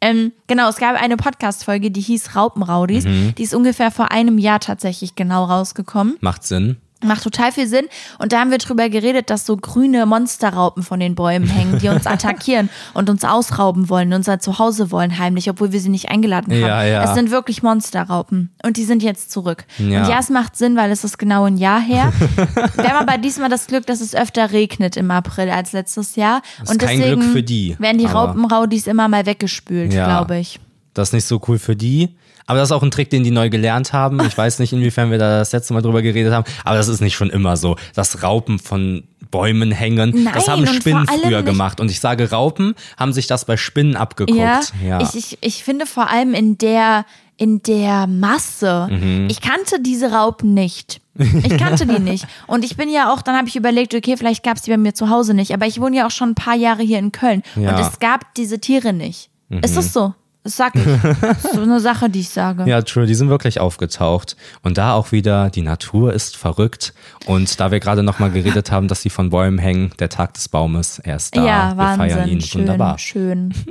Ähm, 0.00 0.32
genau, 0.46 0.68
es 0.68 0.76
gab 0.76 1.00
eine 1.00 1.16
Podcast-Folge, 1.16 1.90
die 1.90 2.02
hieß 2.02 2.36
Raupenraudis. 2.36 3.04
Mhm. 3.06 3.34
Die 3.36 3.42
ist 3.42 3.54
ungefähr 3.54 3.90
vor 3.90 4.12
einem 4.12 4.36
Jahr 4.38 4.60
tatsächlich 4.60 5.14
genau 5.14 5.44
rausgekommen. 5.44 6.16
Macht 6.20 6.44
Sinn. 6.44 6.76
Macht 7.04 7.24
total 7.24 7.52
viel 7.52 7.66
Sinn. 7.66 7.86
Und 8.18 8.32
da 8.32 8.40
haben 8.40 8.50
wir 8.50 8.56
drüber 8.56 8.88
geredet, 8.88 9.28
dass 9.28 9.44
so 9.44 9.56
grüne 9.56 10.06
Monsterraupen 10.06 10.82
von 10.82 10.98
den 10.98 11.14
Bäumen 11.14 11.46
hängen, 11.46 11.78
die 11.78 11.88
uns 11.88 12.06
attackieren 12.06 12.70
und 12.94 13.10
uns 13.10 13.22
ausrauben 13.22 13.90
wollen, 13.90 14.14
unser 14.14 14.38
Zuhause 14.40 14.90
wollen 14.90 15.18
heimlich, 15.18 15.50
obwohl 15.50 15.72
wir 15.72 15.80
sie 15.80 15.90
nicht 15.90 16.08
eingeladen 16.08 16.52
haben. 16.52 16.60
Ja, 16.60 16.84
ja. 16.84 17.04
Es 17.04 17.14
sind 17.14 17.30
wirklich 17.30 17.62
Monsterraupen. 17.62 18.50
Und 18.64 18.78
die 18.78 18.84
sind 18.84 19.02
jetzt 19.02 19.30
zurück. 19.30 19.64
Ja. 19.78 20.02
Und 20.02 20.08
ja, 20.08 20.18
es 20.18 20.30
macht 20.30 20.56
Sinn, 20.56 20.76
weil 20.76 20.90
es 20.90 21.04
ist 21.04 21.18
genau 21.18 21.44
ein 21.44 21.58
Jahr 21.58 21.80
her. 21.80 22.12
wir 22.76 22.88
haben 22.88 23.08
aber 23.08 23.18
diesmal 23.18 23.50
das 23.50 23.66
Glück, 23.66 23.86
dass 23.86 24.00
es 24.00 24.14
öfter 24.14 24.52
regnet 24.52 24.96
im 24.96 25.10
April 25.10 25.50
als 25.50 25.72
letztes 25.72 26.16
Jahr. 26.16 26.40
ist 26.62 26.70
und 26.70 26.78
kein 26.78 26.98
deswegen 26.98 27.20
Glück 27.20 27.32
für 27.32 27.42
die, 27.42 27.76
werden 27.78 27.98
die 27.98 28.06
Raupenraudis 28.06 28.86
immer 28.86 29.08
mal 29.08 29.26
weggespült, 29.26 29.90
glaube 29.90 30.38
ich. 30.38 30.60
Das 30.94 31.10
ist 31.10 31.12
nicht 31.12 31.26
so 31.26 31.42
cool 31.46 31.58
für 31.58 31.76
die. 31.76 32.16
Aber 32.46 32.58
das 32.58 32.68
ist 32.68 32.72
auch 32.72 32.82
ein 32.82 32.90
Trick, 32.90 33.10
den 33.10 33.24
die 33.24 33.30
neu 33.30 33.50
gelernt 33.50 33.92
haben. 33.92 34.20
Ich 34.24 34.36
weiß 34.36 34.60
nicht, 34.60 34.72
inwiefern 34.72 35.10
wir 35.10 35.18
da 35.18 35.38
das 35.38 35.52
letzte 35.52 35.74
Mal 35.74 35.82
drüber 35.82 36.02
geredet 36.02 36.32
haben. 36.32 36.44
Aber 36.64 36.76
das 36.76 36.88
ist 36.88 37.00
nicht 37.00 37.14
schon 37.14 37.30
immer 37.30 37.56
so, 37.56 37.76
dass 37.94 38.22
Raupen 38.22 38.58
von 38.58 39.04
Bäumen 39.30 39.72
hängen. 39.72 40.12
das 40.12 40.46
Nein, 40.46 40.46
haben 40.46 40.60
und 40.60 40.68
Spinnen 40.68 41.06
früher 41.06 41.42
gemacht. 41.42 41.80
Und 41.80 41.90
ich 41.90 42.00
sage, 42.00 42.30
Raupen 42.30 42.74
haben 42.96 43.12
sich 43.12 43.26
das 43.26 43.44
bei 43.44 43.56
Spinnen 43.56 43.96
abgeguckt. 43.96 44.38
Ja, 44.38 44.60
Ja. 44.84 45.00
Ich, 45.00 45.14
ich, 45.16 45.38
ich 45.40 45.64
finde 45.64 45.86
vor 45.86 46.08
allem 46.08 46.34
in 46.34 46.56
der, 46.58 47.04
in 47.36 47.62
der 47.62 48.06
Masse. 48.06 48.88
Mhm. 48.90 49.26
Ich 49.28 49.40
kannte 49.40 49.80
diese 49.80 50.12
Raupen 50.12 50.54
nicht. 50.54 51.00
Ich 51.18 51.56
kannte 51.58 51.86
die 51.86 51.98
nicht. 51.98 52.26
Und 52.46 52.64
ich 52.64 52.76
bin 52.76 52.90
ja 52.90 53.12
auch, 53.12 53.22
dann 53.22 53.36
habe 53.36 53.48
ich 53.48 53.56
überlegt, 53.56 53.94
okay, 53.94 54.16
vielleicht 54.16 54.44
gab 54.44 54.56
es 54.56 54.62
die 54.62 54.70
bei 54.70 54.76
mir 54.76 54.94
zu 54.94 55.10
Hause 55.10 55.34
nicht. 55.34 55.52
Aber 55.52 55.66
ich 55.66 55.80
wohne 55.80 55.96
ja 55.96 56.06
auch 56.06 56.10
schon 56.10 56.30
ein 56.30 56.34
paar 56.34 56.56
Jahre 56.56 56.82
hier 56.82 56.98
in 56.98 57.10
Köln. 57.10 57.42
Ja. 57.56 57.72
Mhm. 57.72 57.78
Und 57.78 57.80
es 57.80 57.98
gab 57.98 58.34
diese 58.34 58.60
Tiere 58.60 58.92
nicht. 58.92 59.30
Ist 59.48 59.76
das 59.76 59.92
so? 59.92 60.14
Das 60.46 60.56
sag 60.58 60.76
ich. 60.76 60.84
Das 61.20 61.44
ist 61.44 61.54
so 61.54 61.62
eine 61.62 61.80
Sache, 61.80 62.08
die 62.08 62.20
ich 62.20 62.28
sage. 62.28 62.66
Ja, 62.70 62.80
true, 62.82 63.04
die 63.04 63.16
sind 63.16 63.28
wirklich 63.30 63.58
aufgetaucht. 63.58 64.36
Und 64.62 64.78
da 64.78 64.92
auch 64.92 65.10
wieder, 65.10 65.50
die 65.50 65.62
Natur 65.62 66.12
ist 66.12 66.36
verrückt. 66.36 66.94
Und 67.26 67.58
da 67.58 67.72
wir 67.72 67.80
gerade 67.80 68.04
nochmal 68.04 68.30
geredet 68.30 68.70
haben, 68.70 68.86
dass 68.86 69.02
sie 69.02 69.10
von 69.10 69.30
Bäumen 69.30 69.58
hängen, 69.58 69.90
der 69.98 70.08
Tag 70.08 70.34
des 70.34 70.48
Baumes, 70.48 71.00
er 71.00 71.16
ist 71.16 71.36
da. 71.36 71.44
Ja, 71.44 71.70
wir 71.72 71.78
Wahnsinn. 71.78 72.10
feiern 72.10 72.28
ihn. 72.28 72.40
schön, 72.40 72.60
Wunderbar. 72.60 72.98
schön. 72.98 73.52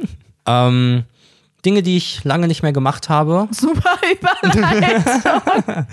Ähm, 0.47 1.05
Dinge, 1.65 1.81
die 1.81 1.97
ich 1.97 2.23
lange 2.23 2.47
nicht 2.47 2.61
mehr 2.63 2.71
gemacht 2.73 3.09
habe. 3.09 3.47
Super 3.51 3.97
Überleitung. 4.11 4.63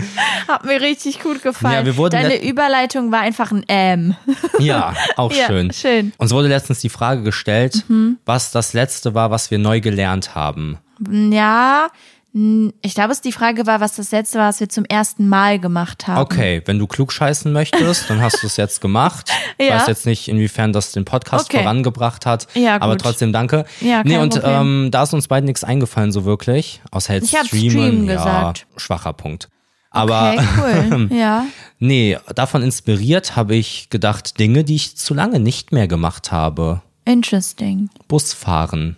Hat 0.48 0.64
mir 0.64 0.80
richtig 0.80 1.20
gut 1.20 1.42
gefallen. 1.42 1.87
Ja, 1.87 2.08
Deine 2.08 2.42
Überleitung 2.42 3.11
war 3.12 3.20
einfach 3.20 3.50
ein 3.52 3.64
Ähm. 3.68 4.14
Ja, 4.58 4.94
auch 5.16 5.32
Ja, 5.32 5.46
schön. 5.46 5.72
schön. 5.72 6.12
Uns 6.18 6.32
wurde 6.32 6.48
letztens 6.48 6.80
die 6.80 6.88
Frage 6.88 7.22
gestellt, 7.22 7.85
was 8.24 8.50
das 8.52 8.72
letzte 8.74 9.14
war, 9.14 9.30
was 9.30 9.50
wir 9.50 9.58
neu 9.58 9.80
gelernt 9.80 10.35
haben. 10.35 10.78
Ja, 11.11 11.88
ich 12.35 12.95
glaube, 12.95 13.12
es 13.12 13.21
die 13.21 13.31
Frage 13.33 13.66
war, 13.66 13.81
was 13.81 13.97
das 13.97 14.11
letzte 14.11 14.38
war, 14.38 14.49
was 14.49 14.59
wir 14.61 14.68
zum 14.71 14.87
ersten 14.87 15.29
Mal 15.29 15.59
gemacht 15.59 16.07
haben. 16.09 16.18
Okay, 16.23 16.62
wenn 16.64 16.79
du 16.79 16.87
klug 16.87 17.12
scheißen 17.12 17.53
möchtest, 17.53 18.09
dann 18.09 18.23
hast 18.23 18.42
du 18.42 18.47
es 18.47 18.57
jetzt 18.57 18.81
gemacht. 18.81 19.31
Ich 19.59 19.68
Ja. 19.68 19.77
weiß 19.77 19.87
jetzt 19.87 20.07
nicht, 20.07 20.29
inwiefern 20.29 20.73
das 20.73 20.92
den 20.92 21.05
Podcast 21.05 21.45
Okay. 21.51 21.59
vorangebracht 21.62 22.25
hat, 22.25 22.49
Ja, 22.55 22.81
aber 22.81 22.95
gut. 22.95 23.03
trotzdem 23.03 23.33
danke. 23.33 23.64
Ja, 23.83 24.03
nee, 24.03 24.16
und 24.16 24.40
ähm, 24.42 24.88
da 24.90 25.03
ist 25.03 25.12
uns 25.12 25.29
beiden 25.29 25.47
nichts 25.47 25.62
eingefallen 25.62 26.11
so 26.11 26.25
wirklich, 26.25 26.81
außer 26.90 27.14
jetzt 27.14 27.33
Ich 27.33 27.38
streamen. 27.38 27.71
Stream 27.71 28.05
ja, 28.09 28.14
gesagt. 28.14 28.66
schwacher 28.79 29.12
Punkt. 29.12 29.49
Aber 29.90 30.33
Okay, 30.33 30.49
cool. 30.59 31.09
ja. 31.16 31.45
nee, 31.79 32.16
davon 32.35 32.62
inspiriert 32.62 33.37
habe 33.37 33.55
ich 33.55 33.90
gedacht, 33.90 34.38
Dinge, 34.40 34.64
die 34.64 34.77
ich 34.77 34.97
zu 34.97 35.12
lange 35.12 35.38
nicht 35.38 35.71
mehr 35.71 35.87
gemacht 35.87 36.33
habe. 36.33 36.81
Interesting. 37.05 37.90
Busfahren. 38.09 38.97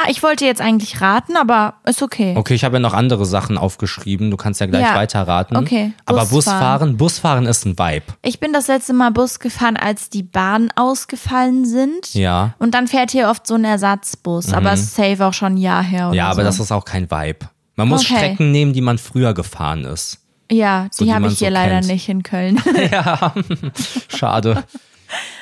Ah, 0.00 0.08
ich 0.10 0.22
wollte 0.22 0.44
jetzt 0.44 0.60
eigentlich 0.60 1.00
raten, 1.00 1.36
aber 1.36 1.74
ist 1.84 2.02
okay. 2.02 2.34
Okay, 2.36 2.54
ich 2.54 2.62
habe 2.64 2.76
ja 2.76 2.80
noch 2.80 2.94
andere 2.94 3.26
Sachen 3.26 3.58
aufgeschrieben. 3.58 4.30
Du 4.30 4.36
kannst 4.36 4.60
ja 4.60 4.66
gleich 4.66 4.82
Ja. 4.84 4.94
weiterraten. 4.94 5.56
Okay, 5.56 5.92
Aber 6.06 6.24
Busfahren. 6.26 6.36
Busfahren, 6.36 6.96
Busfahren 6.96 7.46
ist 7.46 7.64
ein 7.66 7.78
Vibe. 7.78 8.04
Ich 8.22 8.38
bin 8.38 8.52
das 8.52 8.68
letzte 8.68 8.92
Mal 8.92 9.10
Bus 9.10 9.40
gefahren, 9.40 9.76
als 9.76 10.08
die 10.10 10.22
Bahnen 10.22 10.70
ausgefallen 10.76 11.64
sind. 11.64 12.14
Ja. 12.14 12.54
Und 12.58 12.74
dann 12.74 12.86
fährt 12.86 13.10
hier 13.10 13.28
oft 13.28 13.46
so 13.46 13.54
ein 13.54 13.64
Ersatzbus, 13.64 14.52
aber 14.52 14.72
es 14.72 14.80
ist 14.82 14.94
safe 14.94 15.24
auch 15.26 15.32
schon 15.34 15.54
ein 15.54 15.56
Jahr 15.56 15.82
her 15.82 16.08
oder 16.08 16.16
Ja, 16.16 16.26
aber 16.26 16.42
so. 16.42 16.42
das 16.42 16.60
ist 16.60 16.70
auch 16.72 16.84
kein 16.84 17.10
Vibe. 17.10 17.48
Man 17.74 17.88
muss 17.88 18.04
Okay. 18.04 18.16
Strecken 18.18 18.52
nehmen, 18.52 18.72
die 18.72 18.80
man 18.80 18.98
früher 18.98 19.34
gefahren 19.34 19.84
ist. 19.84 20.18
Ja, 20.50 20.86
so 20.90 21.04
die 21.04 21.10
die 21.10 21.14
habe 21.14 21.26
ich 21.28 21.38
hier 21.38 21.48
so 21.48 21.54
leider 21.54 21.74
kennt. 21.76 21.86
nicht 21.88 22.08
in 22.08 22.22
Köln. 22.22 22.60
Schade. 24.08 24.64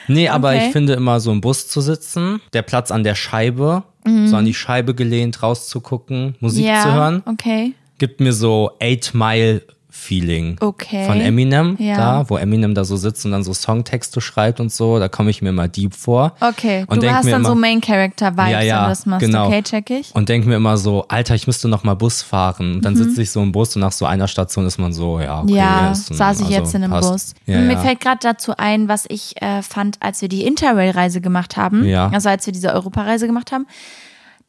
Nee, 0.08 0.28
aber 0.28 0.50
Okay. 0.50 0.66
ich 0.66 0.72
finde 0.72 0.92
immer 0.94 1.18
so 1.20 1.32
im 1.32 1.40
Bus 1.40 1.66
zu 1.68 1.80
sitzen, 1.80 2.40
der 2.52 2.62
Platz 2.62 2.90
an 2.90 3.02
der 3.04 3.14
Scheibe, 3.16 3.82
so 4.04 4.36
an 4.36 4.44
die 4.44 4.54
Scheibe 4.54 4.94
gelehnt, 4.94 5.42
rauszugucken, 5.42 6.36
Musik 6.38 6.64
Mhm. 6.64 6.68
ja, 6.70 6.82
zu 6.82 6.92
hören, 6.92 7.22
okay. 7.26 7.72
gibt 7.98 8.20
mir 8.20 8.32
so 8.32 8.70
Eight 8.80 9.10
Mile 9.14 9.62
Feeling 9.96 10.56
Okay. 10.60 11.06
von 11.06 11.20
Eminem, 11.20 11.76
Ja. 11.80 11.96
da, 11.96 12.30
wo 12.30 12.36
Eminem 12.36 12.74
da 12.74 12.84
so 12.84 12.96
sitzt 12.96 13.24
und 13.24 13.32
dann 13.32 13.42
so 13.42 13.54
Songtexte 13.54 14.20
schreibt 14.20 14.60
und 14.60 14.70
so, 14.70 14.98
da 14.98 15.08
komme 15.08 15.30
ich 15.30 15.42
mir 15.42 15.52
mal 15.52 15.68
deep 15.68 15.94
vor. 15.94 16.34
Okay, 16.40 16.84
und 16.88 17.02
du 17.02 17.12
hast 17.12 17.24
mir 17.24 17.30
dann 17.32 17.40
immer, 17.40 17.48
so 17.48 17.54
Main 17.54 17.80
Character 17.80 18.32
Vibes, 18.36 18.50
Ja, 18.52 18.60
ja, 18.60 18.88
das 18.88 19.06
machst. 19.06 19.24
genau. 19.24 19.46
Okay, 19.46 19.62
check 19.62 19.90
ich. 19.90 20.14
und 20.14 20.28
denke 20.28 20.48
mir 20.48 20.56
immer 20.56 20.76
so, 20.76 21.06
Alter, 21.08 21.34
ich 21.34 21.46
müsste 21.46 21.68
noch 21.68 21.82
mal 21.82 21.94
Bus 21.94 22.22
fahren. 22.22 22.74
Und 22.76 22.84
dann 22.84 22.94
sitze 22.94 23.22
ich 23.22 23.30
so 23.30 23.42
im 23.42 23.52
Bus 23.52 23.74
und 23.74 23.80
nach 23.80 23.92
so 23.92 24.04
einer 24.06 24.28
Station 24.28 24.66
ist 24.66 24.78
man 24.78 24.92
so, 24.92 25.18
ja, 25.18 25.40
okay. 25.40 25.50
Mhm. 25.52 25.56
ja, 25.56 25.88
ein- 25.88 25.94
saß 25.94 26.40
ich 26.40 26.46
also 26.46 26.58
jetzt 26.58 26.74
in 26.74 26.84
einem 26.84 26.92
passt. 26.92 27.10
Bus. 27.10 27.34
Ja, 27.46 27.60
Mir 27.60 27.78
fällt 27.78 28.00
gerade 28.00 28.18
dazu 28.22 28.52
ein, 28.56 28.88
was 28.88 29.06
ich 29.08 29.40
äh, 29.42 29.62
fand, 29.62 29.96
als 30.00 30.20
wir 30.22 30.28
die 30.28 30.44
Interrail-Reise 30.44 31.20
gemacht 31.20 31.56
haben, 31.56 31.84
Ja. 31.84 32.10
also 32.12 32.28
als 32.28 32.44
wir 32.46 32.52
diese 32.52 32.72
Europareise 32.72 33.26
gemacht 33.26 33.50
haben, 33.52 33.66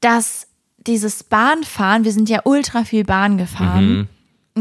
dass 0.01 0.47
dieses 0.85 1.23
Bahnfahren, 1.23 2.03
wir 2.05 2.11
sind 2.11 2.29
ja 2.29 2.41
ultra 2.45 2.83
viel 2.83 3.03
Bahn 3.03 3.37
gefahren. 3.37 3.99
Und 4.01 4.07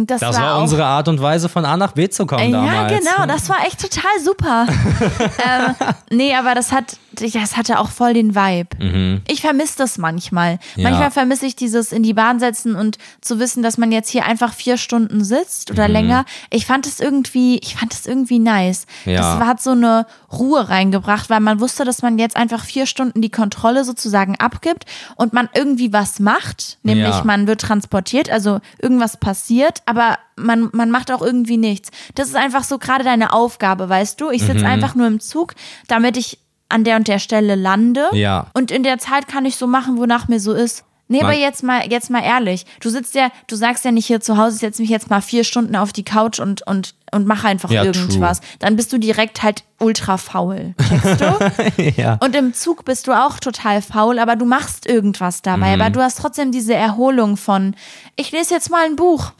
das, 0.05 0.21
Mhm. 0.21 0.27
Das 0.27 0.37
war, 0.37 0.43
war 0.55 0.61
unsere 0.61 0.85
Art 0.85 1.09
und 1.09 1.23
Weise, 1.23 1.49
von 1.49 1.65
A 1.65 1.77
nach 1.77 1.93
B 1.93 2.09
zu 2.11 2.27
kommen 2.27 2.51
Ja, 2.51 2.63
damals. 2.65 2.99
genau, 2.99 3.27
das 3.27 3.49
war 3.49 3.65
echt 3.67 3.81
total 3.81 4.11
super. 4.23 4.67
ähm, 5.21 5.75
nee, 6.11 6.35
aber 6.35 6.55
das 6.55 6.73
hat, 6.73 6.97
das 7.13 7.57
hatte 7.57 7.79
auch 7.79 7.89
voll 7.89 8.13
den 8.15 8.35
Vibe. 8.35 9.23
Ich 9.29 9.41
vermisse 9.41 9.79
das 9.79 9.97
manchmal. 9.97 10.59
Ja. 10.75 10.91
Manchmal 10.91 11.11
vermisse 11.11 11.47
ich 11.47 11.57
dieses 11.57 11.93
in 11.93 12.03
die 12.03 12.13
Bahn 12.15 12.39
setzen 12.41 12.75
und 12.77 12.99
zu 13.21 13.39
wissen, 13.39 13.63
dass 13.63 13.79
man 13.79 13.93
jetzt 13.93 14.11
hier 14.11 14.27
einfach 14.27 14.53
vier 14.53 14.77
Stunden 14.77 15.25
sitzt 15.25 15.71
oder 15.71 15.89
länger. 15.89 16.25
Ich 16.51 16.67
fand 16.67 16.87
es 16.87 17.01
irgendwie, 17.01 17.59
ich 17.59 17.77
fand 17.77 17.95
es 17.95 18.07
irgendwie 18.07 18.39
nice. 18.39 18.87
Ja. 19.07 19.39
Das 19.39 19.47
hat 19.49 19.63
so 19.63 19.71
eine 19.71 20.07
Ruhe 20.39 20.69
reingebracht, 20.69 21.31
weil 21.31 21.41
man 21.41 21.61
wusste, 21.61 21.85
dass 21.85 22.03
man 22.03 22.19
jetzt 22.19 22.37
einfach 22.37 22.65
vier 22.65 22.87
Stunden 22.87 23.21
die 23.23 23.31
Kontrolle 23.31 23.85
sozusagen 23.85 24.37
abgibt 24.39 24.85
und 25.17 25.33
man 25.33 25.49
irgendwie 25.55 25.93
was 25.93 26.21
macht, 26.21 26.79
nämlich 26.83 27.07
Ja. 27.17 27.25
man 27.25 27.47
wird 27.47 27.61
transportiert, 27.61 28.31
also 28.31 28.61
irgendwas 28.81 29.17
passiert, 29.19 29.83
aber 29.87 30.19
man, 30.37 30.69
man 30.73 30.91
macht 30.91 31.11
auch 31.13 31.23
irgendwie 31.23 31.57
nichts. 31.57 31.91
Das 32.15 32.29
ist 32.29 32.37
einfach 32.37 32.65
so 32.65 32.79
gerade 32.79 33.05
deine 33.05 33.33
Aufgabe, 33.33 33.89
weißt 33.89 34.21
du? 34.21 34.31
Ich 34.31 34.43
sitze 34.43 34.65
Mhm. 34.65 34.67
einfach 34.71 34.95
nur 34.95 35.07
im 35.07 35.21
Zug, 35.21 35.55
damit 35.89 36.17
ich 36.17 36.39
an 36.69 36.83
der 36.85 36.97
und 36.97 37.07
der 37.09 37.19
Stelle 37.21 37.55
lande. 37.55 38.09
Ja. 38.13 38.47
Und 38.53 38.71
in 38.71 38.83
der 38.83 38.99
Zeit 38.99 39.29
kann 39.29 39.45
ich 39.45 39.57
so 39.57 39.67
machen, 39.67 39.99
wonach 39.99 40.29
mir 40.29 40.41
so 40.41 40.53
ist. 40.53 40.85
Nee, 41.09 41.23
aber 41.23 41.35
jetzt 41.35 41.63
mal, 41.63 41.89
jetzt 41.89 42.11
mal 42.11 42.23
ehrlich. 42.23 42.67
Du 42.81 42.89
sitzt 42.89 43.15
ja, 43.15 43.31
du 43.47 43.55
sagst 43.55 43.85
ja 43.85 43.93
nicht 43.93 44.07
hier 44.07 44.21
zu 44.21 44.37
Hause, 44.37 44.57
ich 44.57 44.61
setze 44.61 44.83
mich 44.83 44.91
jetzt 44.91 45.09
mal 45.09 45.21
vier 45.21 45.45
Stunden 45.45 45.77
auf 45.77 45.93
die 45.93 46.03
Couch 46.05 46.41
und, 46.41 46.67
und, 46.67 46.95
und 47.13 47.27
mache 47.27 47.47
einfach 47.47 47.71
Ja, 47.71 47.85
irgendwas. 47.85 48.41
Dann 48.59 48.75
bist 48.75 48.93
du 48.93 48.99
direkt 48.99 49.43
halt 49.43 49.63
ultra 49.79 50.17
faul. 50.17 50.75
Checkst 50.89 51.21
du? 51.21 51.93
ja. 51.97 52.19
Und 52.21 52.35
im 52.35 52.55
Zug 52.55 52.85
bist 52.85 53.07
du 53.07 53.13
auch 53.13 53.39
total 53.39 53.83
faul, 53.83 54.19
aber 54.19 54.35
du 54.35 54.47
machst 54.47 54.87
irgendwas 54.87 55.43
dabei. 55.43 55.77
Mhm. 55.77 55.83
Aber 55.83 55.91
du 55.91 56.01
hast 56.01 56.19
trotzdem 56.19 56.51
diese 56.51 56.75
Erholung 56.75 57.37
von, 57.37 57.77
ich 58.17 58.33
lese 58.33 58.55
jetzt 58.55 58.71
mal 58.71 58.85
ein 58.85 58.97
Buch. 58.97 59.33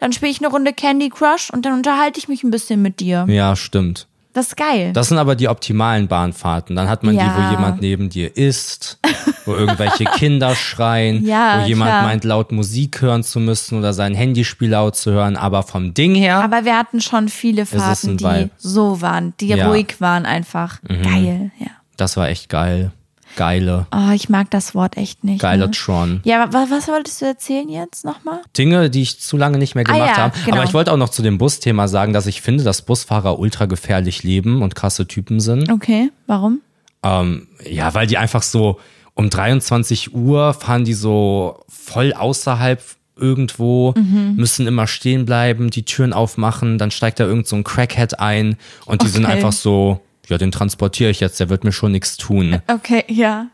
Dann 0.00 0.12
spiele 0.12 0.30
ich 0.30 0.38
eine 0.40 0.48
Runde 0.48 0.72
Candy 0.72 1.10
Crush 1.10 1.50
und 1.50 1.66
dann 1.66 1.74
unterhalte 1.74 2.18
ich 2.18 2.28
mich 2.28 2.42
ein 2.42 2.50
bisschen 2.50 2.80
mit 2.82 3.00
dir. 3.00 3.26
ja, 3.28 3.54
stimmt. 3.56 4.06
Das 4.34 4.46
ist 4.48 4.56
geil. 4.56 4.92
Das 4.94 5.08
sind 5.08 5.18
aber 5.18 5.34
die 5.34 5.48
optimalen 5.48 6.08
Bahnfahrten. 6.08 6.74
Dann 6.74 6.88
hat 6.88 7.02
man 7.02 7.14
die, 7.14 7.20
Ja. 7.20 7.36
wo 7.36 7.50
jemand 7.50 7.82
neben 7.82 8.08
dir 8.08 8.34
isst, 8.36 8.98
wo 9.44 9.54
irgendwelche 9.54 10.04
Kinder 10.16 10.54
schreien, 10.54 11.24
Ja, 11.26 11.60
wo 11.62 11.66
jemand 11.66 11.90
klar. 11.90 12.02
meint, 12.04 12.24
laut 12.24 12.50
Musik 12.50 13.02
hören 13.02 13.22
zu 13.24 13.40
müssen 13.40 13.78
oder 13.78 13.92
sein 13.92 14.14
Handyspiel 14.14 14.70
laut 14.70 14.96
zu 14.96 15.10
hören. 15.12 15.36
Aber 15.36 15.62
vom 15.62 15.92
Ding 15.92 16.14
her, 16.14 16.36
aber 16.42 16.64
wir 16.64 16.78
hatten 16.78 17.00
schon 17.02 17.28
viele 17.28 17.66
Fahrten, 17.66 18.16
die 18.16 18.24
Vibe. 18.24 18.50
so 18.56 19.02
waren, 19.02 19.34
die 19.40 19.48
Ja. 19.48 19.64
Mhm. 19.66 19.70
ruhig 19.70 20.00
waren 20.00 20.24
einfach. 20.24 20.80
Geil, 20.88 21.50
ja. 21.58 21.66
das 21.98 22.16
war 22.16 22.28
echt 22.28 22.48
geil. 22.48 22.90
Geile, 23.36 23.86
Oh, 23.94 24.10
ich 24.14 24.28
mag 24.28 24.50
das 24.50 24.74
Wort 24.74 24.96
echt 24.96 25.24
nicht. 25.24 25.40
geile 25.40 25.66
Ne? 25.66 25.70
Tron. 25.70 26.20
Ja, 26.24 26.52
was, 26.52 26.70
was 26.70 26.88
wolltest 26.88 27.20
du 27.22 27.26
erzählen 27.26 27.68
jetzt 27.68 28.04
nochmal? 28.04 28.40
Dinge, 28.56 28.90
die 28.90 29.02
ich 29.02 29.20
zu 29.20 29.36
lange 29.36 29.58
nicht 29.58 29.74
mehr 29.74 29.84
gemacht 29.84 30.00
Ah 30.02 30.06
ja, 30.06 30.16
habe. 30.16 30.38
genau. 30.44 30.56
Aber 30.58 30.64
ich 30.64 30.74
wollte 30.74 30.92
auch 30.92 30.96
noch 30.96 31.08
zu 31.08 31.22
dem 31.22 31.38
Busthema 31.38 31.88
sagen, 31.88 32.12
dass 32.12 32.26
ich 32.26 32.42
finde, 32.42 32.64
dass 32.64 32.82
Busfahrer 32.82 33.38
ultra 33.38 33.66
gefährlich 33.66 34.22
leben 34.22 34.62
und 34.62 34.74
krasse 34.74 35.06
Typen 35.06 35.40
sind. 35.40 35.70
Okay, 35.72 36.10
warum? 36.26 36.60
Ähm, 37.02 37.48
ja, 37.68 37.94
weil 37.94 38.06
die 38.06 38.18
einfach 38.18 38.42
so 38.42 38.78
um 39.14 39.28
23 39.30 40.14
Uhr 40.14 40.54
fahren 40.54 40.84
die 40.84 40.94
so 40.94 41.60
voll 41.68 42.12
außerhalb 42.12 42.82
irgendwo, 43.16 43.92
Mhm. 43.96 44.34
müssen 44.36 44.66
immer 44.66 44.86
stehen 44.86 45.26
bleiben, 45.26 45.70
die 45.70 45.84
Türen 45.84 46.12
aufmachen, 46.12 46.78
dann 46.78 46.90
steigt 46.90 47.20
da 47.20 47.24
irgend 47.24 47.46
so 47.46 47.56
ein 47.56 47.62
Crackhead 47.64 48.18
ein 48.20 48.56
und 48.86 49.02
die 49.02 49.08
sind 49.08 49.24
Okay. 49.24 49.34
einfach 49.34 49.52
so, 49.52 50.00
ja, 50.28 50.38
den 50.38 50.52
transportiere 50.52 51.10
ich 51.10 51.20
jetzt, 51.20 51.40
der 51.40 51.48
wird 51.48 51.64
mir 51.64 51.72
schon 51.72 51.92
nichts 51.92 52.16
tun. 52.16 52.60
Okay, 52.68 53.04
ja. 53.08 53.46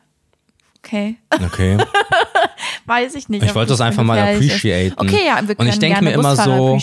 Okay. 0.78 1.16
Okay. 1.44 1.76
Weiß 2.87 3.14
ich 3.14 3.28
nicht. 3.28 3.42
Ich 3.42 3.54
wollte 3.54 3.70
das 3.70 3.81
einfach 3.81 4.02
mal 4.02 4.16
ist. 4.16 4.37
appreciaten. 4.37 4.94
Okay, 4.98 5.26
ja, 5.26 5.37
wir 5.42 5.50
Und 5.50 5.57
können 5.59 5.68
ich 5.70 5.78
denk 5.78 5.94
gerne 5.94 6.09
mir 6.09 6.14
immer 6.14 6.37
so-. 6.37 6.78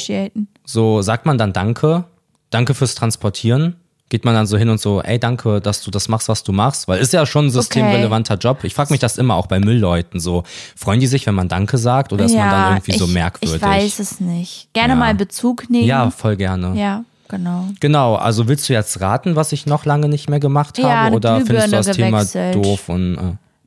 So, 0.65 1.01
sagt 1.01 1.25
man 1.25 1.37
dann 1.37 1.51
Danke? 1.53 2.05
Danke 2.51 2.73
fürs 2.73 2.95
Transportieren? 2.95 3.75
Geht 4.09 4.23
man 4.23 4.35
dann 4.35 4.45
so 4.45 4.55
hin 4.55 4.69
und 4.69 4.79
so, 4.79 5.01
ey, 5.01 5.19
danke, 5.19 5.59
dass 5.61 5.81
du 5.81 5.89
das 5.89 6.07
machst, 6.09 6.29
was 6.29 6.43
du 6.43 6.51
machst? 6.51 6.87
Weil 6.87 6.99
ist 6.99 7.11
ja 7.11 7.25
schon 7.25 7.47
ein 7.47 7.49
systemrelevanter 7.49 8.35
Job. 8.35 8.63
Ich 8.63 8.75
frage 8.75 8.93
mich 8.93 8.99
das 8.99 9.17
immer 9.17 9.33
auch 9.33 9.47
bei 9.47 9.59
Müllleuten 9.59 10.19
so. 10.19 10.43
Freuen 10.75 10.99
die 10.99 11.07
sich, 11.07 11.25
wenn 11.25 11.33
man 11.33 11.47
Danke 11.49 11.79
sagt 11.79 12.13
oder 12.13 12.25
ist 12.25 12.35
man 12.35 12.49
dann 12.51 12.73
irgendwie 12.73 12.97
so 12.97 13.05
ich, 13.05 13.13
merkwürdig? 13.13 13.55
Ich 13.55 13.61
weiß 13.63 13.99
es 13.99 14.19
nicht. 14.19 14.69
Gerne 14.73 14.93
Ja. 14.93 14.99
mal 14.99 15.15
Bezug 15.15 15.69
nehmen. 15.71 15.87
Ja, 15.87 16.11
voll 16.11 16.35
gerne. 16.35 16.79
Ja, 16.79 17.03
genau. 17.27 17.65
Genau, 17.79 18.15
also 18.15 18.47
willst 18.47 18.67
du 18.69 18.73
jetzt 18.73 18.99
raten, 19.01 19.35
was 19.35 19.51
ich 19.51 19.65
noch 19.65 19.85
lange 19.85 20.07
nicht 20.09 20.29
mehr 20.29 20.39
gemacht 20.39 20.77
Ja, 20.77 20.89
habe? 20.89 21.07
eine 21.07 21.15
Oder 21.15 21.35
findest 21.41 21.49
du 21.49 21.53
Glühbirne 21.71 21.83
das 21.85 21.95
Thema 21.95 22.17
gewechselt. 22.19 22.55
doof 22.55 22.89
und 22.89 23.15
äh, 23.17 23.19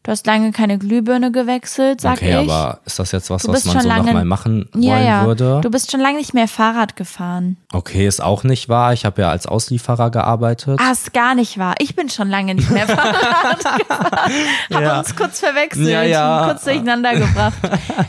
Du 0.09 0.13
hast 0.13 0.27
lange 0.27 0.53
keine 0.53 0.79
Glühbirne 0.79 1.31
gewechselt, 1.31 2.01
sag 2.01 2.15
okay, 2.15 2.31
ich. 2.31 2.51
aber 2.51 2.81
ist 2.87 2.99
das 2.99 3.13
jetzt 3.13 3.29
was, 3.29 3.47
was 3.47 3.67
man 3.67 3.73
schon 3.75 3.83
so 3.83 3.89
lange 3.89 4.07
nochmal 4.07 4.25
machen 4.25 4.67
wollen 4.73 4.83
ja. 5.05 5.27
würde? 5.27 5.61
Du 5.63 5.71
bist 5.71 5.91
schon 5.91 6.01
lange 6.01 6.17
nicht 6.17 6.33
mehr 6.33 6.49
Fahrrad 6.49 6.97
gefahren. 6.97 7.59
Okay, 7.75 8.07
ist 8.07 8.23
auch 8.23 8.43
nicht 8.43 8.71
wahr. 8.71 8.95
Ich 8.95 9.05
habe 9.05 9.21
ja 9.21 9.29
als 9.29 9.45
Auslieferer 9.47 10.11
gearbeitet. 10.11 10.81
Ah, 10.83 10.93
ist 10.93 11.13
gar 11.13 11.35
nicht 11.35 11.59
wahr. 11.59 11.75
Ich 11.79 11.95
bin 11.95 12.09
schon 12.09 12.31
lange 12.31 12.55
nicht 12.55 12.71
mehr 12.71 12.87
Fahrrad 12.89 13.79
gefahren. 13.81 14.33
Hab 14.73 14.81
Ja. 14.83 14.99
uns 15.01 15.15
kurz 15.15 15.41
verwechselt, 15.41 15.87
Ja, 15.87 16.03
ja. 16.03 16.45
kurz 16.47 16.65
durcheinander 16.65 17.15
gebracht. 17.15 17.59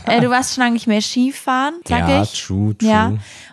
äh, 0.06 0.22
du 0.22 0.30
warst 0.30 0.54
schon 0.54 0.62
lange 0.62 0.72
nicht 0.76 0.86
mehr 0.86 1.02
Skifahren, 1.02 1.74
sag 1.86 2.08
ja, 2.08 2.22
ich. 2.22 2.32
true, 2.46 2.74
true. 2.78 2.88
Ja. 2.88 3.12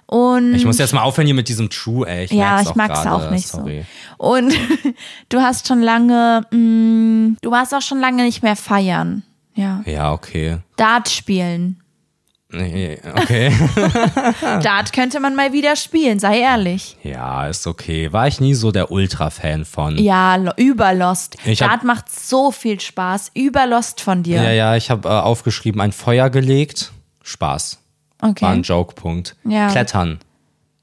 Und 0.09 0.55
Ich 0.55 0.63
muss 0.65 0.77
jetzt 0.77 0.93
mal 0.93 1.01
aufhören 1.01 1.25
hier 1.25 1.35
mit 1.35 1.49
diesem 1.49 1.69
True, 1.69 2.07
ey. 2.07 2.23
Ich 2.23 2.31
ja, 2.31 2.61
ich 2.61 2.73
mag 2.75 2.91
es 2.93 3.05
auch 3.05 3.29
nicht 3.29 3.49
sorry. 3.49 3.85
so. 4.17 4.23
Und 4.25 4.53
du 5.29 5.41
hast 5.41 5.67
schon 5.67 5.81
lange, 5.81 6.43
mh, 6.49 7.35
du 7.41 7.51
warst 7.51 7.75
auch 7.75 7.81
schon 7.81 7.99
lange 7.99 8.23
nicht 8.23 8.36
mehr 8.43 8.55
feiern. 8.55 9.23
Ja. 9.55 9.81
Ja, 9.85 10.11
okay. 10.13 10.57
Dart 10.75 11.09
spielen. 11.09 11.81
Okay. 12.49 13.51
Dart 14.63 14.93
könnte 14.93 15.19
man 15.19 15.35
mal 15.35 15.51
wieder 15.51 15.75
spielen, 15.75 16.17
sei 16.19 16.39
ehrlich. 16.39 16.95
ja, 17.03 17.45
ist 17.47 17.67
okay. 17.67 18.13
War 18.13 18.27
ich 18.27 18.39
nie 18.39 18.53
so 18.53 18.71
der 18.71 18.89
Ultra-Fan 18.89 19.65
von. 19.65 19.97
Ja, 19.97 20.37
lo- 20.37 20.53
über 20.55 20.93
Lost. 20.93 21.35
Ich 21.45 21.61
hab- 21.61 21.69
Dart 21.71 21.83
macht 21.83 22.09
so 22.09 22.51
viel 22.51 22.79
Spaß. 22.79 23.31
Über 23.33 23.67
Lost 23.67 23.99
von 23.99 24.23
dir. 24.23 24.41
Ja, 24.41 24.51
ja, 24.51 24.75
ich 24.77 24.89
habe 24.89 25.09
äh, 25.09 25.11
aufgeschrieben, 25.11 25.81
ein 25.81 25.91
Feuer 25.91 26.29
gelegt. 26.29 26.93
Spaß. 27.23 27.79
War 28.19 28.29
ein 28.29 28.31
Okay. 28.31 28.59
Joke-Punkt. 28.61 29.35
Ja. 29.43 29.67
Klettern. 29.69 30.19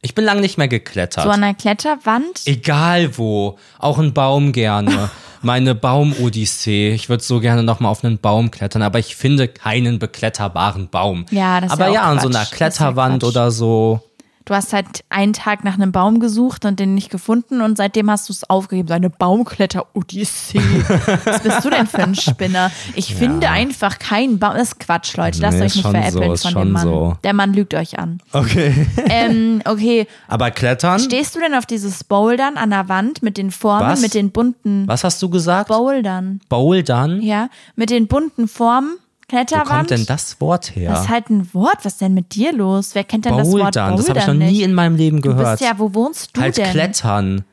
Ich 0.04 0.14
bin 0.14 0.26
lange 0.26 0.42
nicht 0.42 0.58
mehr 0.58 0.68
geklettert. 0.68 1.24
So 1.24 1.30
an 1.30 1.42
einer 1.42 1.54
Kletterwand. 1.54 2.42
Egal 2.44 3.16
wo. 3.16 3.58
Auch 3.78 3.98
ein 3.98 4.12
Baum 4.12 4.52
gerne. 4.52 5.10
Meine 5.40 5.74
Baum-Odyssee. 5.74 6.92
Ich 6.92 7.08
würde 7.08 7.22
so 7.24 7.40
gerne 7.40 7.62
nochmal 7.62 7.90
auf 7.90 8.04
einen 8.04 8.18
Baum 8.18 8.50
klettern, 8.50 8.82
aber 8.82 8.98
ich 8.98 9.16
finde 9.16 9.48
keinen 9.48 9.98
bekletterbaren 9.98 10.88
Baum. 10.90 11.24
Ja, 11.30 11.58
das 11.58 11.72
ist 11.72 11.72
Aber 11.72 11.84
ja 11.86 11.90
auch 11.90 11.94
ja, 11.94 12.02
an 12.02 12.20
so 12.20 12.28
einer 12.28 12.40
ja 12.40 12.44
Kletterwand 12.44 13.22
Quatsch. 13.22 13.30
oder 13.30 13.50
so. 13.50 14.00
Du 14.46 14.54
hast 14.54 14.72
halt 14.72 15.04
einen 15.08 15.32
Tag 15.32 15.64
nach 15.64 15.74
einem 15.74 15.90
Baum 15.92 16.20
gesucht 16.20 16.64
und 16.64 16.78
den 16.78 16.94
nicht 16.94 17.10
gefunden 17.10 17.60
und 17.62 17.76
seitdem 17.76 18.10
hast 18.10 18.28
du 18.28 18.32
es 18.32 18.48
aufgegeben. 18.48 18.88
So 18.88 18.94
eine 18.94 19.10
Baumkletter-Odyssee. 19.10 20.58
Was 21.24 21.40
bist 21.42 21.64
du 21.64 21.70
denn 21.70 21.86
für 21.86 21.98
ein 22.02 22.14
Spinner? 22.14 22.70
Ich 22.94 23.14
finde 23.14 23.48
einfach 23.50 23.98
keinen 23.98 24.38
Baum. 24.38 24.52
Das 24.54 24.68
ist 24.68 24.80
Quatsch, 24.80 25.16
Leute. 25.16 25.40
Lasst 25.40 25.58
Nee, 25.58 25.64
euch 25.64 25.74
nicht 25.76 25.86
veräppeln 25.88 26.36
so, 26.36 26.48
von 26.50 26.58
dem 26.62 26.72
Mann. 26.72 26.82
so. 26.82 27.16
Der 27.24 27.32
Mann 27.32 27.54
lügt 27.54 27.74
euch 27.74 27.98
an. 27.98 28.20
Okay. 28.32 28.86
ähm, 29.08 29.62
okay, 29.64 30.06
Aber 30.28 30.50
Klettern? 30.50 30.98
stehst 31.00 31.34
du 31.34 31.40
denn 31.40 31.54
auf 31.54 31.66
dieses 31.66 32.04
Bouldern 32.04 32.56
an 32.56 32.70
der 32.70 32.88
Wand 32.88 33.22
mit 33.22 33.36
den 33.38 33.50
Formen, 33.50 33.88
Was? 33.88 34.00
mit 34.00 34.14
den 34.14 34.30
bunten 34.30 34.86
Was 34.86 35.04
hast 35.04 35.22
du 35.22 35.28
gesagt? 35.30 35.68
Bouldern? 35.68 36.40
Bouldern? 36.48 37.22
Ja, 37.22 37.48
mit 37.76 37.90
den 37.90 38.06
bunten 38.06 38.48
Formen, 38.48 38.96
Wo 39.28 39.36
Kletterwand. 39.36 39.68
kommt 39.68 39.90
denn 39.90 40.06
das 40.06 40.40
Wort 40.40 40.76
her? 40.76 40.90
Das 40.90 41.02
ist 41.02 41.08
halt 41.08 41.30
ein 41.30 41.52
Wort. 41.54 41.78
Was 41.82 41.94
ist 41.94 42.00
denn 42.00 42.14
mit 42.14 42.34
dir 42.34 42.52
los? 42.52 42.94
Wer 42.94 43.04
kennt 43.04 43.24
denn 43.24 43.36
das 43.36 43.48
Wort 43.48 43.62
Bouldern. 43.74 43.96
Bouldern 43.96 43.96
Das 43.96 44.08
habe 44.08 44.18
ich 44.20 44.26
noch 44.26 44.46
nie 44.50 44.62
in 44.62 44.74
meinem 44.74 44.96
Leben 44.96 45.22
Du 45.22 45.30
gehört. 45.30 45.58
bist 45.58 45.62
ja, 45.70 45.78
wo 45.78 45.94
wohnst 45.94 46.36
du 46.36 46.40
halt 46.40 46.56
denn? 46.56 46.70
klettern. 46.70 47.44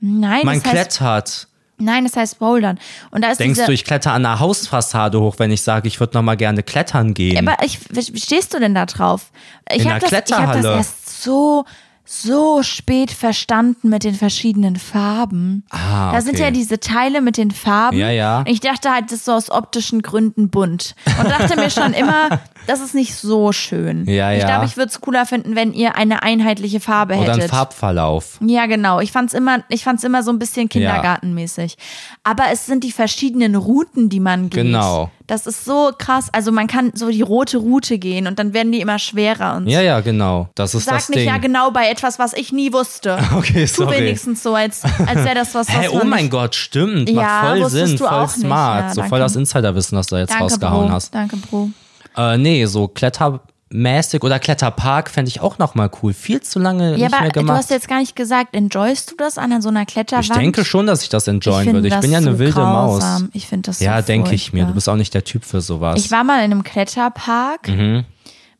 Nein, 0.00 0.44
Man 0.44 0.56
das 0.56 0.64
heißt, 0.64 0.72
klettert. 0.98 1.48
nein, 1.78 2.04
das 2.04 2.16
heißt 2.16 2.38
Bouldern. 2.38 2.78
Und 3.10 3.22
da 3.24 3.30
ist 3.30 3.40
Denkst 3.40 3.54
diese, 3.58 3.66
du, 3.66 3.72
ich 3.72 3.84
kletter 3.84 4.12
an 4.12 4.24
einer 4.24 4.38
Hausfassade 4.40 5.20
hoch, 5.20 5.34
wenn 5.38 5.50
ich 5.50 5.62
sage, 5.62 5.88
ich 5.88 5.98
würde 6.00 6.16
noch 6.16 6.22
mal 6.22 6.36
gerne 6.36 6.62
klettern 6.62 7.12
gehen? 7.14 7.48
aber 7.48 7.62
ich, 7.64 7.80
wie 7.90 8.20
stehst 8.20 8.54
du 8.54 8.60
denn 8.60 8.74
da 8.74 8.86
drauf? 8.86 9.30
Ich 9.72 9.84
In 9.84 9.90
habe 9.90 10.00
der 10.06 10.20
das, 10.20 10.30
ich 10.30 10.36
hab 10.36 10.52
das 10.52 10.64
erst 10.64 11.22
so, 11.22 11.64
so 12.08 12.62
spät 12.62 13.10
verstanden 13.10 13.88
mit 13.88 14.04
den 14.04 14.14
verschiedenen 14.14 14.76
Farben. 14.76 15.64
Ah, 15.70 16.12
Da 16.12 16.20
sind 16.20 16.34
okay. 16.36 16.44
ja 16.44 16.50
diese 16.52 16.78
Teile 16.78 17.20
mit 17.20 17.36
den 17.36 17.50
Farben. 17.50 17.98
Ja, 17.98 18.10
ja. 18.10 18.44
Ich 18.46 18.60
dachte 18.60 18.90
halt, 18.92 19.06
das 19.06 19.14
ist 19.18 19.24
so 19.24 19.32
aus 19.32 19.50
optischen 19.50 20.02
Gründen 20.02 20.48
bunt. 20.48 20.94
Und 21.20 21.28
dachte 21.28 21.56
mir 21.56 21.68
schon 21.70 21.92
immer, 21.92 22.40
das 22.66 22.80
ist 22.80 22.94
nicht 22.94 23.14
so 23.14 23.52
schön. 23.52 24.04
Ja, 24.08 24.32
ich 24.32 24.40
ja. 24.40 24.46
glaube, 24.46 24.64
ich 24.66 24.76
würde 24.76 24.90
es 24.90 25.00
cooler 25.00 25.26
finden, 25.26 25.54
wenn 25.56 25.72
ihr 25.72 25.96
eine 25.96 26.22
einheitliche 26.22 26.80
Farbe 26.80 27.14
Oder 27.16 27.34
hättet. 27.34 27.50
Farbverlauf. 27.50 28.38
Ja, 28.40 28.66
genau. 28.66 29.00
Ich 29.00 29.12
fand's 29.12 29.34
immer, 29.34 29.64
ich 29.68 29.84
fand's 29.84 30.04
immer 30.04 30.22
so 30.22 30.30
ein 30.30 30.38
bisschen 30.38 30.68
kindergartenmäßig. 30.68 31.76
Aber 32.24 32.44
es 32.52 32.66
sind 32.66 32.84
die 32.84 32.92
verschiedenen 32.92 33.54
Routen, 33.54 34.08
die 34.08 34.20
man 34.20 34.50
geht. 34.50 34.64
Genau. 34.64 35.10
Das 35.26 35.46
ist 35.46 35.64
so 35.64 35.90
krass. 35.96 36.28
Also 36.32 36.52
man 36.52 36.68
kann 36.68 36.92
so 36.94 37.10
die 37.10 37.22
rote 37.22 37.58
Route 37.58 37.98
gehen 37.98 38.26
und 38.28 38.38
dann 38.38 38.54
werden 38.54 38.70
die 38.70 38.80
immer 38.80 38.98
schwerer 38.98 39.56
und 39.56 39.66
Ja, 39.66 39.80
ja, 39.80 40.00
genau. 40.00 40.48
Das 40.54 40.74
ist 40.74 40.84
sag 40.84 40.94
das 40.94 41.08
nicht 41.08 41.20
Ding. 41.20 41.28
ja 41.28 41.38
genau 41.38 41.70
bei 41.72 41.88
etwas, 41.88 42.18
was 42.18 42.32
ich 42.32 42.52
nie 42.52 42.72
wusste. 42.72 43.18
Okay, 43.36 43.66
Tu 43.66 43.82
sorry. 43.82 43.98
wenigstens 43.98 44.42
so, 44.42 44.54
als, 44.54 44.82
als 44.84 45.24
wäre 45.24 45.34
das 45.34 45.54
was, 45.54 45.68
was 45.68 45.76
Hä, 45.76 45.88
oh 45.90 46.04
mein 46.04 46.30
Gott, 46.30 46.54
stimmt. 46.54 47.10
Ja, 47.10 47.22
Macht 47.22 47.58
voll 47.58 47.70
Sinn, 47.70 47.98
voll 47.98 48.28
smart. 48.28 48.88
Ja, 48.88 48.94
so 48.94 49.02
voll 49.02 49.18
das 49.18 49.36
Insiderwissen, 49.36 49.96
das 49.96 50.06
du 50.06 50.16
jetzt 50.16 50.30
Danke, 50.30 50.44
rausgehauen 50.44 50.86
Bro. 50.86 50.94
hast. 50.94 51.14
Danke, 51.14 51.36
Bro. 51.36 51.70
Äh, 52.16 52.38
nee, 52.38 52.64
so 52.66 52.88
klettermäßig 52.88 54.22
oder 54.22 54.38
Kletterpark 54.38 55.10
fände 55.10 55.28
ich 55.28 55.40
auch 55.40 55.58
noch 55.58 55.74
mal 55.74 55.90
cool. 56.02 56.12
Viel 56.14 56.40
zu 56.40 56.58
lange 56.58 56.92
Ja, 56.92 56.96
nicht 56.96 57.14
aber 57.14 57.20
mehr 57.22 57.32
du 57.32 57.40
gemacht. 57.40 57.58
hast 57.58 57.70
jetzt 57.70 57.88
gar 57.88 57.98
nicht 58.00 58.16
gesagt, 58.16 58.54
enjoyst 58.54 59.10
du 59.10 59.16
das 59.16 59.38
an 59.38 59.60
so 59.60 59.68
einer 59.68 59.84
Kletterwand? 59.86 60.24
ich 60.26 60.32
denke 60.32 60.64
schon, 60.64 60.86
dass 60.86 61.02
ich 61.02 61.08
das 61.08 61.26
enjoyen 61.28 61.64
find 61.64 61.74
würde. 61.74 61.88
Ich 61.88 62.00
bin 62.00 62.10
ja 62.12 62.18
eine 62.18 62.32
so 62.32 62.38
wilde 62.38 62.52
grausam. 62.54 63.22
Maus. 63.22 63.30
Ich 63.34 63.46
finde 63.46 63.68
das 63.70 63.78
so 63.80 63.84
Ja, 63.84 64.00
denke 64.02 64.34
ich 64.34 64.52
mir. 64.52 64.64
Du 64.64 64.72
bist 64.74 64.88
auch 64.88 64.96
nicht 64.96 65.12
der 65.14 65.24
Typ 65.24 65.44
für 65.44 65.60
sowas. 65.60 65.98
Ich 66.04 66.10
war 66.10 66.24
mal 66.24 66.38
in 66.38 66.52
einem 66.52 66.62
Kletterpark 66.64 67.68
Mhm. 67.68 68.04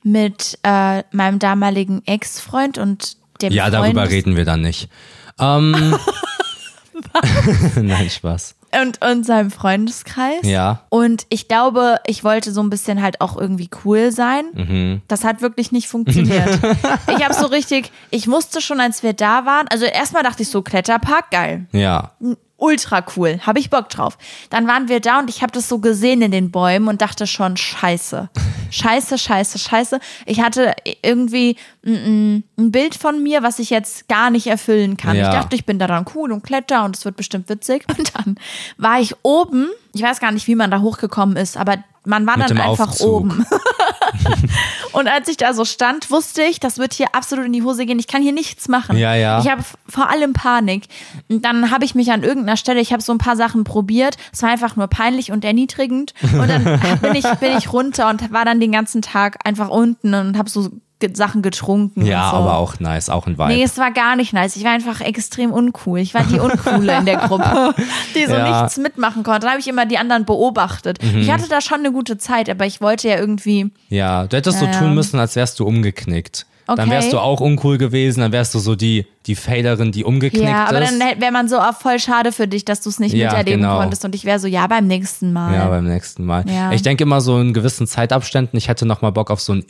mit 0.03 0.59
äh, 0.63 1.03
meinem 1.13 1.39
damaligen 1.39 2.03
Ex-Freund 2.07 2.79
und 2.79 3.17
dem 3.43 3.53
ja, 3.53 3.65
Freund 3.65 3.75
darüber 3.75 4.09
reden 4.11 4.37
wir 4.37 4.45
dann 4.45 4.61
nicht. 4.63 4.89
Ähm, 5.39 5.73
Nein, 7.77 8.11
Spaß. 8.11 8.55
Und, 8.81 9.05
und 9.05 9.25
seinem 9.25 9.51
Freundeskreis. 9.51 10.43
Ja. 10.43 10.83
Und 10.89 11.27
ich 11.29 11.49
glaube, 11.49 11.99
ich 12.07 12.25
wollte 12.25 12.53
so 12.53 12.63
ein 12.63 12.71
bisschen 12.71 13.03
halt 13.03 13.21
auch 13.21 13.37
irgendwie 13.37 13.71
cool 13.85 14.13
sein. 14.13 14.45
Mhm. 14.55 15.03
Das 15.09 15.25
hat 15.25 15.43
wirklich 15.43 15.73
nicht 15.73 15.89
funktioniert. 15.89 16.49
ich 17.17 17.25
habe 17.25 17.35
so 17.35 17.47
richtig, 17.47 17.91
ich 18.11 18.29
wusste 18.29 18.61
schon, 18.61 18.81
als 18.81 19.03
wir 19.03 19.13
da 19.13 19.45
waren, 19.47 19.67
also 19.69 19.85
erstmal 19.85 20.23
dachte 20.23 20.43
ich 20.43 20.49
so, 20.49 20.63
Kletterpark, 20.63 21.31
geil. 21.31 21.67
Ja. 21.73 22.13
Ultra 22.67 23.05
cool, 23.17 23.39
habe 23.47 23.61
ich 23.61 23.71
Bock 23.71 23.89
drauf. 23.89 24.19
Dann 24.51 24.67
waren 24.67 24.89
wir 24.89 25.01
da 25.01 25.21
und 25.21 25.31
ich 25.31 25.43
habe 25.43 25.53
das 25.53 25.69
so 25.69 25.79
gesehen 25.79 26.21
in 26.21 26.33
den 26.33 26.51
Bäumen 26.51 26.89
und 26.89 27.01
dachte 27.01 27.27
schon, 27.27 27.57
scheiße, 27.57 28.29
scheiße, 28.71 29.19
scheiße, 29.19 29.59
scheiße. 29.59 30.01
Ich 30.27 30.41
hatte 30.41 30.75
irgendwie 31.03 31.57
ein, 31.85 32.43
ein 32.59 32.73
Bild 32.73 32.97
von 32.97 33.23
mir, 33.23 33.45
was 33.45 33.61
ich 33.61 33.71
jetzt 33.71 34.09
gar 34.09 34.31
nicht 34.31 34.49
erfüllen 34.49 34.97
kann. 34.97 35.17
Ja. 35.17 35.29
Ich 35.29 35.35
dachte, 35.35 35.55
ich 35.55 35.65
bin 35.65 35.79
da 35.79 35.87
dann 35.87 36.05
cool 36.15 36.33
und 36.33 36.43
kletter 36.43 36.85
und 36.85 36.97
es 36.97 37.05
wird 37.05 37.17
bestimmt 37.17 37.49
witzig. 37.49 37.85
Und 37.97 38.13
dann 38.17 38.37
war 38.77 39.01
ich 39.01 39.15
oben, 39.23 39.69
ich 39.95 40.03
weiß 40.03 40.19
gar 40.19 40.33
nicht, 40.33 40.49
wie 40.49 40.57
man 40.57 40.71
da 40.71 40.81
hochgekommen 40.81 41.37
ist, 41.37 41.57
aber 41.57 41.77
man 42.05 42.27
war 42.27 42.37
Mit 42.37 42.51
dann 42.51 42.59
einfach 42.59 42.89
Aufzug. 42.89 43.09
oben. 43.09 43.47
Und 44.97 45.09
als 45.09 45.29
ich 45.29 45.37
da 45.37 45.53
so 45.53 45.67
stand, 45.67 46.11
wusste 46.11 46.43
ich, 46.43 46.59
das 46.59 46.79
wird 46.79 46.95
hier 46.95 47.15
absolut 47.15 47.45
in 47.45 47.53
die 47.53 47.63
Hose 47.63 47.85
gehen. 47.85 47.99
Ich 47.99 48.07
kann 48.07 48.23
hier 48.23 48.33
nichts 48.33 48.67
machen. 48.67 48.97
Ja, 48.97 49.15
ja. 49.15 49.41
Ich 49.41 49.51
habe 49.51 49.63
vor 49.87 50.09
allem 50.09 50.33
Panik. 50.33 50.85
Und 51.29 51.45
dann 51.45 51.71
habe 51.71 51.85
ich 51.85 51.95
mich 51.95 52.13
an 52.13 52.23
irgendeiner 52.23 52.57
Stelle, 52.57 52.81
ich 52.81 52.95
habe 52.95 53.03
so 53.03 53.13
ein 53.13 53.19
paar 53.19 53.37
Sachen 53.37 53.65
probiert. 53.65 54.17
Es 54.33 54.43
war 54.43 54.49
einfach 54.49 54.75
nur 54.75 54.87
peinlich 54.87 55.33
und 55.33 55.45
erniedrigend. 55.45 56.15
Und 56.23 56.49
dann 56.49 56.65
bin 57.03 57.15
ich, 57.15 57.25
bin 57.41 57.59
ich 57.59 57.75
runter 57.75 58.09
und 58.09 58.33
war 58.33 58.47
dann 58.47 58.59
den 58.59 58.73
ganzen 58.73 59.03
Tag 59.03 59.37
einfach 59.45 59.69
unten 59.69 60.15
und 60.15 60.39
habe 60.39 60.49
so 60.49 60.71
Sachen 61.15 61.43
getrunken. 61.43 62.07
Ja, 62.07 62.31
und 62.31 62.31
so. 62.31 62.37
aber 62.43 62.57
auch 62.59 62.81
nice, 62.81 63.11
auch 63.11 63.27
ein 63.27 63.39
Vibe. 63.39 63.49
Nee, 63.49 63.63
es 63.63 63.77
war 63.79 63.91
gar 63.93 64.17
nicht 64.17 64.33
nice. 64.33 64.57
Ich 64.57 64.65
war 64.65 64.73
einfach 64.73 65.01
extrem 65.03 65.53
uncool. 65.53 65.99
Ich 65.99 66.15
war 66.15 66.23
die 66.25 66.39
Uncoole 66.41 66.97
in 66.99 67.05
der 67.07 67.17
Gruppe, 67.19 67.75
die 68.15 68.25
so 68.27 68.33
Ja. 68.35 68.47
Mhm. 68.55 68.61
nichts 68.63 68.79
mitmachen 68.79 69.23
konnte. 69.23 69.41
Dann 69.41 69.51
habe 69.51 69.61
ich 69.61 69.69
immer 69.69 69.85
die 69.87 69.99
anderen 69.99 70.25
beobachtet. 70.25 70.99
Ich 71.03 71.31
hatte 71.31 71.49
da 71.49 71.61
schon 71.61 71.81
eine 71.81 71.93
gute 71.93 72.17
Zeit, 72.19 72.49
aber 72.49 72.65
ich 72.67 72.81
wollte 72.81 73.09
ja 73.09 73.17
irgendwie. 73.19 73.71
Ja, 73.89 74.27
du 74.27 74.37
hättest 74.37 74.61
Ja, 74.63 74.73
so 74.73 74.79
tun 74.79 74.95
müssen, 74.95 75.19
als 75.21 75.37
wärst 75.37 75.61
du 75.61 75.67
umgeknickt. 75.67 76.47
Dann 76.67 76.81
Okay. 76.81 76.91
wärst 76.91 77.13
du 77.13 77.21
auch 77.21 77.41
uncool 77.41 77.79
gewesen, 77.79 78.23
dann 78.23 78.33
wärst 78.33 78.53
du 78.53 78.59
so 78.59 78.75
die, 78.75 79.07
die 79.27 79.37
Failerin, 79.37 79.93
die 79.93 80.03
umgeknickt 80.03 80.49
Ja, 80.49 80.65
aber 80.67 80.83
ist. 80.83 80.99
dann 81.01 81.21
wäre 81.21 81.31
man 81.31 81.49
so 81.49 81.59
auch 81.61 81.75
voll 81.75 82.01
schade 82.01 82.33
für 82.33 82.49
dich, 82.49 82.65
dass 82.65 82.81
du 82.81 82.89
es 82.91 82.99
nicht 82.99 83.15
Ja, 83.15 83.29
miterleben 83.29 83.61
genau. 83.61 83.79
konntest. 83.79 84.05
Und 84.05 84.17
ich 84.17 84.25
wäre 84.25 84.41
so, 84.41 84.49
ja, 84.49 84.67
beim 84.67 84.89
nächsten 84.89 85.33
Mal. 85.33 85.55
ja, 85.55 85.69
beim 85.69 85.85
nächsten 85.87 86.25
Mal. 86.25 86.45
Ja. 86.51 86.73
Ich 86.73 86.83
denke 86.83 87.05
immer 87.05 87.21
so 87.21 87.39
in 87.39 87.53
gewissen 87.55 87.87
Zeitabständen, 87.87 88.57
ich 88.59 88.67
hätte 88.67 88.85
noch 88.85 89.01
mal 89.01 89.11
Bock 89.13 89.31
auf 89.31 89.41
so 89.41 89.53
ein 89.53 89.63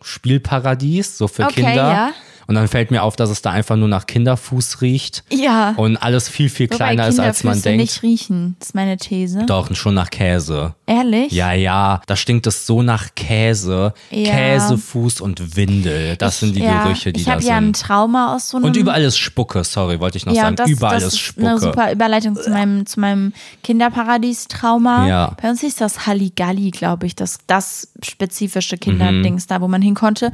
Indoor-Spielparadies, 0.00 1.18
so 1.18 1.28
für 1.28 1.44
Okay, 1.44 1.54
Kinder. 1.62 1.74
ja. 1.74 2.12
Und 2.50 2.56
dann 2.56 2.66
fällt 2.66 2.90
mir 2.90 3.04
auf, 3.04 3.14
dass 3.14 3.30
es 3.30 3.42
da 3.42 3.52
einfach 3.52 3.76
nur 3.76 3.86
nach 3.86 4.06
Kinderfuß 4.06 4.80
riecht 4.80 5.22
ja. 5.30 5.72
und 5.76 5.96
alles 5.96 6.28
viel, 6.28 6.48
viel 6.48 6.66
Wobei 6.66 6.76
kleiner 6.78 7.06
ist, 7.06 7.20
als 7.20 7.44
man 7.44 7.62
denkt. 7.62 7.80
nicht 7.80 8.02
riechen. 8.02 8.56
Ist 8.60 8.74
meine 8.74 8.96
These. 8.96 9.44
Doch, 9.46 9.72
schon 9.76 9.94
nach 9.94 10.10
Käse. 10.10 10.74
Ehrlich? 10.84 11.30
Ja, 11.30 11.52
ja, 11.52 12.00
da 12.08 12.16
stinkt 12.16 12.48
es 12.48 12.66
so 12.66 12.82
nach 12.82 13.14
Käse. 13.14 13.94
Ja. 14.10 14.32
Käse, 14.32 14.78
Fuß 14.78 15.20
und 15.20 15.54
Windel. 15.54 16.16
Das 16.16 16.40
sind 16.40 16.56
die 16.56 16.62
ja, 16.62 16.82
Gerüche, 16.82 17.12
die 17.12 17.20
ich 17.20 17.26
da 17.26 17.34
habe 17.34 17.44
ja 17.44 17.56
ein 17.56 17.66
sind. 17.66 17.82
Trauma 17.86 18.34
aus 18.34 18.48
so 18.48 18.56
einem. 18.56 18.66
Und 18.66 18.76
überall 18.76 19.02
ist 19.02 19.16
Spucke, 19.16 19.62
sorry, 19.62 20.00
wollte 20.00 20.18
ich 20.18 20.26
noch 20.26 20.34
ja, 20.34 20.42
sagen. 20.42 20.56
das, 20.56 20.68
überall 20.68 20.94
das 20.98 21.04
ist 21.04 21.20
ist 21.20 21.38
eine 21.38 21.50
Spucke. 21.50 21.66
super 21.66 21.92
Überleitung 21.92 22.34
zu 22.34 22.50
meinem, 22.50 22.84
zu 22.84 22.98
meinem 22.98 23.32
Kinderparadies-Trauma. 23.62 25.06
Ja. 25.06 25.36
Bei 25.40 25.50
uns 25.50 25.60
hieß 25.60 25.76
das 25.76 26.08
Halligalli, 26.08 26.72
glaube 26.72 27.06
ich, 27.06 27.14
das, 27.14 27.38
das 27.46 27.92
spezifische 28.02 28.74
Mhm. 28.74 28.80
Kinderdings 28.80 29.46
da, 29.46 29.60
wo 29.60 29.68
man 29.68 29.82
hin 29.82 29.94
konnte. 29.94 30.32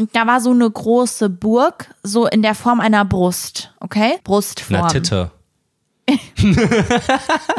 Und 0.00 0.16
da 0.16 0.26
war 0.26 0.40
so 0.40 0.50
eine 0.50 0.70
große 0.70 1.28
Burg, 1.28 1.94
so 2.02 2.26
in 2.26 2.40
der 2.40 2.54
Form 2.54 2.80
einer 2.80 3.04
Brust, 3.04 3.74
okay? 3.80 4.14
Brustform. 4.24 4.80
Na, 4.80 4.88
Titte. 4.88 5.30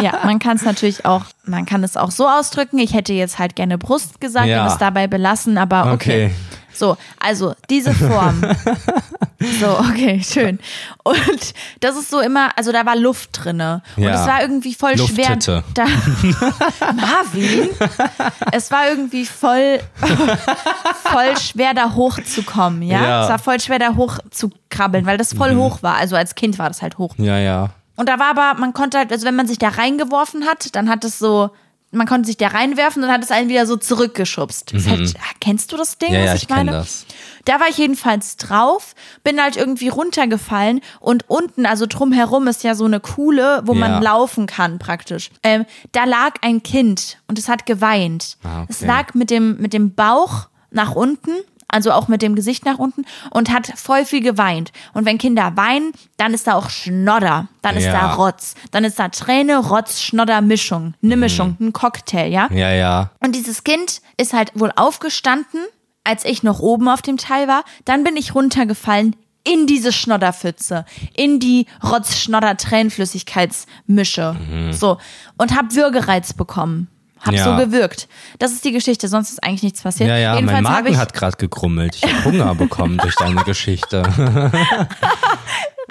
Ja, 0.02 0.20
man 0.24 0.40
kann 0.40 0.58
es 0.58 0.64
natürlich 0.64 1.06
auch, 1.06 1.26
man 1.46 1.66
kann 1.68 1.84
es 1.84 1.96
auch 1.96 2.10
so 2.10 2.28
ausdrücken. 2.28 2.80
Ich 2.80 2.94
hätte 2.96 3.14
jetzt 3.14 3.38
halt 3.38 3.56
gerne 3.56 3.78
Brust 3.78 4.20
gesagt 4.20 4.48
Ja. 4.48 4.64
und 4.66 4.72
es 4.72 4.80
dabei 4.80 5.06
belassen, 5.06 5.60
aber 5.60 5.94
okay. 5.94 6.26
Okay. 6.26 6.32
So, 6.82 6.98
also 7.20 7.54
diese 7.70 7.94
Form. 7.94 8.42
so, 9.60 9.78
okay, 9.82 10.20
schön. 10.24 10.58
Und 11.04 11.54
das 11.80 11.96
ist 11.96 12.10
so 12.10 12.20
immer, 12.22 12.50
also 12.58 12.72
da 12.72 12.88
war 12.88 12.96
Luft 12.96 13.30
drinne. 13.34 13.84
Und 13.98 14.04
Ja. 14.06 14.20
es 14.20 14.28
war 14.28 14.42
irgendwie 14.42 14.74
voll 14.74 14.98
schwer. 14.98 15.36
Lufttitte. 15.36 15.64
Da, 15.76 15.86
Marvin, 16.96 17.70
es 18.52 18.72
war 18.72 18.90
irgendwie 18.90 19.28
voll, 19.28 19.80
voll 21.04 21.38
schwer 21.40 21.76
da 21.76 21.94
hochzukommen, 21.94 22.82
ja? 22.82 23.04
Ja. 23.04 23.24
Es 23.26 23.30
war 23.30 23.38
voll 23.38 23.60
schwer 23.62 23.78
da 23.78 23.94
hoch 23.96 24.18
zu 24.32 24.50
krabbeln, 24.70 25.06
weil 25.06 25.20
das 25.20 25.34
voll 25.36 25.56
hoch 25.56 25.84
war. 25.84 25.98
Also 25.98 26.16
als 26.16 26.34
Kind 26.34 26.58
war 26.58 26.68
das 26.70 26.82
halt 26.82 26.98
hoch. 26.98 27.14
Ja, 27.18 27.38
ja. 27.38 27.70
Und 27.96 28.10
da 28.10 28.18
war 28.18 28.32
aber, 28.36 28.60
man 28.60 28.74
konnte 28.74 28.98
halt, 28.98 29.12
also 29.12 29.28
wenn 29.28 29.36
man 29.36 29.46
sich 29.46 29.60
da 29.60 29.70
reingeworfen 29.70 30.46
hat, 30.48 30.76
dann 30.76 30.90
hat 30.90 31.04
es 31.04 31.20
so, 31.20 31.52
man 31.92 32.08
konnte 32.08 32.28
sich 32.28 32.38
da 32.38 32.48
reinwerfen 32.48 33.04
und 33.04 33.10
hat 33.12 33.24
es 33.24 33.32
einen 33.32 33.50
wieder 33.50 33.66
so 33.66 33.76
zurückgeschubst. 33.78 34.74
Das 34.74 34.88
halt, 34.88 35.14
kennst 35.40 35.72
du 35.72 35.78
das 35.78 35.98
Ding, 35.98 36.10
Mhm. 36.12 36.16
Ja, 36.16 36.22
was 36.22 36.28
ja, 36.28 36.36
ich, 36.36 36.44
ich 36.44 36.50
meine? 36.50 36.72
das. 36.72 37.06
Da 37.46 37.60
war 37.60 37.68
ich 37.70 37.78
jedenfalls 37.78 38.38
drauf, 38.38 38.94
bin 39.24 39.42
halt 39.42 39.58
irgendwie 39.58 39.88
runtergefallen 39.90 40.82
und 41.00 41.30
unten, 41.30 41.66
also 41.66 41.86
drumherum 41.88 42.48
ist 42.48 42.64
ja 42.64 42.76
so 42.76 42.86
eine 42.86 43.00
Kuhle, 43.00 43.62
wo 43.66 43.74
Ja. 43.74 43.80
man 43.80 44.02
laufen 44.04 44.46
kann 44.46 44.80
praktisch. 44.80 45.32
Ähm, 45.44 45.66
da 45.92 46.04
lag 46.06 46.36
ein 46.42 46.64
Kind 46.64 47.18
und 47.28 47.40
es 47.40 47.50
hat 47.50 47.66
geweint. 47.66 48.38
Ah, 48.44 48.62
okay. 48.64 48.68
Es 48.70 48.82
lag 48.82 49.14
mit 49.14 49.30
dem, 49.30 49.58
mit 49.58 49.74
dem 49.74 49.94
Bauch 49.96 50.48
nach 50.70 50.94
unten, 50.96 51.32
also 51.72 51.92
auch 51.92 52.08
mit 52.08 52.22
dem 52.22 52.36
Gesicht 52.36 52.66
nach 52.66 52.78
unten 52.78 53.06
und 53.32 53.52
hat 53.52 53.68
voll 53.76 54.06
viel 54.06 54.22
geweint. 54.22 54.72
Und 54.94 55.06
wenn 55.06 55.18
Kinder 55.18 55.54
weinen, 55.56 55.92
dann 56.18 56.34
ist 56.34 56.48
da 56.48 56.54
auch 56.56 56.70
Schnodder, 56.70 57.48
dann 57.62 57.76
ist 57.78 57.86
Ja. 57.86 57.94
da 57.94 58.14
Rotz, 58.14 58.56
dann 58.72 58.84
ist 58.84 59.00
da 59.00 59.10
Träne, 59.10 59.58
Rotz, 59.58 60.02
Schnodder, 60.02 60.42
Mischung, 60.42 60.94
eine 61.04 61.18
Mischung, 61.18 61.58
ein 61.60 61.74
Cocktail, 61.74 62.28
ja? 62.32 62.48
Ja, 62.52 62.72
ja. 62.72 63.12
Und 63.20 63.36
dieses 63.36 63.64
Kind 63.64 64.02
ist 64.18 64.34
halt 64.34 64.52
wohl 64.54 64.72
aufgestanden 64.76 65.62
als 66.04 66.26
ich 66.26 66.42
noch 66.42 66.62
oben 66.62 66.90
auf 66.90 67.04
dem 67.04 67.18
Teil 67.18 67.48
war. 67.48 67.64
Dann 67.86 68.04
bin 68.04 68.18
ich 68.18 68.34
runtergefallen 68.34 69.16
in 69.44 69.68
diese 69.68 69.92
Schnodderpfütze, 69.92 70.84
in 71.16 71.40
die 71.40 71.68
Rotz-Schnodder-Tränenflüssigkeitsmische. 71.84 74.36
So. 74.72 74.98
Und 75.38 75.56
hab 75.56 75.76
Würgereiz 75.76 76.34
bekommen. 76.34 76.88
Hab 77.22 77.34
Ja. 77.34 77.46
so 77.46 77.56
gewirkt. 77.66 78.08
Das 78.40 78.52
ist 78.52 78.66
die 78.66 78.72
Geschichte, 78.72 79.08
sonst 79.08 79.30
ist 79.32 79.44
eigentlich 79.44 79.64
nichts 79.64 79.82
passiert. 79.84 80.10
Ja, 80.10 80.18
ja, 80.18 80.34
mein 80.34 80.46
Jedenfalls 80.46 80.68
hab 80.68 80.84
Magen 80.84 80.98
hat 80.98 81.14
gerade 81.14 81.38
gekrummelt. 81.38 81.96
Ich 81.96 82.04
habe 82.04 82.24
Hunger 82.26 82.56
bekommen 82.56 82.98
durch 82.98 83.16
deine 83.16 83.44
Geschichte. 83.44 84.02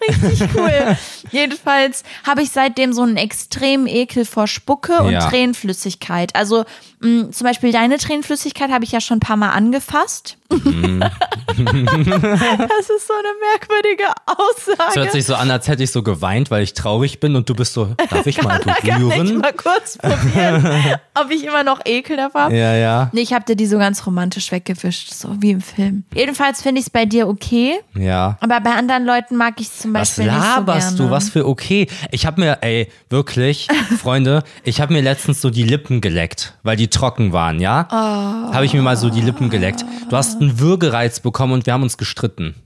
Richtig 0.08 0.48
cool. 0.54 0.96
Jedenfalls 1.30 2.04
habe 2.26 2.42
ich 2.42 2.50
seitdem 2.50 2.92
so 2.92 3.02
einen 3.02 3.16
extremen 3.16 3.86
Ekel 3.86 4.24
vor 4.24 4.46
Spucke 4.46 5.02
und 5.02 5.12
Ja. 5.12 5.28
Tränenflüssigkeit. 5.28 6.34
Also 6.34 6.64
mh, 7.00 7.30
zum 7.32 7.46
Beispiel 7.46 7.70
deine 7.72 7.98
Tränenflüssigkeit 7.98 8.70
habe 8.70 8.84
ich 8.84 8.92
ja 8.92 9.00
schon 9.00 9.18
ein 9.18 9.20
paar 9.20 9.36
Mal 9.36 9.50
angefasst. 9.50 10.36
Mhm. 10.50 11.00
das 11.50 12.90
ist 12.90 13.06
so 13.06 13.14
eine 13.14 13.32
merkwürdige 13.40 14.04
Es 14.04 14.66
hört 14.66 14.80
Aussage. 14.88 15.10
sich 15.10 15.24
so 15.26 15.34
an, 15.34 15.50
als 15.50 15.68
hätte 15.68 15.82
ich 15.82 15.90
so 15.90 16.02
geweint, 16.02 16.50
weil 16.50 16.62
ich 16.62 16.74
traurig 16.74 17.20
bin 17.20 17.36
und 17.36 17.48
du 17.48 17.54
bist 17.54 17.72
so, 17.74 17.94
darf 18.10 18.26
ich 18.26 18.42
mal 18.42 18.58
Kann 18.60 18.74
ich 18.82 18.94
berühren? 18.94 19.38
mal 19.38 19.52
kurz 19.52 19.98
probieren, 19.98 20.64
ob 21.14 21.30
ich 21.30 21.44
immer 21.44 21.62
noch 21.64 21.80
Ekel 21.84 22.16
davor 22.16 22.42
habe. 22.42 22.56
Ja, 22.56 22.74
ja. 22.74 23.10
Nee, 23.12 23.20
ich 23.22 23.32
habe 23.32 23.44
dir 23.44 23.56
die 23.56 23.66
so 23.66 23.78
ganz 23.78 24.06
romantisch 24.06 24.50
weggewischt, 24.52 25.12
so 25.12 25.30
wie 25.40 25.50
im 25.52 25.60
Film. 25.60 26.04
Jedenfalls 26.14 26.62
finde 26.62 26.80
ich 26.80 26.86
es 26.86 26.90
bei 26.90 27.04
dir 27.06 27.28
okay, 27.28 27.80
Ja. 27.94 28.36
aber 28.40 28.60
bei 28.60 28.72
anderen 28.72 29.04
Leuten 29.04 29.36
mag 29.36 29.54
ich 29.60 29.66
es 29.68 29.78
zum 29.78 29.92
Was 29.94 30.10
Beispiel 30.16 30.24
nicht 30.32 30.34
so 30.34 30.40
laberst 30.40 30.96
gerne. 30.96 31.08
du? 31.08 31.10
Was 31.10 31.28
für 31.30 31.46
okay. 31.46 31.86
Ich 32.10 32.26
habe 32.26 32.40
mir, 32.40 32.58
ey, 32.62 32.88
wirklich, 33.08 33.68
Freunde, 34.00 34.42
ich 34.64 34.80
habe 34.80 34.92
mir 34.92 35.02
letztens 35.02 35.40
so 35.40 35.50
die 35.50 35.64
Lippen 35.64 36.00
geleckt, 36.00 36.54
weil 36.62 36.76
die 36.76 36.88
trocken 36.88 37.32
waren, 37.32 37.60
ja? 37.60 37.86
Oh. 37.90 38.54
Habe 38.54 38.64
ich 38.64 38.72
mir 38.74 38.82
mal 38.82 38.96
so 38.96 39.10
die 39.10 39.20
Lippen 39.20 39.50
geleckt. 39.50 39.84
Du 40.08 40.16
hast 40.16 40.39
einen 40.40 40.58
Würgereiz 40.58 41.20
bekommen 41.20 41.52
und 41.52 41.66
wir 41.66 41.72
haben 41.72 41.82
uns 41.82 41.98
gestritten. 41.98 42.54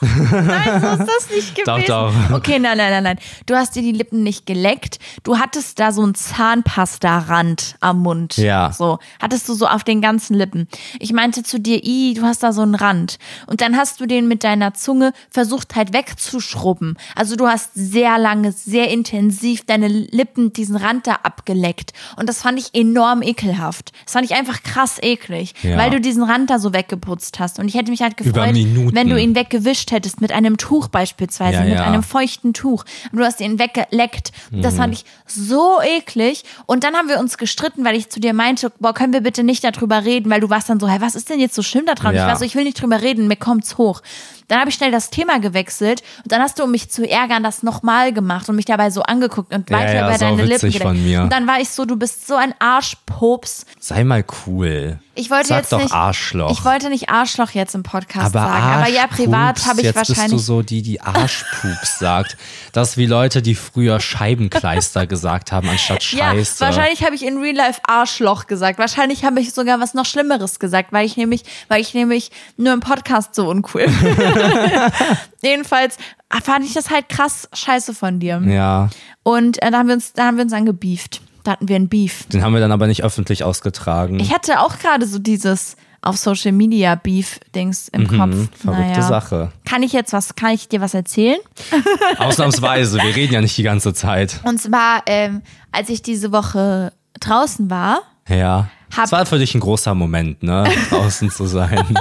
Nein, 0.00 0.80
so 0.80 0.88
ist 0.88 1.08
das 1.08 1.30
nicht 1.30 1.58
Doch, 1.66 1.76
gewesen. 1.76 1.86
doch. 1.88 2.36
Okay, 2.36 2.58
nein, 2.58 2.76
nein, 2.78 2.90
nein, 2.90 3.02
nein. 3.02 3.18
Du 3.46 3.54
hast 3.54 3.74
dir 3.74 3.82
die 3.82 3.92
Lippen 3.92 4.22
nicht 4.22 4.46
geleckt. 4.46 4.98
Du 5.24 5.38
hattest 5.38 5.78
da 5.80 5.92
so 5.92 6.02
einen 6.02 6.14
Zahnpasta-Rand 6.14 7.76
am 7.80 8.02
Mund. 8.02 8.36
Ja. 8.36 8.72
So. 8.72 8.98
Hattest 9.20 9.48
du 9.48 9.54
so 9.54 9.66
auf 9.66 9.84
den 9.84 10.00
ganzen 10.00 10.34
Lippen. 10.34 10.68
Ich 11.00 11.12
meinte 11.12 11.42
zu 11.42 11.58
dir, 11.58 11.84
i, 11.84 12.14
du 12.14 12.22
hast 12.22 12.42
da 12.42 12.52
so 12.52 12.62
einen 12.62 12.74
Rand. 12.74 13.18
Und 13.46 13.60
dann 13.60 13.76
hast 13.76 14.00
du 14.00 14.06
den 14.06 14.28
mit 14.28 14.44
deiner 14.44 14.74
Zunge 14.74 15.12
versucht 15.30 15.74
halt 15.74 15.92
wegzuschrubben. 15.92 16.96
Also 17.14 17.36
du 17.36 17.46
hast 17.48 17.70
sehr 17.74 18.18
lange, 18.18 18.52
sehr 18.52 18.90
intensiv 18.90 19.64
deine 19.66 19.88
Lippen, 19.88 20.52
diesen 20.52 20.76
Rand 20.76 21.06
da 21.06 21.18
abgeleckt. 21.22 21.92
Und 22.16 22.28
das 22.28 22.42
fand 22.42 22.58
ich 22.58 22.74
enorm 22.74 23.22
ekelhaft. 23.22 23.92
Das 24.04 24.12
fand 24.12 24.24
ich 24.24 24.36
einfach 24.36 24.62
krass 24.62 24.98
eklig. 25.02 25.54
Ja. 25.62 25.76
Weil 25.76 25.90
du 25.90 26.00
diesen 26.00 26.22
Rand 26.22 26.50
da 26.50 26.58
so 26.58 26.72
weggeputzt 26.72 27.40
hast. 27.40 27.58
Und 27.58 27.68
ich 27.68 27.74
hätte 27.74 27.90
mich 27.90 28.02
halt 28.02 28.16
gefreut, 28.16 28.54
wenn 28.54 29.08
du 29.08 29.20
ihn 29.20 29.34
weggewischt 29.34 29.87
hättest 29.90 30.20
mit 30.20 30.32
einem 30.32 30.56
Tuch 30.56 30.88
beispielsweise, 30.88 31.58
Ja, 31.58 31.64
mit 31.64 31.74
ja. 31.74 31.84
einem 31.84 32.02
feuchten 32.02 32.52
Tuch. 32.54 32.84
Und 33.12 33.18
du 33.18 33.24
hast 33.24 33.40
ihn 33.40 33.58
weggeleckt. 33.58 34.32
Das 34.50 34.74
Mhm. 34.74 34.78
fand 34.78 34.94
ich 34.94 35.04
so 35.26 35.80
eklig. 35.82 36.44
Und 36.66 36.84
dann 36.84 36.94
haben 36.94 37.08
wir 37.08 37.18
uns 37.18 37.38
gestritten, 37.38 37.84
weil 37.84 37.96
ich 37.96 38.10
zu 38.10 38.20
dir 38.20 38.32
meinte, 38.32 38.70
boah, 38.80 38.94
können 38.94 39.12
wir 39.12 39.20
bitte 39.20 39.42
nicht 39.44 39.64
darüber 39.64 40.04
reden, 40.04 40.30
weil 40.30 40.40
du 40.40 40.50
warst 40.50 40.68
dann 40.68 40.80
so, 40.80 40.88
hey, 40.88 41.00
was 41.00 41.14
ist 41.14 41.30
denn 41.30 41.40
jetzt 41.40 41.54
so 41.54 41.62
schlimm 41.62 41.86
daran? 41.86 42.14
Ja. 42.14 42.22
Ich 42.24 42.28
war 42.28 42.36
so, 42.36 42.44
ich 42.44 42.54
will 42.54 42.64
nicht 42.64 42.80
drüber 42.80 43.00
reden, 43.02 43.28
mir 43.28 43.36
kommt's 43.36 43.78
hoch. 43.78 44.02
Dann 44.48 44.60
habe 44.60 44.70
ich 44.70 44.76
schnell 44.76 44.90
das 44.90 45.10
Thema 45.10 45.38
gewechselt 45.40 46.02
und 46.24 46.32
dann 46.32 46.40
hast 46.42 46.58
du, 46.58 46.64
um 46.64 46.70
mich 46.70 46.90
zu 46.90 47.08
ärgern, 47.08 47.42
das 47.42 47.62
nochmal 47.62 48.12
gemacht 48.12 48.48
und 48.48 48.56
mich 48.56 48.64
dabei 48.64 48.90
so 48.90 49.02
angeguckt 49.02 49.54
und 49.54 49.68
Ja, 49.70 49.78
weiter 49.78 49.94
ja, 49.94 50.00
über 50.06 50.14
ist 50.14 50.22
auch 50.22 50.28
deine 50.30 50.44
Lippen 50.44 50.60
geleckt. 50.70 50.82
von 50.82 51.02
mir. 51.02 51.22
Und 51.22 51.32
dann 51.32 51.46
war 51.46 51.60
ich 51.60 51.68
so, 51.68 51.84
du 51.84 51.96
bist 51.96 52.26
so 52.26 52.34
ein 52.34 52.54
Arschpops. 52.58 53.66
Sei 53.78 54.04
mal 54.04 54.24
cool. 54.46 54.98
Ich 55.14 55.30
wollte 55.30 55.48
Sag 55.48 55.58
jetzt 55.58 55.72
doch 55.72 55.80
nicht, 55.82 55.92
Arschloch. 55.92 56.52
Ich 56.52 56.64
wollte 56.64 56.90
nicht 56.90 57.10
Arschloch 57.10 57.50
jetzt 57.50 57.74
im 57.74 57.82
Podcast 57.82 58.36
aber 58.36 58.46
sagen, 58.46 58.64
aber 58.64 58.88
ja, 58.88 59.06
privat 59.08 59.66
habe 59.66 59.80
ich 59.80 59.86
jetzt 59.86 59.96
wahrscheinlich. 59.96 60.22
bist 60.22 60.32
du 60.32 60.38
so 60.38 60.62
die, 60.62 60.80
die 60.80 61.00
Arschpups 61.00 61.98
sagt. 61.98 62.36
Das 62.72 62.96
wie 62.96 63.06
Leute, 63.06 63.42
die 63.42 63.56
früher 63.56 63.98
Scheibenkleister 63.98 65.08
gesagt 65.08 65.50
haben, 65.50 65.68
anstatt 65.68 66.04
Scheiße. 66.04 66.62
Ja, 66.62 66.66
wahrscheinlich 66.68 67.02
habe 67.04 67.16
ich 67.16 67.24
in 67.26 67.38
Real 67.38 67.56
Life 67.56 67.80
Arschloch 67.84 68.46
gesagt. 68.46 68.78
Wahrscheinlich 68.78 69.24
habe 69.24 69.40
ich 69.40 69.52
sogar 69.52 69.80
was 69.80 69.92
noch 69.92 70.06
Schlimmeres 70.06 70.60
gesagt, 70.60 70.92
weil 70.92 71.04
ich 71.04 71.16
nämlich, 71.16 71.42
weil 71.66 71.80
ich 71.80 71.94
nämlich 71.94 72.30
nur 72.56 72.72
im 72.72 72.80
Podcast 72.80 73.34
so 73.34 73.50
uncool 73.50 73.86
bin. 73.86 74.16
Jedenfalls 75.42 75.96
fand 76.42 76.64
ich 76.64 76.74
das 76.74 76.90
halt 76.90 77.08
krass 77.08 77.48
scheiße 77.52 77.94
von 77.94 78.20
dir. 78.20 78.42
Ja, 78.46 78.88
Und 79.22 79.62
äh, 79.62 79.70
da 79.70 79.78
haben 79.78 79.88
wir 79.88 79.94
uns, 79.94 80.12
da 80.12 80.26
haben 80.26 80.36
wir 80.36 80.44
uns 80.44 80.52
angebieft. 80.52 81.20
Da 81.44 81.52
hatten 81.52 81.68
wir 81.68 81.76
ein 81.76 81.88
Beef. 81.88 82.26
den 82.32 82.42
haben 82.42 82.52
wir 82.52 82.60
dann 82.60 82.72
aber 82.72 82.86
nicht 82.88 83.02
öffentlich 83.04 83.44
ausgetragen. 83.44 84.20
Ich 84.20 84.34
hatte 84.34 84.60
auch 84.60 84.78
gerade 84.78 85.06
so 85.06 85.18
dieses 85.18 85.76
auf 86.02 86.16
Social 86.16 86.52
Media 86.52 86.94
Beef 86.94 87.40
Dings 87.54 87.88
im 87.88 88.06
Kopf. 88.06 88.18
Mhm, 88.34 88.48
verrückte 88.54 88.90
Naja. 88.90 89.02
Sache. 89.02 89.52
Kann 89.64 89.82
ich 89.82 89.92
jetzt 89.92 90.12
was, 90.12 90.34
kann 90.36 90.50
ich 90.50 90.68
dir 90.68 90.80
was 90.80 90.94
erzählen? 90.94 91.38
Ausnahmsweise, 92.18 92.98
wir 93.02 93.16
reden 93.16 93.34
ja 93.34 93.40
nicht 93.40 93.56
die 93.56 93.62
ganze 93.62 93.94
Zeit. 93.94 94.40
Und 94.44 94.60
zwar, 94.60 95.02
ähm, 95.06 95.42
als 95.72 95.88
ich 95.88 96.02
diese 96.02 96.32
Woche 96.32 96.92
draußen 97.20 97.70
war, 97.70 98.00
Ja. 98.28 98.68
Das 98.96 99.12
war 99.12 99.26
für 99.26 99.38
dich 99.38 99.54
ein 99.54 99.60
großer 99.60 99.94
Moment, 99.94 100.42
ne? 100.42 100.64
Draußen 100.90 101.30
zu 101.30 101.46
sein. 101.46 101.98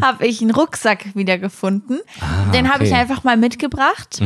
habe 0.00 0.26
ich 0.26 0.40
einen 0.40 0.50
Rucksack 0.52 1.06
wiedergefunden. 1.14 2.00
Den 2.52 2.72
habe 2.72 2.84
ich 2.84 2.94
einfach 2.94 3.24
mal 3.24 3.36
mitgebracht. 3.36 4.20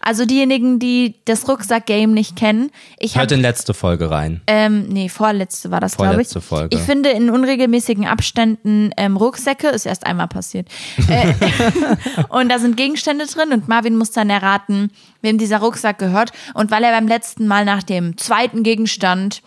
Also 0.00 0.24
diejenigen, 0.24 0.78
die 0.78 1.16
das 1.24 1.48
Rucksack-Game 1.48 2.12
nicht 2.12 2.36
kennen. 2.36 2.70
Ich 2.98 3.18
Hört 3.18 3.32
in 3.32 3.40
letzte 3.40 3.74
Folge 3.74 4.08
rein. 4.08 4.40
ähm, 4.46 4.86
nee, 4.86 5.08
vorletzte 5.08 5.72
war 5.72 5.80
das, 5.80 5.96
glaube 5.96 6.10
ich. 6.22 6.28
Vorletzte 6.28 6.40
Folge. 6.40 6.76
Ich 6.76 6.82
finde 6.82 7.08
in 7.10 7.28
unregelmäßigen 7.28 8.06
Abständen 8.06 8.92
ähm, 8.96 9.16
Rucksäcke, 9.16 9.66
ist 9.66 9.84
erst 9.84 10.06
einmal 10.06 10.28
passiert. 10.28 10.68
Äh, 11.08 11.34
und 12.28 12.48
da 12.50 12.60
sind 12.60 12.76
Gegenstände 12.76 13.26
drin 13.26 13.52
und 13.52 13.66
Marvin 13.66 13.96
muss 13.96 14.12
dann 14.12 14.30
erraten, 14.30 14.92
wem 15.22 15.38
dieser 15.38 15.58
Rucksack 15.58 15.98
gehört. 15.98 16.30
Und 16.54 16.70
weil 16.70 16.84
er 16.84 16.92
beim 16.92 17.08
letzten 17.08 17.48
Mal 17.48 17.64
nach 17.64 17.82
dem 17.82 18.16
zweiten 18.16 18.62
Gegenstand 18.62 19.42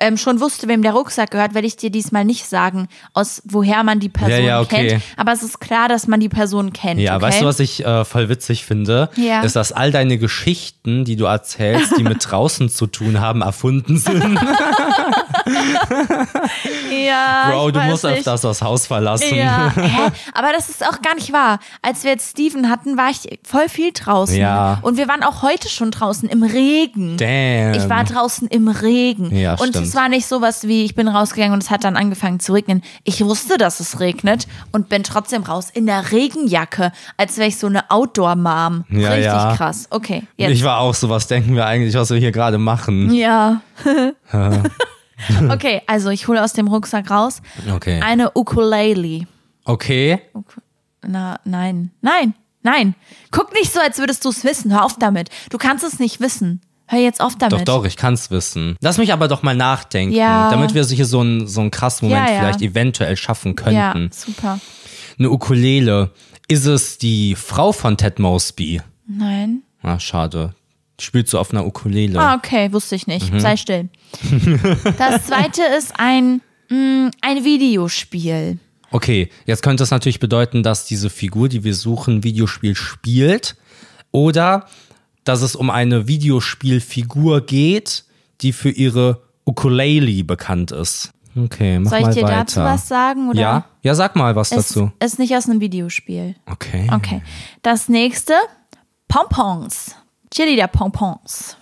ähm, 0.00 0.16
schon 0.16 0.40
wusste, 0.40 0.68
wem 0.68 0.82
der 0.82 0.92
Rucksack 0.92 1.30
gehört, 1.30 1.54
werde 1.54 1.66
ich 1.66 1.76
dir 1.76 1.90
diesmal 1.90 2.24
nicht 2.24 2.46
sagen, 2.46 2.88
aus 3.12 3.42
woher 3.44 3.82
man 3.84 4.00
die 4.00 4.08
Person 4.08 4.30
Ja, 4.30 4.38
ja, 4.38 4.60
okay. 4.60 4.88
kennt. 4.88 5.02
Aber 5.16 5.32
es 5.32 5.42
ist 5.42 5.60
klar, 5.60 5.88
dass 5.88 6.06
man 6.06 6.20
die 6.20 6.28
Person 6.28 6.72
kennt. 6.72 7.00
Ja, 7.00 7.16
okay? 7.16 7.26
weißt 7.26 7.42
du, 7.42 7.46
was 7.46 7.60
ich 7.60 7.84
äh, 7.84 8.04
voll 8.04 8.28
witzig 8.28 8.64
finde? 8.64 9.08
Ja. 9.16 9.42
Ist, 9.42 9.56
dass 9.56 9.72
all 9.72 9.90
deine 9.92 10.18
Geschichten, 10.18 11.04
die 11.04 11.16
du 11.16 11.26
erzählst, 11.26 11.96
die 11.98 12.02
mit 12.02 12.18
draußen 12.30 12.68
zu 12.68 12.86
tun 12.86 13.20
haben, 13.20 13.42
erfunden 13.42 13.98
sind. 13.98 14.38
Ja, 17.06 17.50
Bro, 17.50 17.70
du 17.72 17.80
musst 17.80 18.04
nicht. 18.04 18.18
öfters 18.18 18.40
das 18.42 18.62
Haus 18.62 18.86
verlassen. 18.86 19.34
Ja, 19.34 19.72
hä? 19.76 20.10
aber 20.32 20.52
das 20.52 20.68
ist 20.68 20.86
auch 20.86 21.02
gar 21.02 21.14
nicht 21.14 21.32
wahr. 21.32 21.58
Als 21.82 22.04
wir 22.04 22.12
jetzt 22.12 22.30
Steven 22.30 22.70
hatten, 22.70 22.96
war 22.96 23.10
ich 23.10 23.38
voll 23.44 23.68
viel 23.68 23.92
draußen. 23.92 24.36
Ja. 24.36 24.78
Und 24.82 24.96
wir 24.96 25.08
waren 25.08 25.22
auch 25.22 25.42
heute 25.42 25.68
schon 25.68 25.90
draußen 25.90 26.28
im 26.28 26.42
Regen. 26.42 27.16
Damn. 27.16 27.74
Ich 27.74 27.88
war 27.88 28.04
draußen 28.04 28.48
im 28.48 28.68
Regen. 28.68 29.34
Ja, 29.34 29.52
und 29.54 29.70
stimmt. 29.70 29.86
es 29.86 29.94
war 29.94 30.08
nicht 30.08 30.26
sowas 30.26 30.66
wie, 30.66 30.84
ich 30.84 30.94
bin 30.94 31.08
rausgegangen 31.08 31.54
und 31.54 31.62
es 31.62 31.70
hat 31.70 31.84
dann 31.84 31.96
angefangen 31.96 32.40
zu 32.40 32.52
regnen. 32.52 32.82
Ich 33.04 33.24
wusste, 33.24 33.58
dass 33.58 33.80
es 33.80 34.00
regnet 34.00 34.46
und 34.72 34.88
bin 34.88 35.02
trotzdem 35.02 35.42
raus 35.42 35.68
in 35.72 35.86
der 35.86 36.12
Regenjacke, 36.12 36.92
als 37.16 37.38
wäre 37.38 37.48
ich 37.48 37.58
so 37.58 37.66
eine 37.66 37.90
Outdoor-Mom. 37.90 38.84
Ja, 38.90 39.08
Richtig 39.10 39.24
ja. 39.26 39.56
krass. 39.56 39.86
Okay, 39.90 40.24
jetzt. 40.36 40.50
Ich 40.50 40.64
war 40.64 40.78
auch 40.78 40.94
so, 40.94 41.08
was 41.08 41.26
denken 41.26 41.54
wir 41.54 41.66
eigentlich, 41.66 41.94
was 41.94 42.10
wir 42.10 42.18
hier 42.18 42.32
gerade 42.32 42.58
machen? 42.58 43.12
ja. 43.12 43.60
okay, 45.50 45.82
also 45.86 46.10
ich 46.10 46.26
hole 46.28 46.42
aus 46.42 46.52
dem 46.52 46.68
Rucksack 46.68 47.10
raus 47.10 47.40
Okay. 47.72 48.00
eine 48.02 48.32
Ukulele. 48.34 49.26
Okay. 49.64 50.20
Na, 51.06 51.38
nein. 51.44 51.90
Nein. 52.00 52.34
Nein. 52.62 52.94
Guck 53.30 53.52
nicht 53.52 53.72
so, 53.72 53.80
als 53.80 53.98
würdest 53.98 54.24
du 54.24 54.30
es 54.30 54.42
wissen. 54.44 54.72
Hör 54.72 54.84
auf 54.84 54.98
damit. 54.98 55.28
Du 55.50 55.58
kannst 55.58 55.84
es 55.84 55.98
nicht 55.98 56.20
wissen. 56.20 56.62
Hör 56.86 56.98
jetzt 56.98 57.20
auf 57.20 57.36
damit. 57.36 57.60
Doch, 57.68 57.80
doch, 57.80 57.84
ich 57.84 57.96
kann's 57.96 58.30
wissen. 58.30 58.76
Lass 58.80 58.98
mich 58.98 59.12
aber 59.12 59.28
doch 59.28 59.42
mal 59.42 59.54
nachdenken, 59.56 60.14
Ja. 60.14 60.50
damit 60.50 60.74
wir 60.74 60.84
hier 60.84 61.06
so 61.06 61.20
einen 61.20 61.46
so 61.46 61.60
einen 61.60 61.70
krassen 61.70 62.08
Moment 62.08 62.28
Ja, 62.28 62.34
ja. 62.34 62.40
vielleicht 62.40 62.62
eventuell 62.62 63.16
schaffen 63.16 63.54
Ja, 63.70 63.92
könnten. 63.92 64.10
super. 64.12 64.60
Eine 65.18 65.30
Ukulele. 65.30 66.10
Ist 66.48 66.66
es 66.66 66.98
die 66.98 67.34
Frau 67.36 67.72
von 67.72 67.96
Ted 67.96 68.18
Mosby? 68.18 68.82
Nein. 69.06 69.62
Ah, 69.82 69.98
schade. 69.98 70.54
Spielt 71.00 71.28
so 71.28 71.38
auf 71.38 71.50
einer 71.52 71.66
Ukulele. 71.66 72.18
Ah, 72.20 72.34
okay, 72.36 72.72
wusste 72.72 72.94
ich 72.94 73.06
nicht. 73.06 73.32
Mhm. 73.32 73.40
Sei 73.40 73.56
still. 73.56 73.88
Das 74.98 75.26
zweite 75.26 75.62
ist 75.76 75.92
ein, 75.98 76.40
mh, 76.70 77.10
ein 77.20 77.44
Videospiel. 77.44 78.58
Okay, 78.92 79.28
jetzt 79.44 79.62
könnte 79.62 79.82
es 79.82 79.90
natürlich 79.90 80.20
bedeuten, 80.20 80.62
dass 80.62 80.86
diese 80.86 81.10
Figur, 81.10 81.48
die 81.48 81.64
wir 81.64 81.74
suchen, 81.74 82.22
Videospiel 82.22 82.76
spielt. 82.76 83.56
Oder 84.12 84.66
dass 85.24 85.42
es 85.42 85.56
um 85.56 85.68
eine 85.70 86.06
Videospielfigur 86.06 87.40
geht, 87.44 88.04
die 88.42 88.52
für 88.52 88.70
ihre 88.70 89.22
Ukulele 89.44 90.22
bekannt 90.22 90.70
ist. 90.70 91.10
Okay, 91.36 91.80
mach 91.80 91.90
Soll 91.90 91.98
ich 92.00 92.06
mal 92.06 92.14
dir 92.14 92.22
weiter. 92.22 92.34
dazu 92.36 92.60
was 92.60 92.86
sagen? 92.86 93.28
Oder? 93.30 93.40
Ja? 93.40 93.64
Ja, 93.82 93.94
sag 93.96 94.14
mal 94.14 94.36
was 94.36 94.52
Ist, 94.52 94.70
dazu. 94.70 94.92
ist 95.02 95.18
nicht 95.18 95.34
aus 95.34 95.48
einem 95.48 95.60
Videospiel. 95.60 96.36
Okay. 96.46 96.86
Okay. 96.92 97.22
Das 97.62 97.88
nächste, 97.88 98.34
Pompons. 99.08 99.96
Cheerleader 100.34 100.66
Pompons. 100.66 101.56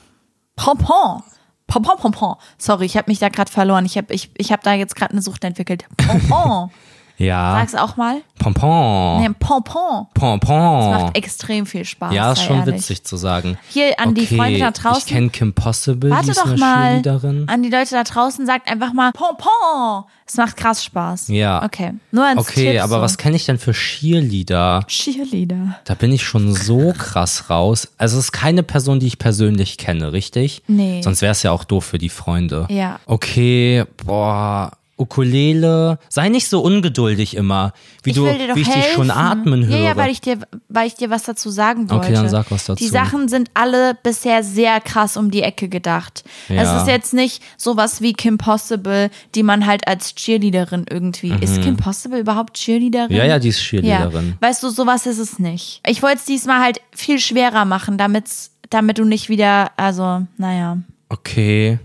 Pompon. 0.57 1.23
Pompon, 1.67 1.97
Pompon. 1.99 2.37
Sorry, 2.57 2.87
ich 2.87 2.97
habe 2.97 3.11
mich 3.11 3.19
da 3.19 3.29
gerade 3.29 3.53
verloren. 3.53 3.85
Ich 3.85 3.99
habe 3.99 4.15
ich, 4.15 4.31
ich 4.39 4.51
hab 4.51 4.63
da 4.63 4.73
jetzt 4.73 4.97
gerade 4.97 5.13
eine 5.13 5.21
Sucht 5.21 5.45
entwickelt. 5.45 5.85
Pompon. 5.99 6.71
Ja. 7.23 7.53
Sag's 7.61 7.75
auch 7.75 7.97
mal. 7.97 8.23
Pompon. 8.39 9.21
Nee, 9.23 9.29
Pompon. 9.39 10.07
Pompon. 10.15 10.91
Macht 10.91 11.17
extrem 11.17 11.67
viel 11.67 11.85
Spaß. 11.85 12.13
ja, 12.13 12.33
ist 12.33 12.43
schon 12.43 12.59
ehrlich. 12.59 12.75
witzig 12.77 13.05
zu 13.05 13.17
sagen. 13.17 13.57
Hier 13.69 13.99
an 14.01 14.15
die 14.15 14.23
Okay, 14.23 14.37
Freunde 14.37 14.59
da 14.59 14.71
draußen. 14.73 15.03
Ich 15.07 15.07
kenne 15.07 15.29
Kim 15.31 15.53
Possible, 15.55 16.11
die 16.11 16.17
Warte 16.17 16.31
ist 16.33 16.41
doch 16.41 16.47
eine 16.47 16.57
mal 16.59 17.03
an 17.47 17.63
die 17.63 17.71
Leute 17.71 17.91
da 17.95 18.03
draußen, 18.05 18.45
sagt 18.47 18.69
einfach 18.71 18.93
mal 18.93 19.13
Pompon. 19.13 20.05
Es 20.27 20.37
macht 20.37 20.57
krass 20.57 20.83
Spaß. 20.83 21.29
Ja. 21.29 21.63
Okay, 21.65 21.93
nur 22.11 22.25
als 22.25 22.39
Okay, 22.39 22.73
Tipp 22.73 22.83
aber 22.83 22.97
so. 22.97 23.03
was 23.03 23.19
kenne 23.19 23.37
ich 23.37 23.45
denn 23.45 23.59
für 23.59 23.73
Cheerleader? 23.73 24.85
Cheerleader. 24.89 25.77
Da 25.85 25.95
bin 25.95 26.11
ich 26.13 26.23
schon 26.25 26.55
so 26.55 26.93
krass 26.99 27.51
raus. 27.51 27.89
Also 27.99 28.19
es 28.19 28.25
ist 28.27 28.33
keine 28.33 28.63
Person, 28.63 28.99
die 29.01 29.07
ich 29.07 29.19
persönlich 29.19 29.79
kenne, 29.79 30.13
richtig? 30.13 30.63
Nee. 30.69 31.03
Sonst 31.03 31.23
wäre 31.23 31.33
es 31.33 31.43
ja 31.43 31.51
auch 31.53 31.65
doof 31.65 31.85
für 31.85 31.99
die 31.99 32.09
Freunde. 32.09 32.67
Ja. 32.71 32.99
Okay, 33.07 33.85
boah, 34.05 34.73
Ukulele. 35.03 35.99
Sei 36.09 36.29
nicht 36.29 36.49
so 36.49 36.61
ungeduldig 36.61 37.37
immer, 37.37 37.73
wie 38.03 38.11
ich 38.11 38.17
du, 38.17 38.25
will 38.25 38.39
dir 38.39 38.49
doch 38.49 38.57
wie 38.57 38.61
ich 38.63 38.69
helfen. 38.69 38.83
dich 38.83 38.93
schon 38.95 39.11
atmen 39.11 39.67
höre. 39.67 39.77
Ja, 39.79 39.85
ja, 39.91 39.97
weil 39.97 40.11
ich 40.11 40.21
dir, 40.21 40.39
weil 40.69 40.87
ich 40.87 40.95
dir 40.95 41.11
was 41.11 41.25
dazu 41.25 41.51
sagen 41.51 41.91
wollte. 41.91 42.07
Okay, 42.07 42.15
dann 42.15 42.29
sag 42.29 42.51
was 42.51 42.65
dazu. 42.65 42.83
Die 42.83 42.89
Sachen 42.91 43.29
sind 43.29 43.51
alle 43.55 43.95
bisher 44.03 44.43
sehr 44.43 44.81
krass 44.81 45.17
um 45.17 45.31
die 45.31 45.43
Ecke 45.43 45.69
gedacht. 45.69 46.25
Ja. 46.49 46.63
Es 46.77 46.83
ist 46.83 46.89
jetzt 46.89 47.13
nicht 47.15 47.43
sowas 47.57 48.01
wie 48.01 48.13
Kim 48.13 48.39
Possible, 48.39 49.11
die 49.35 49.43
man 49.43 49.67
halt 49.67 49.87
als 49.87 50.15
Cheerleaderin 50.15 50.87
irgendwie. 50.89 51.35
Ist 51.41 51.61
Kim 51.63 51.77
Possible 51.77 52.19
überhaupt 52.21 52.55
Cheerleaderin? 52.55 53.11
Mhm. 53.11 53.17
ja, 53.17 53.25
ja, 53.25 53.39
die 53.39 53.49
ist 53.49 53.59
Ja, 53.61 53.81
Cheerleaderin. 53.81 54.35
weißt 54.41 54.63
du, 54.63 54.71
sowas 54.71 55.07
ist 55.07 55.19
es 55.19 55.39
nicht. 55.39 55.81
Ich 55.87 56.03
wollte 56.03 56.19
es 56.19 56.25
diesmal 56.25 56.61
halt 56.63 56.81
viel 56.95 57.19
schwerer 57.19 57.65
machen, 57.65 57.99
damit's, 57.99 58.51
damit 58.71 58.99
du 58.99 59.05
nicht 59.05 59.29
wieder, 59.29 59.71
also, 59.77 60.27
naja, 60.39 60.79
Okay. 61.09 61.79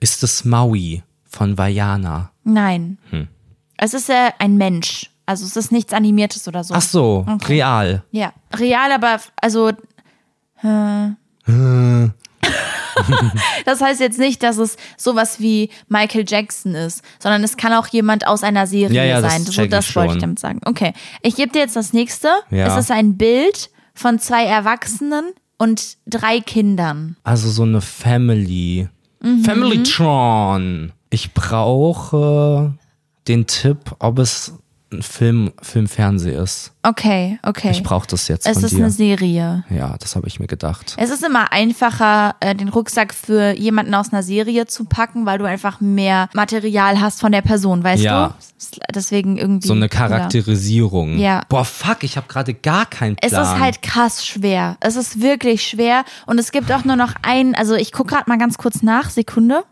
Ist 0.00 0.24
es 0.24 0.44
Maui 0.44 1.04
von 1.30 1.56
Vajana? 1.56 2.31
Nein. 2.44 2.98
Hm. 3.10 3.28
Es 3.76 3.94
ist 3.94 4.10
äh, 4.10 4.30
ein 4.38 4.56
Mensch. 4.56 5.10
Also 5.26 5.44
es 5.46 5.56
ist 5.56 5.72
nichts 5.72 5.92
Animiertes 5.92 6.48
oder 6.48 6.64
so. 6.64 6.74
Ach 6.74 6.82
so, 6.82 7.26
real. 7.48 8.02
Ja, 8.10 8.32
real, 8.56 8.92
aber 8.92 9.20
also. 9.40 9.70
Äh. 10.62 11.10
das 13.64 13.80
heißt 13.80 14.00
jetzt 14.00 14.18
nicht, 14.18 14.42
dass 14.42 14.58
es 14.58 14.76
sowas 14.96 15.40
wie 15.40 15.70
Michael 15.88 16.24
Jackson 16.26 16.74
ist, 16.74 17.02
sondern 17.18 17.42
es 17.42 17.56
kann 17.56 17.72
auch 17.72 17.86
jemand 17.88 18.26
aus 18.26 18.42
einer 18.42 18.66
Serie 18.66 18.96
Ja, 18.96 19.04
ja, 19.04 19.20
das 19.20 19.32
sein. 19.32 19.44
So, 19.44 19.52
check 19.52 19.64
ich 19.66 19.70
das 19.70 19.94
wollte 19.96 20.14
ich 20.14 20.20
damit 20.20 20.38
sagen. 20.38 20.60
Okay, 20.64 20.92
ich 21.22 21.36
gebe 21.36 21.52
dir 21.52 21.60
jetzt 21.60 21.76
das 21.76 21.92
nächste. 21.92 22.28
Ja. 22.50 22.66
Es 22.66 22.84
ist 22.84 22.90
ein 22.90 23.16
Bild 23.16 23.70
von 23.94 24.18
zwei 24.18 24.44
Erwachsenen 24.44 25.32
und 25.58 25.96
drei 26.06 26.40
Kindern. 26.40 27.16
Also 27.24 27.50
so 27.50 27.62
eine 27.62 27.80
Family. 27.80 28.88
Mhm. 29.20 29.44
Familytron. 29.44 30.92
Ich 31.12 31.34
brauche 31.34 32.72
den 33.28 33.46
Tipp, 33.46 33.94
ob 33.98 34.18
es 34.18 34.54
ein 34.90 35.02
Film, 35.02 35.52
Film 35.60 35.88
Fernseh 35.88 36.34
ist. 36.34 36.72
Okay, 36.82 37.38
okay. 37.42 37.70
Ich 37.70 37.82
brauche 37.82 38.06
das 38.06 38.28
jetzt 38.28 38.46
es 38.46 38.62
ist 38.62 38.72
dir. 38.72 38.78
eine 38.78 38.90
Serie. 38.90 39.64
Ja, 39.70 39.96
das 39.98 40.16
habe 40.16 40.26
ich 40.26 40.40
mir 40.40 40.46
gedacht. 40.46 40.96
Es 40.98 41.10
ist 41.10 41.22
immer 41.22 41.52
einfacher, 41.52 42.34
äh, 42.40 42.54
den 42.54 42.68
Rucksack 42.68 43.12
für 43.14 43.52
jemanden 43.56 43.94
aus 43.94 44.12
einer 44.12 44.22
Serie 44.22 44.66
zu 44.66 44.84
packen, 44.86 45.24
weil 45.26 45.38
du 45.38 45.44
einfach 45.44 45.80
mehr 45.80 46.28
Material 46.34 47.00
hast 47.00 47.20
von 47.20 47.30
der 47.32 47.42
Person, 47.42 47.84
weißt 47.84 48.02
Ja. 48.02 48.28
du? 48.28 48.78
Deswegen 48.94 49.36
irgendwie. 49.38 49.66
So 49.68 49.74
eine. 49.74 49.88
Charakterisierung. 49.88 51.18
Ja. 51.18 51.42
Boah, 51.48 51.64
fuck, 51.64 52.04
ich 52.04 52.16
habe 52.16 52.26
gerade 52.28 52.54
gar 52.54 52.86
keinen 52.86 53.16
Plan. 53.16 53.32
Es 53.32 53.48
ist 53.48 53.60
halt 53.60 53.82
krass 53.82 54.26
schwer. 54.26 54.76
Es 54.80 54.96
ist 54.96 55.20
wirklich 55.20 55.66
schwer. 55.66 56.04
Und 56.26 56.38
es 56.38 56.52
gibt 56.52 56.70
auch 56.72 56.84
nur 56.84 56.96
noch 56.96 57.14
ein, 57.22 57.54
also 57.54 57.74
ich 57.74 57.92
gucke 57.92 58.14
gerade 58.14 58.28
mal 58.28 58.38
ganz 58.38 58.56
kurz 58.58 58.82
nach, 58.82 59.10
Sekunde. 59.10 59.64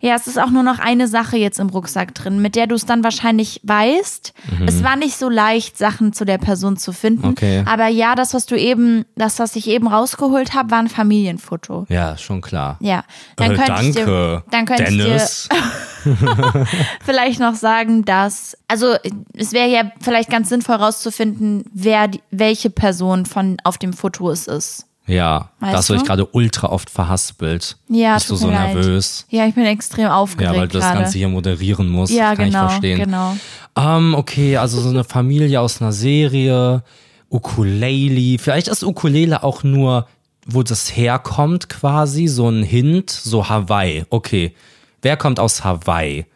Ja, 0.00 0.14
es 0.14 0.26
ist 0.26 0.38
auch 0.38 0.48
nur 0.50 0.62
noch 0.62 0.78
eine 0.78 1.06
Sache 1.06 1.36
jetzt 1.36 1.60
im 1.60 1.68
Rucksack 1.68 2.14
drin, 2.14 2.40
mit 2.40 2.56
der 2.56 2.66
du 2.66 2.74
es 2.74 2.86
dann 2.86 3.04
wahrscheinlich 3.04 3.60
weißt. 3.62 4.32
Es 4.66 4.82
war 4.82 4.96
nicht 4.96 5.16
so 5.18 5.28
leicht, 5.28 5.76
Sachen 5.76 6.14
zu 6.14 6.24
der 6.24 6.38
Person 6.38 6.78
zu 6.78 6.92
finden. 6.92 7.26
Mhm. 7.26 7.32
Okay. 7.32 7.62
Aber 7.66 7.86
ja, 7.88 8.14
das, 8.14 8.32
was 8.32 8.46
du 8.46 8.56
eben, 8.58 9.04
das, 9.16 9.38
was 9.38 9.56
ich 9.56 9.68
eben 9.68 9.86
rausgeholt 9.88 10.54
habe, 10.54 10.70
war 10.70 10.78
ein 10.78 10.88
Familienfoto. 10.88 11.84
Ja, 11.90 12.16
schon 12.16 12.40
klar. 12.40 12.78
Ja, 12.80 13.04
dann 13.36 13.52
Äh, 13.52 13.54
könnte 13.56 13.72
danke, 13.72 13.88
ich 13.88 13.94
dir, 13.96 14.44
dann 14.50 14.64
könnte 14.64 14.84
Dennis. 14.84 15.48
ich 15.52 16.04
dir 16.04 16.66
vielleicht 17.04 17.40
noch 17.40 17.54
sagen, 17.54 18.04
dass, 18.06 18.56
also 18.68 18.94
es 19.34 19.52
wäre 19.52 19.68
ja 19.68 19.92
vielleicht 20.00 20.30
ganz 20.30 20.48
sinnvoll 20.48 20.76
rauszufinden, 20.76 21.64
wer 21.72 22.08
die, 22.08 22.22
welche 22.30 22.70
Person 22.70 23.26
von 23.26 23.58
auf 23.64 23.76
dem 23.76 23.92
Foto 23.92 24.30
es 24.30 24.46
ist. 24.46 24.86
Ja, 25.10 25.50
Weißt 25.60 25.72
da 25.74 25.78
hast 25.78 25.88
du 25.88 25.92
dich 25.94 26.02
du? 26.02 26.08
gerade 26.08 26.26
ultra 26.26 26.68
oft 26.68 26.88
verhaspelt. 26.90 27.76
Ja, 27.88 28.14
Bist 28.14 28.30
du 28.30 28.36
so 28.36 28.48
leid. 28.50 28.74
nervös? 28.74 29.26
Ja, 29.30 29.46
ich 29.46 29.54
bin 29.54 29.64
extrem 29.66 30.08
aufgeregt 30.08 30.54
Ja, 30.54 30.60
weil 30.60 30.68
du 30.68 30.78
das. 30.78 30.92
Ganze 30.92 31.18
hier 31.18 31.28
moderieren 31.28 31.88
musst. 31.88 32.12
Ja, 32.12 32.34
Kann 32.34 32.46
genau, 32.46 32.64
ich 32.66 32.70
verstehen. 32.70 32.98
genau. 33.00 33.36
Ähm, 33.76 34.14
okay, 34.14 34.56
also 34.56 34.80
so 34.80 34.88
eine 34.88 35.04
Familie 35.04 35.60
aus 35.60 35.80
einer 35.80 35.92
Serie, 35.92 36.82
Ukulele. 37.30 38.38
Vielleicht 38.38 38.68
ist 38.68 38.82
Ukulele 38.84 39.42
auch 39.42 39.62
nur, 39.62 40.06
wo 40.46 40.62
das 40.62 40.96
herkommt 40.96 41.68
quasi, 41.68 42.26
so 42.26 42.48
ein 42.48 42.62
Hint, 42.62 43.10
so 43.10 43.48
Hawaii. 43.48 44.04
Okay, 44.10 44.54
wer 45.02 45.16
kommt 45.16 45.38
aus 45.40 45.64
Hawaii? 45.64 46.26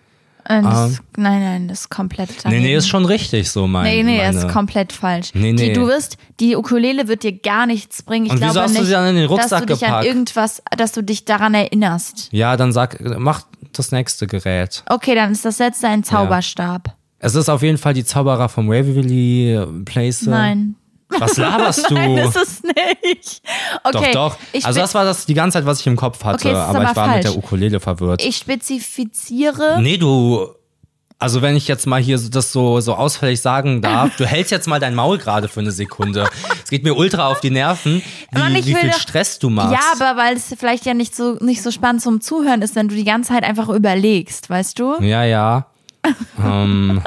Äh, 0.47 0.63
das, 0.63 1.01
nein, 1.17 1.43
nein, 1.43 1.69
das 1.69 1.81
ist 1.83 1.89
komplett 1.91 2.29
Nee, 2.29 2.37
daneben. 2.45 2.63
nee, 2.65 2.77
ist 2.77 2.89
schon 2.89 3.05
richtig 3.07 3.51
so 3.51 3.67
mein. 3.67 3.85
Nee, 3.85 4.03
nee, 4.03 4.19
meine. 4.19 4.39
ist 4.39 4.49
komplett 4.49 4.93
falsch. 4.93 5.31
Nee, 5.35 5.53
nee. 5.53 5.69
Die, 5.69 5.73
du 5.73 5.87
wirst, 5.87 6.19
die 6.41 6.55
Ukulele 6.57 7.09
wird 7.09 7.23
dir 7.23 7.33
gar 7.33 7.67
nichts 7.67 8.03
bringen. 8.03 8.27
Ich 8.27 8.33
Und 8.33 8.41
wieso 8.41 8.53
glaube 8.53 8.65
hast 8.65 8.75
du 8.75 8.81
nicht, 8.81 8.87
sie 8.89 8.93
dann 8.93 9.09
in 9.09 9.17
den 9.17 9.29
dass 9.29 9.31
Rucksack 9.31 9.61
du 9.67 9.67
dich 9.73 9.81
gepackt? 9.81 10.01
an 10.01 10.07
irgendwas, 10.07 10.63
dass 10.77 10.93
du 10.93 11.03
dich 11.03 11.25
daran 11.25 11.55
erinnerst. 11.55 12.29
Ja, 12.33 12.57
dann 12.57 12.73
sag, 12.73 13.01
mach 13.19 13.43
das 13.73 13.91
nächste 13.91 14.27
Gerät. 14.27 14.85
Okay, 14.89 15.15
dann 15.15 15.33
ist 15.33 15.45
das 15.45 15.59
letzte 15.59 15.89
ein 15.89 16.05
Zauberstab. 16.05 16.95
Es 17.19 17.35
ist 17.35 17.49
auf 17.49 17.63
jeden 17.63 17.79
Fall 17.79 17.95
die 17.95 18.05
Zauberer 18.05 18.51
vom 18.51 18.69
Waverly 18.69 19.59
Place. 19.87 20.23
Nein. 20.27 20.75
Was 21.19 21.37
laberst 21.37 21.91
du? 21.91 21.95
Nein, 21.95 22.19
ist 22.19 22.37
es 22.37 22.63
nicht. 22.63 23.43
Okay, 23.83 24.13
doch, 24.13 24.31
doch. 24.33 24.37
Ich, 24.53 24.65
Also 24.65 24.81
das 24.81 24.95
war 24.95 25.05
das 25.05 25.27
die 25.27 25.35
ganze 25.35 25.59
Zeit, 25.59 25.67
was 25.67 25.81
ich 25.81 25.87
im 25.87 25.97
Kopf 25.97 26.23
hatte, 26.25 26.49
Okay, 26.49 26.53
ist 26.53 26.59
aber 26.59 26.83
ich 26.83 26.89
aber 26.89 26.97
war 26.97 27.07
mit 27.07 27.13
falsch. 27.15 27.27
der 27.27 27.37
Ukulele 27.37 27.81
verwirrt. 27.81 28.23
ich 28.25 28.37
spezifiziere. 28.37 29.81
Nee, 29.81 29.97
du. 29.97 30.49
Also 31.21 31.41
wenn 31.41 31.57
ich 31.57 31.69
jetzt 31.69 31.87
mal 31.87 32.03
hier 32.03 32.19
das 32.19 32.53
so, 32.53 32.81
so 32.81 32.95
ausfällig 32.97 33.41
sagen 33.41 33.81
darf, 33.81 34.15
du 34.17 34.27
hältst 34.27 34.51
jetzt 34.51 34.67
mal 34.67 34.81
dein 34.81 34.95
Maul 34.95 35.17
gerade 35.17 35.49
für 35.49 35.61
eine 35.61 35.71
Sekunde. 35.71 36.29
Es 36.63 36.69
geht 36.69 36.83
mir 36.83 36.95
ultra 36.95 37.29
auf 37.29 37.41
die 37.41 37.51
Nerven, 37.51 38.03
wie, 38.33 38.55
wie 38.67 38.75
viel 38.75 38.91
doch- 38.91 38.99
Stress 38.99 39.39
du 39.39 39.49
machst. 39.49 39.73
Ja, 39.73 39.81
aber 39.95 40.21
weil 40.21 40.37
es 40.37 40.53
vielleicht 40.59 40.85
ja 40.85 40.93
nicht 40.93 41.15
so, 41.17 41.35
nicht 41.41 41.63
so 41.63 41.71
spannend 41.71 42.03
zum 42.03 42.21
Zuhören 42.21 42.61
ist, 42.63 42.75
wenn 42.75 42.89
du 42.89 42.95
die 42.97 43.05
ganze 43.05 43.33
Zeit 43.33 43.45
einfach 43.45 43.69
überlegst, 43.71 44.51
weißt 44.51 44.79
du? 44.79 45.01
ja, 45.03 45.25
ja. 45.25 45.67
Ähm, 46.39 47.03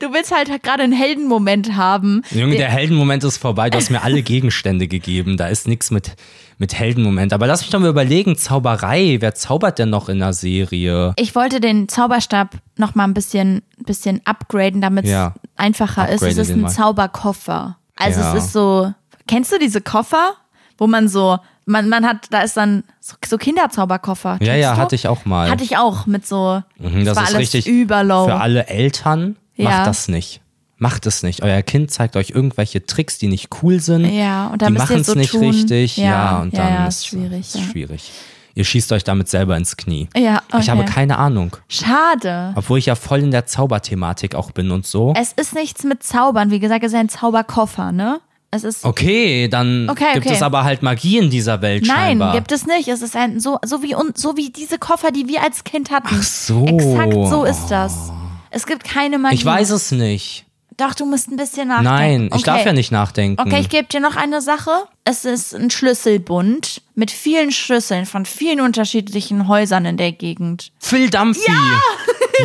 Du 0.00 0.12
willst 0.12 0.34
halt 0.34 0.62
gerade 0.62 0.82
einen 0.82 0.92
Heldenmoment 0.92 1.74
haben. 1.76 2.22
Junge, 2.30 2.56
der 2.56 2.68
Heldenmoment 2.70 3.24
ist 3.24 3.38
vorbei. 3.38 3.70
Du 3.70 3.76
hast 3.78 3.90
mir 3.90 4.02
alle 4.02 4.22
Gegenstände 4.22 4.88
gegeben. 4.88 5.36
Da 5.36 5.46
ist 5.48 5.66
nichts 5.68 5.90
mit, 5.90 6.12
mit 6.58 6.74
Heldenmoment. 6.74 7.32
Aber 7.32 7.46
lass 7.46 7.62
mich 7.62 7.70
doch 7.70 7.80
mal 7.80 7.88
überlegen, 7.88 8.36
Zauberei. 8.36 9.16
Wer 9.20 9.34
zaubert 9.34 9.78
denn 9.78 9.90
noch 9.90 10.08
in 10.08 10.18
der 10.18 10.32
Serie? 10.32 11.12
Ich 11.16 11.34
wollte 11.34 11.60
den 11.60 11.88
Zauberstab 11.88 12.56
noch 12.76 12.94
mal 12.94 13.04
ein 13.04 13.14
bisschen, 13.14 13.62
bisschen 13.78 14.20
upgraden, 14.24 14.80
damit 14.80 15.04
es 15.04 15.10
Ja. 15.10 15.34
einfacher 15.56 16.08
ist. 16.08 16.22
Es 16.22 16.28
Upgrade 16.28 16.40
ist 16.42 16.50
ein 16.50 16.60
mal. 16.62 16.68
Zauberkoffer. 16.70 17.78
Also 17.96 18.20
Ja. 18.20 18.34
es 18.36 18.44
ist 18.44 18.52
so, 18.52 18.92
kennst 19.28 19.52
du 19.52 19.58
diese 19.58 19.80
Koffer, 19.80 20.34
wo 20.78 20.86
man 20.86 21.08
so, 21.08 21.38
man, 21.66 21.88
man 21.88 22.06
hat, 22.06 22.26
da 22.30 22.40
ist 22.42 22.56
dann 22.56 22.84
so, 23.00 23.16
so 23.26 23.38
Kinderzauberkoffer. 23.38 24.38
Ja, 24.42 24.54
ja, 24.54 24.74
du? 24.74 24.80
hatte 24.80 24.94
ich 24.94 25.08
auch 25.08 25.24
mal. 25.24 25.50
Hatte 25.50 25.64
ich 25.64 25.76
auch 25.76 26.06
mit 26.06 26.26
so, 26.26 26.62
Mhm, 26.78 27.04
das 27.04 27.16
war 27.16 27.24
ist 27.30 27.36
richtig 27.36 27.66
überlow. 27.66 28.26
für 28.26 28.34
alle 28.36 28.66
Eltern. 28.68 29.36
Ja. 29.56 29.70
Macht 29.70 29.86
das 29.86 30.08
nicht. 30.08 30.40
Macht 30.78 31.06
es 31.06 31.22
nicht. 31.22 31.42
Euer 31.42 31.62
Kind 31.62 31.90
zeigt 31.90 32.16
euch 32.16 32.30
irgendwelche 32.30 32.84
Tricks, 32.84 33.18
die 33.18 33.28
nicht 33.28 33.48
cool 33.62 33.80
sind. 33.80 34.04
Ja, 34.12 34.48
und 34.48 34.60
die 34.60 34.64
dann 34.66 34.74
ihr 34.74 34.78
machen 34.80 34.96
es 35.00 35.06
so 35.06 35.14
nicht 35.14 35.30
tun. 35.30 35.44
richtig. 35.44 35.96
Ja, 35.96 36.04
Ja, 36.04 36.38
und 36.42 36.56
dann 36.56 36.68
ja, 36.74 36.86
ist 36.86 36.96
ist 36.96 37.06
schwierig, 37.06 37.40
Ist 37.54 37.60
schwierig. 37.60 38.12
Ihr 38.56 38.64
schießt 38.64 38.92
euch 38.92 39.02
damit 39.02 39.28
selber 39.28 39.56
ins 39.56 39.76
Knie. 39.76 40.08
Ja, 40.16 40.42
Ich 40.48 40.54
okay. 40.54 40.70
habe 40.70 40.84
keine 40.84 41.18
Ahnung. 41.18 41.56
Schade. 41.68 42.52
Obwohl 42.56 42.78
ich 42.78 42.86
ja 42.86 42.94
voll 42.94 43.20
in 43.20 43.30
der 43.32 43.46
Zauberthematik 43.46 44.34
auch 44.36 44.50
bin 44.52 44.70
und 44.70 44.86
so. 44.86 45.12
Es 45.16 45.32
ist 45.32 45.54
nichts 45.54 45.82
mit 45.84 46.02
Zaubern. 46.04 46.50
Wie 46.52 46.60
gesagt, 46.60 46.84
es 46.84 46.92
ist 46.92 46.98
ein 46.98 47.08
Zauberkoffer, 47.08 47.90
ne? 47.90 48.20
Es 48.54 48.62
ist. 48.62 48.84
Okay, 48.84 49.48
dann 49.48 49.88
Okay, 49.90 50.14
gibt 50.14 50.26
okay. 50.26 50.34
es 50.36 50.42
aber 50.42 50.62
halt 50.62 50.82
Magie 50.82 51.18
in 51.18 51.28
dieser 51.28 51.60
Welt 51.60 51.84
Nein, 51.86 51.96
scheinbar. 51.96 52.32
gibt 52.34 52.52
es 52.52 52.66
nicht. 52.66 52.86
Es 52.88 53.02
ist 53.02 53.16
ein 53.16 53.40
so, 53.40 53.58
so 53.64 53.82
wie 53.82 53.96
so 54.14 54.36
wie 54.36 54.50
diese 54.50 54.78
Koffer, 54.78 55.10
die 55.10 55.26
wir 55.26 55.42
als 55.42 55.64
Kind 55.64 55.90
hatten. 55.90 56.08
Ach 56.10 56.22
so. 56.22 56.64
Exakt 56.64 57.14
so 57.14 57.44
ist 57.44 57.66
das. 57.68 58.12
Es 58.50 58.66
gibt 58.66 58.84
keine 58.84 59.18
Magie. 59.18 59.34
Ich 59.34 59.44
weiß 59.44 59.70
es 59.70 59.90
nicht. 59.90 60.44
Doch, 60.76 60.94
du 60.94 61.04
musst 61.06 61.30
ein 61.30 61.36
bisschen 61.36 61.68
nachdenken. 61.68 61.92
Nein, 61.94 62.26
ich 62.26 62.34
okay. 62.34 62.42
darf 62.44 62.64
ja 62.66 62.72
nicht 62.72 62.90
nachdenken. 62.90 63.40
Okay, 63.40 63.60
ich 63.60 63.68
gebe 63.68 63.84
dir 63.86 64.00
noch 64.00 64.16
eine 64.16 64.40
Sache. 64.40 64.70
Es 65.04 65.24
ist 65.24 65.54
ein 65.54 65.70
Schlüsselbund 65.70 66.82
mit 66.94 67.10
vielen 67.10 67.52
Schlüsseln 67.52 68.06
von 68.06 68.26
vielen 68.26 68.60
unterschiedlichen 68.60 69.46
Häusern 69.46 69.84
in 69.84 69.96
der 69.96 70.12
Gegend. 70.12 70.72
Phil 70.78 71.10
Dumphy. 71.10 71.50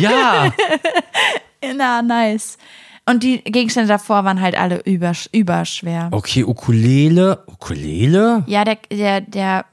ja. 0.00 0.52
Na, 1.76 2.02
nice. 2.02 2.56
Und 3.10 3.22
die 3.24 3.38
Gegenstände 3.42 3.88
davor 3.88 4.24
waren 4.24 4.40
halt 4.40 4.56
alle 4.56 4.80
übersch 4.84 5.28
überschwer. 5.32 6.08
Okay, 6.12 6.44
Ukulele. 6.44 7.42
Ukulele? 7.46 8.44
Ja, 8.46 8.64
der, 8.64 8.78
der, 8.90 9.20
der 9.20 9.64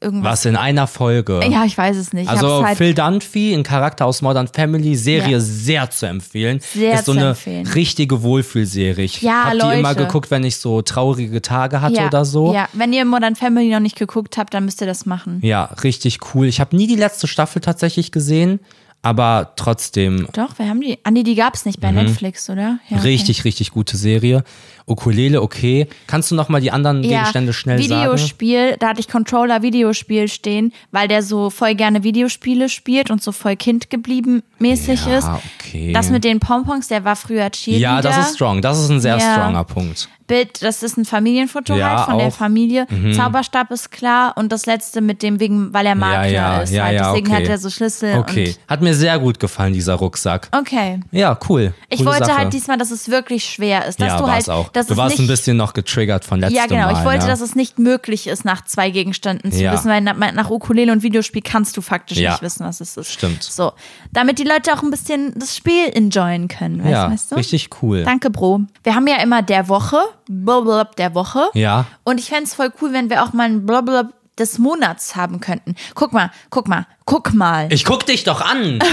irgendwas. 0.00 0.32
Was 0.32 0.44
in 0.44 0.56
einer 0.56 0.86
Folge. 0.86 1.40
Ja, 1.50 1.64
ich 1.64 1.76
weiß 1.76 1.96
es 1.96 2.12
nicht. 2.12 2.24
Ich 2.24 2.30
Also 2.30 2.64
halt, 2.64 2.76
Phil 2.78 2.94
Dunphy, 2.94 3.52
ein 3.54 3.62
Charakter 3.62 4.06
aus 4.06 4.22
Modern 4.22 4.46
Family, 4.48 4.94
Serie 4.94 5.32
Ja. 5.32 5.40
sehr 5.40 5.90
zu 5.90 6.06
empfehlen. 6.06 6.60
Sehr 6.60 6.94
ist 6.94 7.06
so 7.06 7.12
zu 7.14 7.18
eine 7.18 7.30
empfehlen. 7.30 7.66
richtige 7.66 8.22
Wohlfühlserie. 8.22 9.04
Ich 9.04 9.22
Ja, 9.22 9.44
habe 9.44 9.58
die 9.58 9.78
immer 9.80 9.94
geguckt, 9.94 10.30
wenn 10.30 10.44
ich 10.44 10.58
so 10.58 10.82
traurige 10.82 11.42
Tage 11.42 11.80
hatte 11.80 11.96
ja, 11.96 12.06
oder 12.06 12.24
so. 12.24 12.52
Ja, 12.54 12.68
wenn 12.74 12.92
ihr 12.92 13.04
Modern 13.04 13.34
Family 13.34 13.70
noch 13.70 13.80
nicht 13.80 13.96
geguckt 13.96 14.36
habt, 14.36 14.54
dann 14.54 14.66
müsst 14.66 14.80
ihr 14.80 14.86
das 14.86 15.06
machen. 15.06 15.40
Ja, 15.42 15.64
richtig 15.82 16.18
cool. 16.34 16.46
Ich 16.46 16.60
habe 16.60 16.76
nie 16.76 16.86
die 16.86 16.96
letzte 16.96 17.26
Staffel 17.26 17.60
tatsächlich 17.60 18.12
gesehen, 18.12 18.60
aber 19.04 19.52
trotzdem 19.56 20.26
Doch, 20.32 20.58
wir 20.58 20.68
haben 20.68 20.80
die. 20.80 20.98
Andi, 21.04 21.22
die 21.22 21.34
gab's 21.34 21.66
nicht 21.66 21.80
bei 21.80 21.92
Netflix, 21.92 22.48
oder? 22.48 22.78
Ja, 22.88 22.96
okay. 22.96 22.96
Mhm. 22.96 23.00
richtig, 23.00 23.44
richtig 23.44 23.70
gute 23.70 23.96
Serie. 23.96 24.44
Ukulele, 24.86 25.40
okay. 25.40 25.88
Kannst 26.06 26.30
du 26.30 26.34
noch 26.34 26.48
mal 26.48 26.60
die 26.60 26.70
anderen 26.70 27.00
Gegenstände 27.02 27.52
schnell 27.52 27.82
sagen? 27.82 28.02
Videospiel, 28.02 28.76
da 28.78 28.88
hatte 28.88 29.00
ich 29.00 29.08
Controller 29.08 29.62
Videospiel 29.62 30.28
stehen, 30.28 30.72
weil 30.90 31.08
der 31.08 31.22
so 31.22 31.48
voll 31.50 31.74
gerne 31.74 32.02
Videospiele 32.04 32.68
spielt 32.68 33.10
und 33.10 33.22
so 33.22 33.32
voll 33.32 33.56
Kind 33.56 33.88
geblieben 33.90 34.42
mäßig 34.58 35.06
Ja, 35.06 35.18
ist. 35.18 35.28
okay. 35.58 35.92
Das 35.92 36.10
mit 36.10 36.24
den 36.24 36.38
Pompons, 36.40 36.88
der 36.88 37.04
war 37.04 37.16
früher 37.16 37.50
Cheerleader. 37.50 37.80
Ja, 37.96 38.00
das 38.02 38.18
ist 38.28 38.34
strong. 38.36 38.60
Das 38.62 38.78
ist 38.78 38.90
ein 38.90 39.00
sehr 39.00 39.16
Ja. 39.18 39.34
stronger 39.34 39.64
Punkt. 39.64 40.08
Bild, 40.26 40.62
das 40.62 40.82
ist 40.82 40.96
ein 40.96 41.04
Familienfoto 41.04 41.74
Ja, 41.76 41.98
halt 41.98 42.06
von 42.06 42.16
der 42.16 42.28
auch. 42.28 42.30
Mhm. 42.30 42.34
Familie. 42.36 42.86
Zauberstab 43.14 43.70
ist 43.70 43.90
klar 43.90 44.32
und 44.36 44.52
das 44.52 44.64
letzte 44.64 45.02
mit 45.02 45.22
dem 45.22 45.38
wegen, 45.38 45.74
weil 45.74 45.84
er 45.84 45.94
Makler 45.94 46.26
ja, 46.28 46.60
ist. 46.62 46.72
ja, 46.72 46.84
halt. 46.84 46.94
ja, 46.96 47.08
Deswegen 47.10 47.26
okay. 47.30 47.42
hat 47.42 47.48
er 47.50 47.58
so 47.58 47.68
Schlüssel 47.68 48.16
Okay. 48.20 48.54
Hat 48.66 48.80
mir 48.80 48.94
sehr 48.94 49.18
gut 49.18 49.38
gefallen, 49.38 49.74
dieser 49.74 49.94
Rucksack. 49.96 50.48
okay. 50.58 51.00
Ja, 51.10 51.38
cool. 51.50 51.74
Ich 51.90 51.98
Coole 51.98 52.10
wollte 52.12 52.24
Sache. 52.24 52.38
halt 52.38 52.52
diesmal, 52.54 52.78
dass 52.78 52.90
es 52.90 53.10
wirklich 53.10 53.44
schwer 53.44 53.84
ist, 53.84 54.00
dass 54.00 54.08
ja, 54.12 54.18
du 54.18 54.26
halt, 54.26 54.48
auch. 54.48 54.70
Dass 54.74 54.86
du 54.88 54.92
es 54.92 54.98
warst 54.98 55.18
nicht, 55.18 55.26
ein 55.26 55.28
bisschen 55.28 55.56
noch 55.56 55.72
getriggert 55.72 56.24
von 56.24 56.40
letztem 56.40 56.56
Ja, 56.56 56.66
genau. 56.66 56.92
Mal. 56.92 56.98
Ich 56.98 57.04
wollte, 57.04 57.24
ne? 57.24 57.30
dass 57.30 57.40
es 57.40 57.54
nicht 57.54 57.78
möglich 57.78 58.26
ist, 58.26 58.44
nach 58.44 58.64
zwei 58.64 58.90
Gegenständen 58.90 59.50
zu 59.52 59.62
Ja. 59.62 59.72
wissen, 59.72 59.88
weil 59.90 60.00
nach, 60.00 60.16
nach 60.32 60.50
Ukulele 60.50 60.92
und 60.92 61.02
Videospiel 61.02 61.42
kannst 61.42 61.76
du 61.76 61.80
faktisch 61.80 62.18
Ja. 62.18 62.32
nicht 62.32 62.42
wissen, 62.42 62.66
was 62.66 62.80
es 62.80 62.96
ist. 62.96 63.12
Stimmt. 63.12 63.42
So, 63.42 63.72
damit 64.12 64.38
die 64.38 64.44
Leute 64.44 64.72
auch 64.74 64.82
ein 64.82 64.90
bisschen 64.90 65.32
das 65.38 65.56
Spiel 65.56 65.88
enjoyen 65.94 66.48
können, 66.48 66.80
weißt, 66.80 66.90
ja, 66.92 67.10
weißt 67.10 67.32
du? 67.32 67.36
richtig 67.36 67.70
cool. 67.82 68.04
Danke, 68.04 68.30
Bro. 68.30 68.62
Wir 68.82 68.94
haben 68.94 69.06
ja 69.06 69.16
immer 69.22 69.42
der 69.42 69.68
Woche, 69.68 69.98
blablabla 70.28 70.94
der 70.98 71.14
Woche. 71.14 71.48
Ja. 71.54 71.86
Und 72.04 72.18
ich 72.20 72.26
fänd's 72.28 72.54
voll 72.54 72.72
cool, 72.82 72.92
wenn 72.92 73.08
wir 73.10 73.22
auch 73.24 73.32
mal 73.32 73.44
ein 73.44 73.64
blablabla 73.66 74.10
des 74.38 74.58
Monats 74.58 75.14
haben 75.14 75.38
könnten. 75.40 75.76
Guck 75.94 76.12
mal, 76.12 76.30
guck 76.50 76.66
mal, 76.66 76.86
guck 77.04 77.32
mal. 77.34 77.72
Ich 77.72 77.84
guck 77.84 78.04
dich 78.04 78.24
doch 78.24 78.40
an. 78.40 78.80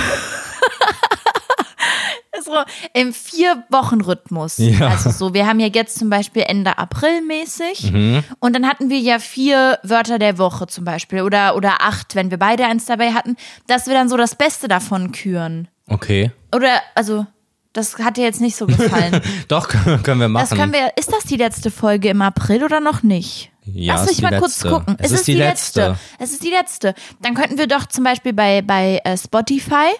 so 2.52 2.64
im 2.93 3.14
Vier-Wochen-Rhythmus. 3.14 4.58
Ja. 4.58 4.89
Also 4.89 5.10
so, 5.10 5.34
wir 5.34 5.47
haben 5.47 5.60
ja 5.60 5.68
jetzt 5.68 5.97
zum 5.97 6.10
Beispiel 6.10 6.43
Ende 6.47 6.78
April 6.78 7.22
mäßig 7.22 7.91
Mhm. 7.91 8.24
und 8.39 8.54
dann 8.56 8.68
hatten 8.68 8.89
wir 8.89 8.99
ja 8.99 9.20
vier 9.20 9.80
Wörter 9.84 10.20
der 10.20 10.38
Woche 10.38 10.68
zum 10.68 10.86
Beispiel 10.86 11.22
oder, 11.22 11.56
oder 11.56 11.82
acht, 11.82 12.16
wenn 12.16 12.32
wir 12.32 12.38
beide 12.38 12.66
eins 12.66 12.86
dabei 12.86 13.14
hatten, 13.14 13.36
dass 13.68 13.88
wir 13.88 13.93
dann 13.93 14.10
so 14.10 14.18
das 14.18 14.36
Beste 14.36 14.68
davon 14.68 15.12
küren. 15.12 15.68
Okay. 15.88 16.32
Oder, 16.56 16.82
also, 16.95 17.26
das 17.74 17.97
hat 17.99 18.18
dir 18.18 18.24
jetzt 18.24 18.41
nicht 18.41 18.56
so 18.56 18.68
gefallen. 18.68 19.22
Doch, 19.47 19.68
können 20.04 20.20
wir 20.20 20.28
machen. 20.30 20.47
Das 20.49 20.58
können 20.58 20.74
wir, 20.74 20.91
ist 20.97 21.12
das 21.12 21.24
die 21.24 21.38
letzte 21.38 21.72
Folge 21.72 22.10
im 22.10 22.22
April 22.22 22.64
oder 22.64 22.80
noch 22.80 23.02
nicht? 23.04 23.49
Ja, 23.64 23.93
Lass 23.93 24.04
ist 24.04 24.10
mich 24.10 24.22
mal 24.24 24.39
kurz 24.39 24.64
letzte. 24.64 24.70
gucken. 24.70 24.95
Es 24.99 25.12
ist 25.12 25.28
die 25.28 25.36
letzte. 25.36 25.95
Es 26.18 26.32
ist 26.32 26.43
die 26.43 26.49
letzte. 26.49 26.95
Dann 27.22 27.36
könnten 27.36 27.58
wir 27.60 27.68
doch 27.68 27.86
zum 27.86 28.04
Beispiel 28.04 28.34
bei, 28.34 28.62
bei 28.64 28.99
äh, 29.04 29.16
Spotify 29.16 29.91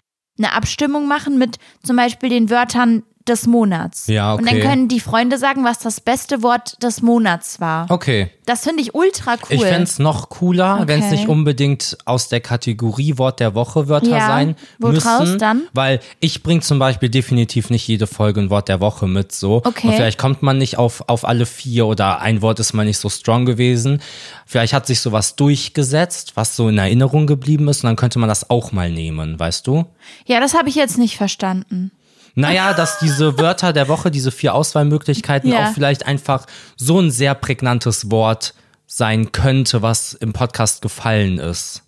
eine 0.44 0.54
Abstimmung 0.54 1.08
machen 1.08 1.38
mit 1.38 1.58
zum 1.84 1.96
Beispiel 1.96 2.30
den 2.30 2.50
Wörtern 2.50 3.04
des 3.28 3.48
Monats. 3.48 4.08
Ja, 4.08 4.34
Und 4.34 4.46
dann 4.48 4.58
okay. 4.58 4.66
können 4.68 4.88
die 4.88 5.00
Freunde 5.00 5.38
sagen, 5.38 5.64
was 5.64 5.80
das 5.80 6.00
beste 6.02 6.42
Wort 6.44 6.82
des 6.84 7.02
Monats 7.02 7.60
war. 7.60 7.86
Okay. 7.90 8.30
Das 8.46 8.64
finde 8.64 8.82
ich 8.82 8.96
ultra 8.96 9.34
cool. 9.34 9.38
Ich 9.50 9.62
fänd's 9.64 10.00
noch 10.00 10.30
cooler, 10.30 10.76
Okay. 10.82 10.88
wenn 10.88 11.04
es 11.04 11.12
nicht 11.12 11.28
unbedingt 11.28 11.98
aus 12.06 12.28
der 12.30 12.42
Kategorie 12.42 13.18
Wort 13.18 13.40
der 13.40 13.54
Woche 13.56 13.88
Wörter 13.88 14.10
Ja, 14.10 14.28
sein 14.28 14.56
wo 14.80 14.88
müssen. 14.90 15.38
dann? 15.38 15.64
Weil 15.74 16.00
ich 16.20 16.44
bring 16.44 16.62
zum 16.62 16.80
Beispiel 16.80 17.10
definitiv 17.10 17.70
nicht 17.70 17.88
jede 17.88 18.08
Folge 18.08 18.42
ein 18.42 18.50
Wort 18.50 18.68
der 18.70 18.80
Woche 18.82 19.08
mit 19.08 19.32
so. 19.32 19.58
Okay. 19.64 19.88
Und 19.88 19.94
vielleicht 19.94 20.18
kommt 20.18 20.42
man 20.42 20.58
nicht 20.58 20.78
auf, 20.78 21.04
auf 21.08 21.26
alle 21.26 21.46
vier 21.46 21.86
oder 21.86 22.22
ein 22.22 22.42
Wort 22.42 22.60
ist 22.60 22.74
mal 22.74 22.86
nicht 22.86 22.98
so 22.98 23.10
strong 23.10 23.46
gewesen. 23.46 24.02
Vielleicht 24.46 24.74
hat 24.74 24.88
sich 24.88 25.00
sowas 25.00 25.36
durchgesetzt, 25.36 26.34
was 26.36 26.56
so 26.56 26.68
in 26.70 26.78
Erinnerung 26.78 27.28
geblieben 27.28 27.68
ist 27.68 27.84
und 27.84 27.88
dann 27.90 27.96
könnte 27.96 28.20
man 28.20 28.28
das 28.30 28.50
auch 28.50 28.72
mal 28.72 28.92
nehmen, 28.92 29.40
weißt 29.40 29.66
du? 29.68 29.86
ja, 30.26 30.40
das 30.40 30.54
habe 30.54 30.68
ich 30.70 30.76
jetzt 30.76 30.98
nicht 30.98 31.16
verstanden. 31.18 31.92
Naja, 32.36 32.74
dass 32.74 33.00
diese 33.00 33.38
Wörter 33.38 33.74
der 33.74 33.88
Woche, 33.88 34.12
diese 34.12 34.32
vier 34.32 34.54
Auswahlmöglichkeiten 34.56 35.52
Ja. 35.52 35.68
auch 35.70 35.74
vielleicht 35.74 36.06
einfach 36.06 36.46
so 36.78 37.00
ein 37.00 37.12
sehr 37.12 37.36
prägnantes 37.36 38.10
Wort 38.12 38.54
sein 38.88 39.32
könnte, 39.32 39.82
was 39.82 40.14
im 40.14 40.34
Podcast 40.34 40.82
gefallen 40.82 41.38
ist. 41.40 41.84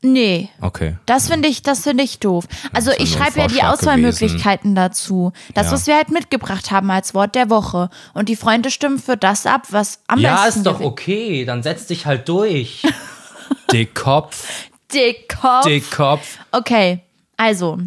Nee. 0.00 0.48
Okay. 0.60 0.96
Das 1.06 1.28
finde 1.28 1.48
ich, 1.48 1.62
das 1.62 1.82
finde 1.82 2.04
ich 2.04 2.20
doof. 2.20 2.44
Also 2.72 2.92
ja 2.92 2.96
ich 3.00 3.10
schreibe 3.12 3.40
ja 3.40 3.48
die 3.48 3.62
Auswahlmöglichkeiten 3.64 4.76
dazu. 4.76 5.32
Das, 5.54 5.66
Ja. 5.66 5.72
was 5.72 5.86
wir 5.88 5.96
halt 5.96 6.10
mitgebracht 6.10 6.70
haben 6.70 6.88
als 6.92 7.14
Wort 7.14 7.34
der 7.34 7.50
Woche. 7.50 7.90
Und 8.14 8.28
die 8.28 8.36
Freunde 8.36 8.70
stimmen 8.70 9.00
für 9.00 9.16
das 9.16 9.44
ab, 9.44 9.62
was 9.70 10.00
am 10.06 10.20
Ja, 10.20 10.44
besten 10.44 10.60
ist 10.60 10.66
doch 10.66 10.80
okay. 10.80 11.44
Dann 11.44 11.64
setz 11.64 11.86
dich 11.86 12.06
halt 12.06 12.28
durch. 12.28 12.82
Dickkopf, 13.72 14.68
Dickkopf. 14.94 15.64
Dickkopf. 15.66 16.38
Okay, 16.52 17.00
also, 17.36 17.78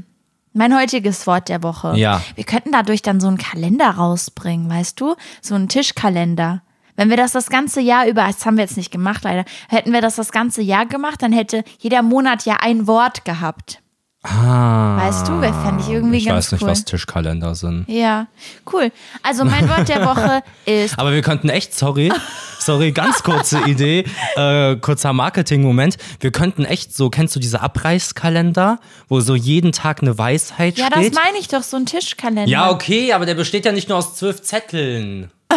mein 0.53 0.75
heutiges 0.77 1.27
Wort 1.27 1.49
der 1.49 1.63
Woche. 1.63 1.93
Ja. 1.95 2.21
Wir 2.35 2.43
könnten 2.43 2.71
dadurch 2.71 3.01
dann 3.01 3.19
so 3.19 3.27
einen 3.27 3.37
Kalender 3.37 3.91
rausbringen, 3.91 4.69
weißt 4.69 4.99
du? 4.99 5.15
So 5.41 5.55
einen 5.55 5.69
Tischkalender. 5.69 6.61
Wenn 6.95 7.09
wir 7.09 7.17
das 7.17 7.31
das 7.31 7.49
ganze 7.49 7.81
Jahr 7.81 8.07
über, 8.07 8.25
das 8.25 8.45
haben 8.45 8.57
wir 8.57 8.63
jetzt 8.63 8.77
nicht 8.77 8.91
gemacht 8.91 9.23
leider, 9.23 9.45
hätten 9.69 9.93
wir 9.93 10.01
das 10.01 10.15
das 10.15 10.31
ganze 10.31 10.61
Jahr 10.61 10.85
gemacht, 10.85 11.21
dann 11.21 11.31
hätte 11.31 11.63
jeder 11.79 12.01
Monat 12.01 12.45
ja 12.45 12.57
ein 12.61 12.85
Wort 12.85 13.25
gehabt. 13.25 13.80
Ah. 14.23 14.97
Weißt 14.97 15.27
du, 15.27 15.41
wer 15.41 15.51
fände 15.51 15.81
ich 15.83 15.89
irgendwie 15.89 16.17
Ich 16.17 16.25
ganz 16.25 16.37
weiß 16.45 16.51
nicht, 16.51 16.61
cool. 16.61 16.69
was 16.69 16.85
Tischkalender 16.85 17.55
sind. 17.55 17.85
Ja, 17.89 18.27
cool. 18.71 18.91
Also 19.23 19.43
mein 19.45 19.67
Wort 19.67 19.89
der 19.89 20.05
Woche 20.05 20.43
ist 20.65 20.99
Aber 20.99 21.11
wir 21.11 21.23
könnten 21.23 21.49
echt, 21.49 21.73
sorry, 21.73 22.11
sorry, 22.59 22.91
ganz 22.91 23.23
kurze 23.23 23.59
Idee, 23.65 24.05
äh, 24.35 24.75
kurzer 24.75 25.13
Marketing-Moment. 25.13 25.97
Wir 26.19 26.31
könnten 26.31 26.65
echt 26.65 26.95
so, 26.95 27.09
kennst 27.09 27.35
du 27.35 27.39
diese 27.39 27.61
Abreißkalender, 27.61 28.79
wo 29.07 29.21
so 29.21 29.33
jeden 29.33 29.71
Tag 29.71 30.03
eine 30.03 30.15
Weisheit 30.19 30.77
Ja, 30.77 30.89
das 30.91 30.99
steht? 30.99 31.15
meine 31.15 31.37
ich 31.39 31.47
doch, 31.47 31.63
so 31.63 31.77
ein 31.77 31.87
Tischkalender. 31.87 32.45
Ja, 32.47 32.69
okay, 32.69 33.13
aber 33.13 33.25
der 33.25 33.33
besteht 33.35 33.65
ja 33.65 33.71
nicht 33.71 33.89
nur 33.89 33.97
aus 33.97 34.15
zwölf 34.15 34.43
Zetteln. 34.43 35.31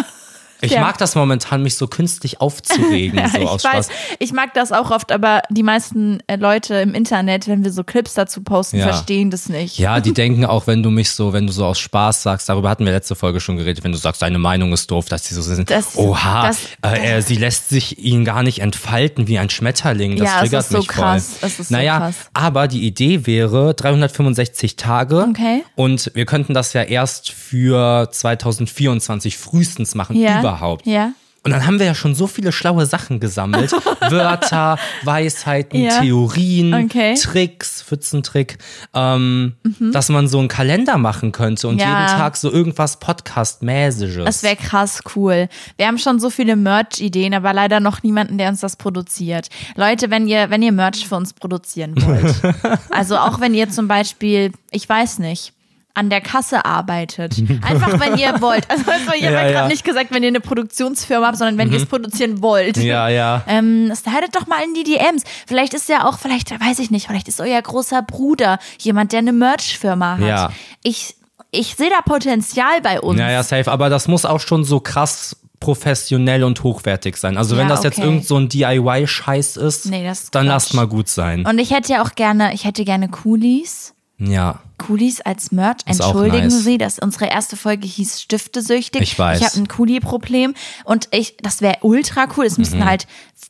Ich 0.65 0.71
Ja. 0.71 0.81
mag 0.81 0.97
das 0.97 1.15
momentan, 1.15 1.63
mich 1.63 1.75
so 1.77 1.87
künstlich 1.87 2.41
aufzuregen, 2.41 3.21
so 3.31 3.37
ich 3.39 3.47
aus 3.47 3.63
weiß, 3.63 3.85
Spaß. 3.85 3.89
ich 4.19 4.33
mag 4.33 4.53
das 4.53 4.71
auch 4.71 4.91
oft, 4.91 5.11
aber 5.11 5.41
die 5.49 5.63
meisten 5.63 6.19
äh, 6.27 6.35
Leute 6.35 6.75
im 6.75 6.93
Internet, 6.93 7.47
wenn 7.47 7.63
wir 7.63 7.71
so 7.71 7.83
Clips 7.83 8.13
dazu 8.15 8.41
posten, 8.43 8.77
Ja. 8.77 8.85
verstehen 8.87 9.29
das 9.31 9.49
nicht. 9.49 9.77
Ja, 9.77 9.99
die 9.99 10.13
denken 10.25 10.45
auch, 10.45 10.67
wenn 10.67 10.83
du 10.83 10.89
mich 10.89 11.11
so, 11.11 11.33
wenn 11.33 11.47
du 11.47 11.53
so 11.53 11.65
aus 11.65 11.79
Spaß 11.79 12.23
sagst, 12.23 12.49
darüber 12.49 12.69
hatten 12.69 12.85
wir 12.85 12.91
letzte 12.93 13.15
Folge 13.15 13.39
schon 13.39 13.57
geredet, 13.57 13.83
wenn 13.83 13.91
du 13.91 13.97
sagst, 13.97 14.21
deine 14.21 14.39
Meinung 14.39 14.73
ist 14.73 14.89
doof, 14.91 15.05
dass 15.07 15.23
die 15.23 15.33
so 15.33 15.41
sind, 15.41 15.69
Das- 15.69 15.95
oha, 15.97 16.47
das- 16.47 16.59
äh, 16.81 16.99
er, 17.13 17.21
sie 17.21 17.35
lässt 17.35 17.69
sich 17.69 17.99
ihn 17.99 18.25
gar 18.25 18.43
nicht 18.43 18.59
entfalten 18.59 19.27
wie 19.27 19.37
ein 19.39 19.49
Schmetterling, 19.49 20.15
das 20.17 20.27
Ja, 20.27 20.33
es 20.35 20.39
triggert 20.41 20.63
ist 20.63 20.71
so 20.71 20.77
mich 20.79 20.87
krass, 20.87 21.37
voll. 21.39 21.47
es 21.49 21.59
ist 21.59 21.69
so 21.69 21.75
naja, 21.75 21.97
krass. 21.99 22.15
aber 22.33 22.67
die 22.67 22.85
Idee 22.85 23.25
wäre 23.27 23.73
365 23.73 24.75
Tage 24.75 25.25
Okay. 25.29 25.63
und 25.75 26.11
wir 26.15 26.25
könnten 26.25 26.53
das 26.53 26.73
ja 26.73 26.81
erst 26.83 27.31
für 27.31 28.09
2024 28.11 29.37
frühestens 29.37 29.95
machen, 29.95 30.15
Ja. 30.15 30.39
überhaupt. 30.39 30.54
Ja. 30.85 31.11
Und 31.43 31.51
dann 31.51 31.67
haben 31.67 31.77
wir 31.77 31.85
ja 31.85 31.93
schon 31.93 32.15
so 32.15 32.25
viele 32.25 32.51
schlaue 32.51 32.87
Sachen 32.87 33.19
gesammelt. 33.19 33.71
Wörter, 34.09 34.79
Weisheiten, 35.03 35.79
Ja. 35.79 35.99
Theorien, 36.01 36.73
Okay. 36.73 37.11
Mhm. 37.11 37.15
Tricks, 37.19 37.83
Pfützentrick, 37.83 38.57
ähm, 38.95 39.53
dass 39.93 40.09
man 40.09 40.27
so 40.27 40.39
einen 40.39 40.47
Kalender 40.47 40.97
machen 40.97 41.31
könnte 41.31 41.67
und 41.67 41.77
Ja. 41.79 41.85
jeden 41.85 42.17
Tag 42.19 42.35
so 42.35 42.51
irgendwas 42.51 42.97
Podcast-mäßiges. 42.99 44.25
Das 44.25 44.41
wäre 44.41 44.55
krass 44.55 45.01
cool. 45.15 45.47
Wir 45.77 45.85
haben 45.85 45.99
schon 45.99 46.19
so 46.19 46.31
viele 46.31 46.55
Merch-Ideen, 46.55 47.35
aber 47.35 47.53
leider 47.53 47.79
noch 47.79 48.01
niemanden, 48.01 48.39
der 48.39 48.49
uns 48.49 48.61
das 48.61 48.75
produziert. 48.75 49.49
Leute, 49.75 50.09
wenn 50.09 50.27
ihr, 50.27 50.49
wenn 50.49 50.63
ihr 50.63 50.71
Merch 50.71 51.07
für 51.07 51.15
uns 51.15 51.33
produzieren 51.33 51.93
wollt, 52.01 52.35
also 52.89 53.17
auch 53.17 53.39
wenn 53.39 53.53
ihr 53.53 53.69
zum 53.69 53.87
Beispiel, 53.87 54.51
ich 54.71 54.89
weiß 54.89 55.19
nicht, 55.19 55.53
an 55.95 56.09
der 56.09 56.21
Kasse 56.21 56.65
arbeitet. 56.65 57.37
Einfach, 57.61 57.99
wenn 57.99 58.17
ihr 58.17 58.39
wollt. 58.41 58.69
Also, 58.69 58.91
also 58.91 59.11
ich 59.17 59.25
habe 59.25 59.33
Ja, 59.35 59.49
gerade 59.49 59.69
nicht 59.69 59.83
gesagt, 59.83 60.11
wenn 60.11 60.21
ihr 60.23 60.29
eine 60.29 60.39
Produktionsfirma 60.41 61.27
habt, 61.27 61.37
sondern 61.37 61.57
wenn 61.57 61.71
ihr 61.71 61.77
es 61.77 61.85
produzieren 61.85 62.41
wollt. 62.41 62.77
ja, 62.77 63.07
ja. 63.09 63.43
Ähm, 63.47 63.91
slidet 63.95 64.35
doch 64.35 64.45
mal 64.47 64.61
in 64.63 64.73
die 64.73 64.83
DMs. 64.83 65.23
Vielleicht 65.47 65.73
ist 65.73 65.89
ja 65.89 66.07
auch, 66.07 66.19
vielleicht 66.19 66.51
weiß 66.51 66.79
ich 66.79 66.91
nicht, 66.91 67.07
vielleicht 67.07 67.27
ist 67.27 67.41
euer 67.41 67.61
großer 67.61 68.01
Bruder 68.01 68.59
jemand, 68.79 69.11
der 69.13 69.19
eine 69.19 69.33
Merch-Firma 69.33 70.17
hat. 70.19 70.27
Ja. 70.27 70.49
Ich, 70.83 71.15
ich 71.51 71.75
sehe 71.75 71.89
da 71.89 72.01
Potenzial 72.01 72.81
bei 72.81 72.99
uns. 73.01 73.19
Ja, 73.19 73.31
ja, 73.31 73.41
safe. 73.43 73.71
Aber 73.71 73.89
das 73.89 74.07
muss 74.07 74.25
auch 74.25 74.39
schon 74.41 74.63
so 74.63 74.79
krass 74.79 75.37
professionell 75.61 76.43
und 76.43 76.61
hochwertig 76.63 77.15
sein. 77.17 77.37
Also 77.37 77.55
wenn 77.57 77.67
Ja, 77.69 77.75
das 77.75 77.83
jetzt 77.83 77.97
irgend 77.97 78.25
so 78.27 78.37
ein 78.37 78.49
DIY-Scheiß 78.49 79.57
ist, 79.57 79.85
Nee, 79.87 80.11
dann 80.31 80.45
lasst 80.45 80.73
mal 80.73 80.87
gut 80.87 81.07
sein. 81.07 81.45
Und 81.45 81.57
ich 81.57 81.71
hätte 81.71 81.93
ja 81.93 82.03
auch 82.03 82.11
gerne, 82.15 82.53
ich 82.53 82.65
hätte 82.65 82.83
gerne 82.85 83.09
Coolies. 83.09 83.94
Ja. 84.17 84.59
Coolies 84.77 85.21
als 85.21 85.51
Merch. 85.51 85.77
Entschuldigen 85.85 86.47
nice. 86.47 86.63
Sie, 86.63 86.77
dass 86.77 86.99
unsere 86.99 87.25
erste 87.25 87.57
Folge 87.57 87.87
hieß 87.87 88.21
Stiftesüchtig. 88.21 89.01
Ich 89.01 89.17
weiß. 89.17 89.39
Ich 89.39 89.45
habe 89.45 89.57
ein 89.57 89.67
Coolie-Problem 89.67 90.53
und 90.83 91.07
ich, 91.11 91.37
das 91.37 91.61
wäre 91.61 91.77
ultra 91.81 92.27
cool. 92.37 92.45
Es 92.45 92.57
müssten 92.57 92.85
halt, 92.85 93.07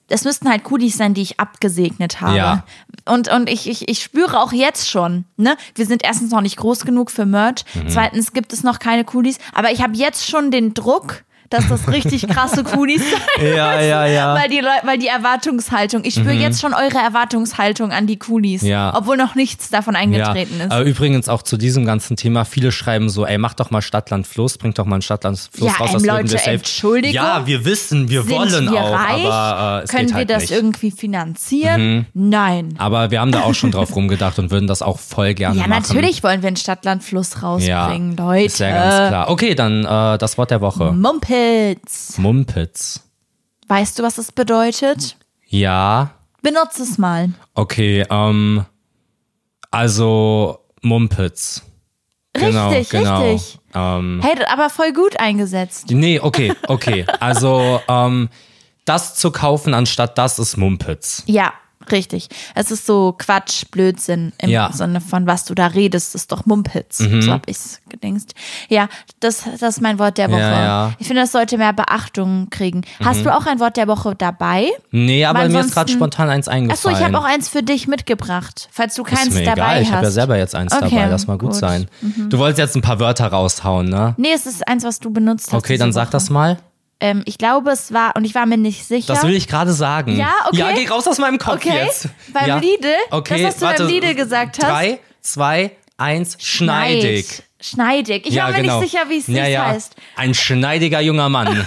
es 0.07 0.24
müssten 0.24 0.49
halt 0.49 0.63
Coolies 0.63 0.97
sein, 0.97 1.13
die 1.13 1.22
ich 1.22 1.39
abgesegnet 1.39 2.22
habe. 2.22 2.32
Mhm. 2.32 2.38
Ja. 2.38 2.63
Und, 3.05 3.32
und 3.32 3.49
ich, 3.49 3.70
ich, 3.70 3.88
ich 3.88 4.01
spüre 4.01 4.39
auch 4.39 4.53
jetzt 4.53 4.89
schon, 4.89 5.26
ne? 5.38 5.57
Wir 5.76 5.86
sind 5.86 6.03
erstens 6.03 6.32
noch 6.32 6.41
nicht 6.41 6.57
groß 6.57 6.86
genug 6.86 7.11
für 7.11 7.26
Merch. 7.26 7.66
Mhm. 7.74 7.89
Zweitens 7.89 8.34
gibt 8.34 8.53
es 8.53 8.63
noch 8.63 8.80
keine 8.80 9.03
Coolies. 9.03 9.38
Aber 9.53 9.72
ich 9.72 9.82
habe 9.82 9.95
jetzt 9.95 10.28
schon 10.28 10.51
den 10.51 10.74
Druck, 10.74 11.24
dass 11.50 11.68
das 11.70 11.88
richtig 11.88 12.28
krasse 12.28 12.64
Coolies 12.64 13.02
sein 13.38 13.48
Ja, 13.56 13.80
ja, 13.82 14.06
ja. 14.06 14.36
weil 14.36 14.50
die 14.50 14.62
weil 14.84 14.98
die 14.98 15.08
Erwartungshaltung, 15.08 16.04
ich 16.04 16.16
spüre 16.16 16.34
jetzt 16.34 16.60
schon 16.62 16.74
eure 16.74 16.98
Erwartungshaltung 16.98 17.91
an 17.91 18.08
die 18.08 18.18
Mhm. 18.26 18.68
Ja. 18.68 18.93
obwohl 18.98 19.18
noch 19.18 19.36
nichts 19.36 19.70
davon 19.70 19.96
eingetreten 19.96 20.56
ja. 20.60 20.66
ist. 20.66 20.72
Aber 20.72 20.84
übrigens 20.84 21.30
auch 21.30 21.41
zu 21.43 21.58
diesem 21.58 21.86
ganzen 21.86 22.18
Thema, 22.18 22.43
viele 22.46 22.72
schreiben 22.72 23.10
so, 23.10 23.26
ey, 23.26 23.38
mach 23.38 23.54
doch 23.54 23.70
mal 23.72 23.82
Stadtland 23.82 24.26
Fluss, 24.26 24.58
bring 24.58 24.74
doch 24.74 24.86
mal 24.86 24.96
ein 24.98 25.02
Stadtland 25.02 25.38
Fluss 25.52 25.72
Ja, 25.72 25.78
raus, 25.78 25.89
ähm, 25.89 25.93
das 25.93 26.04
Leute, 26.06 26.32
wir 26.32 26.38
safe. 26.39 26.52
Entschuldigung. 26.52 27.14
Ja, 27.16 27.46
wir 27.46 27.66
wissen, 27.66 28.10
wir 28.10 28.28
wollen 28.30 28.72
wir 28.72 28.82
auch, 28.82 28.91
reich? 28.93 29.26
aber 29.26 29.80
äh, 29.82 29.84
es 29.84 29.89
Können 29.91 30.02
geht 30.08 30.10
wir 30.12 30.16
halt 30.16 30.30
das 30.32 30.41
nicht. 30.43 30.52
Mhm. 30.52 30.58
irgendwie 30.58 30.91
finanzieren? 30.91 32.08
Nein. 32.14 32.76
Aber 32.78 33.12
wir 33.12 33.22
haben 33.22 33.32
da 33.32 33.41
auch 33.41 33.54
schon 33.54 33.72
drauf 33.72 33.96
rumgedacht 33.96 34.39
und 34.39 34.52
würden 34.52 34.68
das 34.68 34.82
auch 34.82 35.00
voll 35.00 35.34
gerne 35.34 35.60
Ja, 35.60 35.68
machen. 35.68 35.82
natürlich 35.84 36.24
wollen 36.24 36.41
wir 36.41 36.48
einen 36.48 36.58
Stadtlandfluss 36.58 37.32
Ja, 37.36 37.41
rausbringen, 37.48 38.18
Leute. 38.18 38.46
ist 38.46 38.60
ja 38.60 38.70
ganz 38.72 39.10
klar. 39.10 39.30
Okay, 39.30 39.56
dann 39.56 39.86
äh, 39.86 40.18
das 40.18 40.38
Wort 40.38 40.52
der 40.52 40.62
Woche. 40.62 40.91
Mumpitz. 41.36 42.18
Mumpitz. 42.18 43.02
Weißt 43.68 43.98
du, 44.00 44.04
was 44.04 44.16
das 44.16 44.32
bedeutet? 44.32 45.18
Ja, 45.48 46.12
Benutze 46.42 46.84
es 46.84 46.98
mal. 46.98 47.30
okay, 47.56 48.06
ähm, 48.10 48.66
also 49.72 50.60
Mumpitz. 50.82 51.64
Genau, 52.34 52.70
Richtig, 52.70 52.90
genau. 52.90 53.22
richtig. 53.24 53.60
Ähm, 53.74 54.20
Hey, 54.24 54.36
aber 54.52 54.70
voll 54.70 54.92
gut 54.94 55.20
eingesetzt. 55.20 55.90
nee, 55.90 56.20
okay, 56.20 56.54
okay. 56.68 57.06
Also, 57.20 57.80
ähm, 57.88 58.30
das 58.86 59.16
zu 59.16 59.32
kaufen 59.32 59.74
anstatt 59.74 60.18
das 60.18 60.38
ist 60.38 60.58
Mumpitz. 60.58 61.24
Ja, 61.26 61.54
richtig. 61.92 62.30
Es 62.56 62.72
ist 62.72 62.86
so 62.86 63.16
Quatsch, 63.18 63.66
Blödsinn 63.72 64.34
im 64.38 64.50
Ja. 64.50 64.70
Mhm. 64.70 64.74
Sinne 64.74 65.02
von, 65.02 65.28
was 65.28 65.46
du 65.46 65.54
da 65.56 65.68
redest, 65.68 66.16
ist 66.16 66.32
doch 66.32 66.46
Mumpitz. 66.46 66.98
So 67.00 67.32
hab 67.32 67.48
ich's 67.50 67.80
gedingst. 67.90 68.34
Ja, 68.70 68.88
das, 69.20 69.44
das 69.60 69.76
ist 69.78 69.82
mein 69.82 70.00
Wort 70.00 70.18
der 70.18 70.30
Woche. 70.32 70.40
Ja, 70.40 70.64
ja. 70.64 70.94
Ich 71.00 71.08
finde, 71.08 71.22
das 71.24 71.32
sollte 71.32 71.58
mehr 71.58 71.74
Beachtung 71.74 72.48
kriegen. 72.50 72.82
Hast 73.04 73.26
du 73.26 73.34
auch 73.36 73.46
ein 73.46 73.60
Wort 73.60 73.78
der 73.78 73.88
Woche 73.88 74.16
dabei? 74.16 74.70
Nee, 74.92 75.26
aber 75.26 75.48
mir 75.48 75.60
ist 75.62 75.74
gerade 75.74 75.92
spontan 75.92 76.30
eins 76.30 76.48
Achso, 76.48 76.58
eingefallen. 76.58 76.98
ich 76.98 77.04
habe 77.04 77.18
auch 77.18 77.24
eins 77.24 77.50
für 77.50 77.64
dich 77.64 77.88
mitgebracht, 77.88 78.68
falls 78.72 78.96
du 78.96 79.04
keins 79.04 79.28
ist 79.28 79.34
mir 79.36 79.44
dabei 79.46 79.54
egal, 79.56 79.82
ich 79.82 79.88
hast. 79.90 79.96
habe 79.96 80.06
ja 80.06 80.12
selber 80.12 80.38
jetzt 80.38 80.56
eins 80.56 80.74
Okay, 80.74 80.90
dabei, 80.96 81.06
lass 81.10 81.28
mal 81.28 81.38
gut, 81.38 81.52
gut. 81.52 81.56
Mhm. 81.56 81.60
sein. 81.60 81.88
Du 82.30 82.38
wolltest 82.38 82.60
jetzt 82.60 82.76
ein 82.76 82.82
paar 82.82 83.00
Wörter 83.00 83.28
raushauen, 83.28 83.90
ne? 83.90 84.14
Nee, 84.18 84.34
es 84.34 84.46
ist 84.46 84.68
eins, 84.68 84.84
was 84.84 85.00
du 85.00 85.12
benutzt 85.12 85.48
hast. 85.52 85.58
Okay, 85.58 85.78
dann 85.78 85.92
sag 85.94 86.08
Woche. 86.08 86.12
das 86.12 86.30
mal. 86.30 86.58
Ähm, 87.00 87.24
ich 87.26 87.38
glaube, 87.38 87.72
es 87.72 87.93
war, 87.93 88.16
und 88.16 88.24
ich 88.26 88.34
war 88.36 88.46
mir 88.46 88.58
nicht 88.58 88.86
sicher. 88.86 89.14
Das 89.14 89.24
will 89.24 89.36
ich 89.36 89.48
gerade 89.48 89.74
sagen. 89.74 90.16
Ja, 90.16 90.34
okay. 90.48 90.58
Ja, 90.58 90.72
geh 90.72 90.88
raus 90.88 91.08
aus 91.08 91.18
meinem 91.18 91.38
Kopf 91.38 91.56
Okay, 91.56 91.84
jetzt. 91.86 92.08
beim 92.32 92.48
ja. 92.48 92.58
Lidl? 92.58 92.93
Okay, 93.12 93.43
Das, 93.43 93.54
was 93.54 93.60
du 93.60 93.66
warte. 93.66 93.84
beim 93.84 93.91
Lidl 93.93 94.16
gesagt 94.16 94.58
hast? 94.64 94.70
Drei, 94.70 95.00
zwei, 95.22 95.72
eins, 95.98 96.38
schneidig. 96.39 97.26
Schneid. 97.28 97.43
Schneidig. 97.70 98.28
Ich 98.28 98.34
ja, 98.36 98.45
war 98.45 98.51
mir 98.51 98.61
genau. 98.61 98.80
nicht 98.80 98.91
sicher, 98.91 99.05
wie 99.09 99.18
es 99.18 99.28
ja, 99.28 99.43
nicht 99.43 99.51
ja. 99.53 99.66
heißt. 99.68 99.95
Ein 100.16 100.34
schneidiger 100.34 101.01
junger 101.01 101.30
Mann. 101.30 101.66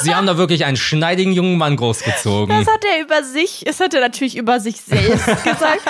Sie 0.00 0.14
haben 0.14 0.26
da 0.26 0.36
wirklich 0.36 0.64
einen 0.64 0.76
schneidigen 0.76 1.32
jungen 1.32 1.58
Mann 1.58 1.76
großgezogen. 1.76 2.56
Das 2.56 2.72
hat 2.72 2.84
er 2.84 3.02
über 3.02 3.24
sich, 3.24 3.64
das 3.66 3.80
hat 3.80 3.92
er 3.94 4.00
natürlich 4.00 4.36
über 4.36 4.60
sich 4.60 4.80
selbst 4.80 5.26
gesagt. 5.44 5.80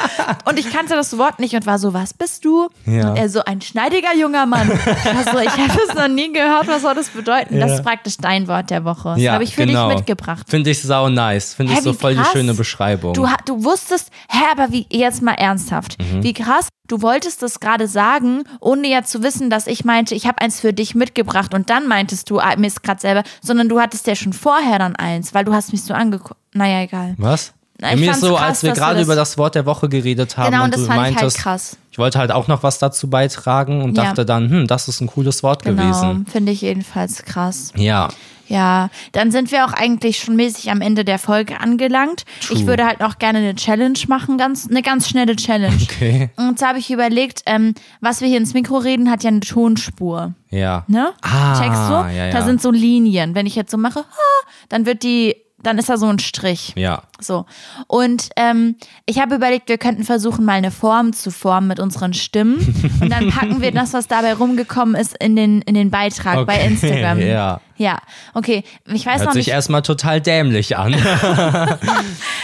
Und 0.46 0.58
ich 0.58 0.72
kannte 0.72 0.94
das 0.94 1.18
Wort 1.18 1.38
nicht 1.38 1.54
und 1.54 1.66
war 1.66 1.78
so, 1.78 1.92
was 1.92 2.14
bist 2.14 2.44
du? 2.44 2.68
Ja. 2.86 3.10
Und 3.10 3.16
er 3.16 3.28
so, 3.28 3.44
ein 3.44 3.60
schneidiger 3.60 4.14
junger 4.14 4.46
Mann. 4.46 4.70
Ich 4.72 5.30
so, 5.30 5.38
ich 5.38 5.50
habe 5.50 5.78
es 5.88 5.94
noch 5.94 6.08
nie 6.08 6.32
gehört, 6.32 6.68
was 6.68 6.82
soll 6.82 6.94
das 6.94 7.10
bedeuten? 7.10 7.60
Das 7.60 7.72
ist 7.72 7.82
praktisch 7.84 8.16
dein 8.16 8.48
Wort 8.48 8.70
der 8.70 8.84
Woche. 8.84 9.14
Das 9.18 9.28
habe 9.28 9.44
ich 9.44 9.54
für 9.54 9.66
genau. 9.66 9.88
dich 9.88 9.98
mitgebracht. 9.98 10.46
Finde 10.48 10.70
ich 10.70 10.80
sau 10.80 11.08
nice. 11.10 11.54
Finde 11.54 11.72
ich 11.72 11.78
Hä, 11.78 11.82
so 11.82 11.92
voll 11.92 12.14
krass. 12.14 12.28
die 12.32 12.38
schöne 12.38 12.54
Beschreibung. 12.54 13.12
Du, 13.12 13.26
du 13.46 13.62
wusstest, 13.64 14.08
hä, 14.30 14.38
aber 14.50 14.72
wie, 14.72 14.86
jetzt 14.90 15.20
mal 15.22 15.34
ernsthaft, 15.34 15.96
Mhm. 16.00 16.22
wie 16.22 16.32
krass, 16.32 16.68
du 16.88 17.02
wolltest 17.02 17.42
das 17.42 17.60
gerade 17.60 17.86
sagen, 17.88 18.44
ohne 18.60 18.88
ja 18.88 19.02
zu 19.02 19.22
wissen, 19.22 19.41
dass 19.50 19.66
ich 19.66 19.84
meinte, 19.84 20.14
ich 20.14 20.26
habe 20.26 20.40
eins 20.40 20.60
für 20.60 20.72
dich 20.72 20.94
mitgebracht 20.94 21.54
und 21.54 21.70
dann 21.70 21.88
meintest 21.88 22.28
du, 22.30 22.38
ah, 22.40 22.54
mir 22.56 22.66
ist 22.66 22.82
gerade 22.82 23.00
selber, 23.00 23.22
sondern 23.40 23.68
du 23.68 23.80
hattest 23.80 24.06
ja 24.06 24.14
schon 24.14 24.32
vorher 24.32 24.78
dann 24.78 24.96
eins, 24.96 25.34
weil 25.34 25.44
du 25.44 25.52
hast 25.52 25.72
mich 25.72 25.82
so 25.82 25.94
angeguckt. 25.94 26.36
Naja, 26.54 26.82
egal. 26.82 27.14
Was? 27.18 27.52
Na, 27.80 27.96
mir 27.96 28.12
ist 28.12 28.20
so, 28.20 28.34
krass, 28.36 28.42
als 28.48 28.62
wir 28.62 28.72
gerade 28.72 28.96
das- 28.96 29.04
über 29.06 29.16
das 29.16 29.38
Wort 29.38 29.54
der 29.56 29.66
Woche 29.66 29.88
geredet 29.88 30.36
haben 30.36 30.50
Genau, 30.52 30.64
und 30.64 30.66
und 30.66 30.74
das 30.74 30.80
du 30.82 30.86
fand 30.86 30.98
ich 30.98 31.04
halt 31.06 31.14
meintest, 31.16 31.38
krass. 31.38 31.76
ich 31.90 31.98
wollte 31.98 32.18
halt 32.20 32.30
auch 32.30 32.46
noch 32.46 32.62
was 32.62 32.78
dazu 32.78 33.10
beitragen 33.10 33.82
und 33.82 33.96
Ja. 33.96 34.04
dachte 34.04 34.24
dann, 34.24 34.48
hm, 34.50 34.66
das 34.68 34.86
ist 34.86 35.00
ein 35.00 35.08
cooles 35.08 35.42
Wort 35.42 35.64
Genau, 35.64 35.82
gewesen. 35.82 36.26
finde 36.30 36.52
ich 36.52 36.60
jedenfalls 36.60 37.24
krass. 37.24 37.72
Ja, 37.74 38.08
Ja, 38.48 38.90
dann 39.12 39.30
sind 39.30 39.50
wir 39.52 39.64
auch 39.64 39.72
eigentlich 39.72 40.18
schon 40.18 40.36
mäßig 40.36 40.70
am 40.70 40.80
Ende 40.80 41.04
der 41.04 41.18
Folge 41.18 41.60
angelangt. 41.60 42.24
True. 42.40 42.56
Ich 42.56 42.66
würde 42.66 42.86
halt 42.86 43.00
noch 43.00 43.18
gerne 43.18 43.38
eine 43.38 43.54
Challenge 43.54 43.98
machen, 44.08 44.38
ganz, 44.38 44.68
eine 44.68 44.82
ganz 44.82 45.08
schnelle 45.08 45.36
Challenge. 45.36 45.78
okay. 45.82 46.30
Und 46.36 46.58
zwar 46.58 46.70
habe 46.70 46.78
ich 46.78 46.90
überlegt, 46.90 47.42
ähm, 47.46 47.74
was 48.00 48.20
wir 48.20 48.28
hier 48.28 48.38
ins 48.38 48.54
Mikro 48.54 48.78
reden, 48.78 49.10
hat 49.10 49.22
ja 49.22 49.28
eine 49.28 49.40
Tonspur. 49.40 50.34
Ja. 50.50 50.84
Ne? 50.88 51.12
Ah, 51.22 51.58
Checkst 51.60 51.88
du? 51.88 51.92
ja, 51.92 52.26
ja. 52.26 52.30
Da 52.30 52.42
sind 52.42 52.60
so 52.60 52.70
Linien. 52.70 53.34
Wenn 53.34 53.46
ich 53.46 53.54
jetzt 53.54 53.70
so 53.70 53.78
mache, 53.78 54.00
ah, 54.00 54.48
dann 54.68 54.86
wird 54.86 55.02
die, 55.02 55.36
dann 55.62 55.78
ist 55.78 55.88
da 55.88 55.96
so 55.96 56.06
ein 56.06 56.18
Strich. 56.18 56.72
Ja. 56.76 57.02
So. 57.20 57.46
Und 57.86 58.30
ähm, 58.36 58.76
ich 59.06 59.20
habe 59.20 59.34
überlegt, 59.36 59.68
wir 59.68 59.78
könnten 59.78 60.04
versuchen, 60.04 60.44
mal 60.44 60.54
eine 60.54 60.70
Form 60.70 61.12
zu 61.12 61.30
formen 61.30 61.68
mit 61.68 61.80
unseren 61.80 62.14
Stimmen. 62.14 62.56
Und 63.00 63.10
dann 63.10 63.30
packen 63.30 63.60
wir 63.60 63.70
das, 63.72 63.92
was 63.92 64.08
dabei 64.08 64.34
rumgekommen 64.34 64.94
ist, 64.94 65.16
in 65.22 65.36
den, 65.36 65.62
in 65.62 65.74
den 65.74 65.90
Beitrag 65.90 66.46
bei 66.46 66.56
Okay, 66.56 66.66
Instagram. 66.66 67.20
ja. 67.20 67.60
Ja, 67.78 67.98
okay. 68.34 68.62
Ich 68.92 69.04
weiß 69.06 69.18
Hört 69.20 69.26
noch 69.26 69.32
sich 69.32 69.46
nicht. 69.46 69.54
erstmal 69.54 69.82
total 69.82 70.20
dämlich 70.20 70.76
an. 70.76 70.94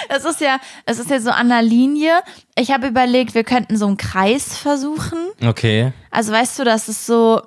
Es 0.09 0.25
ist 0.25 0.41
ja, 0.41 0.59
es 0.87 0.99
ist 0.99 1.11
ja 1.11 1.21
so 1.21 1.31
an 1.31 1.49
der 1.51 1.61
Linie. 1.63 2.13
Ich 2.57 2.71
habe 2.71 2.87
überlegt, 2.87 3.35
wir 3.35 3.45
könnten 3.45 3.77
so 3.77 3.87
einen 3.87 3.99
Kreis 3.99 4.57
versuchen. 4.57 5.19
Okay. 5.45 5.93
Also 6.11 6.33
weißt 6.33 6.59
du, 6.59 6.65
das 6.65 6.89
ist 6.89 7.05
so, 7.07 7.43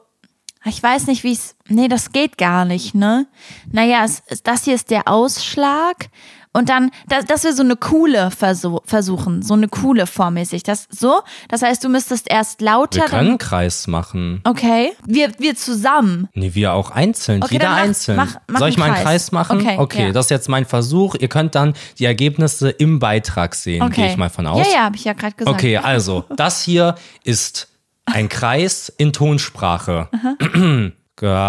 ich 0.66 0.82
weiß 0.82 1.08
nicht, 1.08 1.24
wie 1.24 1.34
es, 1.34 1.56
nee, 1.68 1.88
das 1.88 2.12
geht 2.12 2.38
gar 2.38 2.66
nicht, 2.66 2.94
ne? 2.96 3.26
Naja, 3.72 4.04
es, 4.06 4.22
das 4.44 4.66
hier 4.66 4.76
ist 4.76 4.90
der 4.92 5.08
Ausschlag 5.08 6.10
und 6.54 6.68
dann, 6.68 6.92
dass, 7.08 7.24
dass 7.26 7.44
wir 7.46 7.54
so 7.54 7.64
eine 7.64 7.78
coole 7.78 8.30
versuch, 8.30 8.82
versuchen, 8.84 9.42
so 9.42 9.54
eine 9.54 9.70
coole 9.70 10.06
formmäßig, 10.06 10.64
das 10.64 10.86
so, 10.92 11.22
das 11.48 11.62
heißt, 11.62 11.82
du 11.84 11.88
müsstest 11.90 12.30
erst 12.30 12.60
lauter, 12.62 13.00
Wir 13.04 13.06
können 13.08 13.30
einen 13.30 13.38
Kreis 13.38 13.88
machen. 13.88 14.42
okay, 14.44 14.92
wir, 15.06 15.32
wir 15.40 15.56
zusammen. 15.56 16.28
Nee, 16.34 16.52
wir 16.54 16.74
auch 16.74 16.92
einzeln. 16.92 17.42
Okay, 17.42 17.54
Jeder 17.54 17.68
dann 17.68 17.76
mach- 17.76 17.82
einzeln. 17.84 18.18
mach- 18.18 18.36
mach 18.48 18.60
Soll 18.60 18.70
ich 18.70 18.78
mal 18.78 18.86
einen 18.86 18.94
Kreis. 18.96 19.04
Kreis 19.06 19.32
machen? 19.32 19.66
Okay, 19.80 20.08
ja. 20.08 20.12
das 20.12 20.26
ist 20.26 20.32
jetzt 20.32 20.50
mein 20.50 20.66
Versuch. 20.66 21.16
Ihr 21.16 21.30
könnt 21.30 21.56
dann 21.56 21.74
die 22.00 22.06
Ergebnisse 22.06 22.70
im 22.70 23.00
Beitrag 23.00 23.56
sehen, 23.56 23.82
Okay. 23.82 24.02
gehe 24.02 24.12
ich 24.12 24.18
mal 24.18 24.30
von 24.30 24.46
aus. 24.46 24.68
Ja, 24.68 24.74
ja, 24.74 24.84
habe 24.84 24.98
ich 24.98 25.06
ja 25.06 25.14
gerade 25.14 25.34
gesagt. 25.36 25.56
Okay, 25.56 25.78
also, 25.78 26.26
das 26.36 26.62
hier 26.64 26.96
ist 27.24 27.70
ein 28.14 28.30
Kreis 28.30 28.90
in 28.98 29.14
Tonsprache. 29.14 30.10
Ga. 31.16 31.40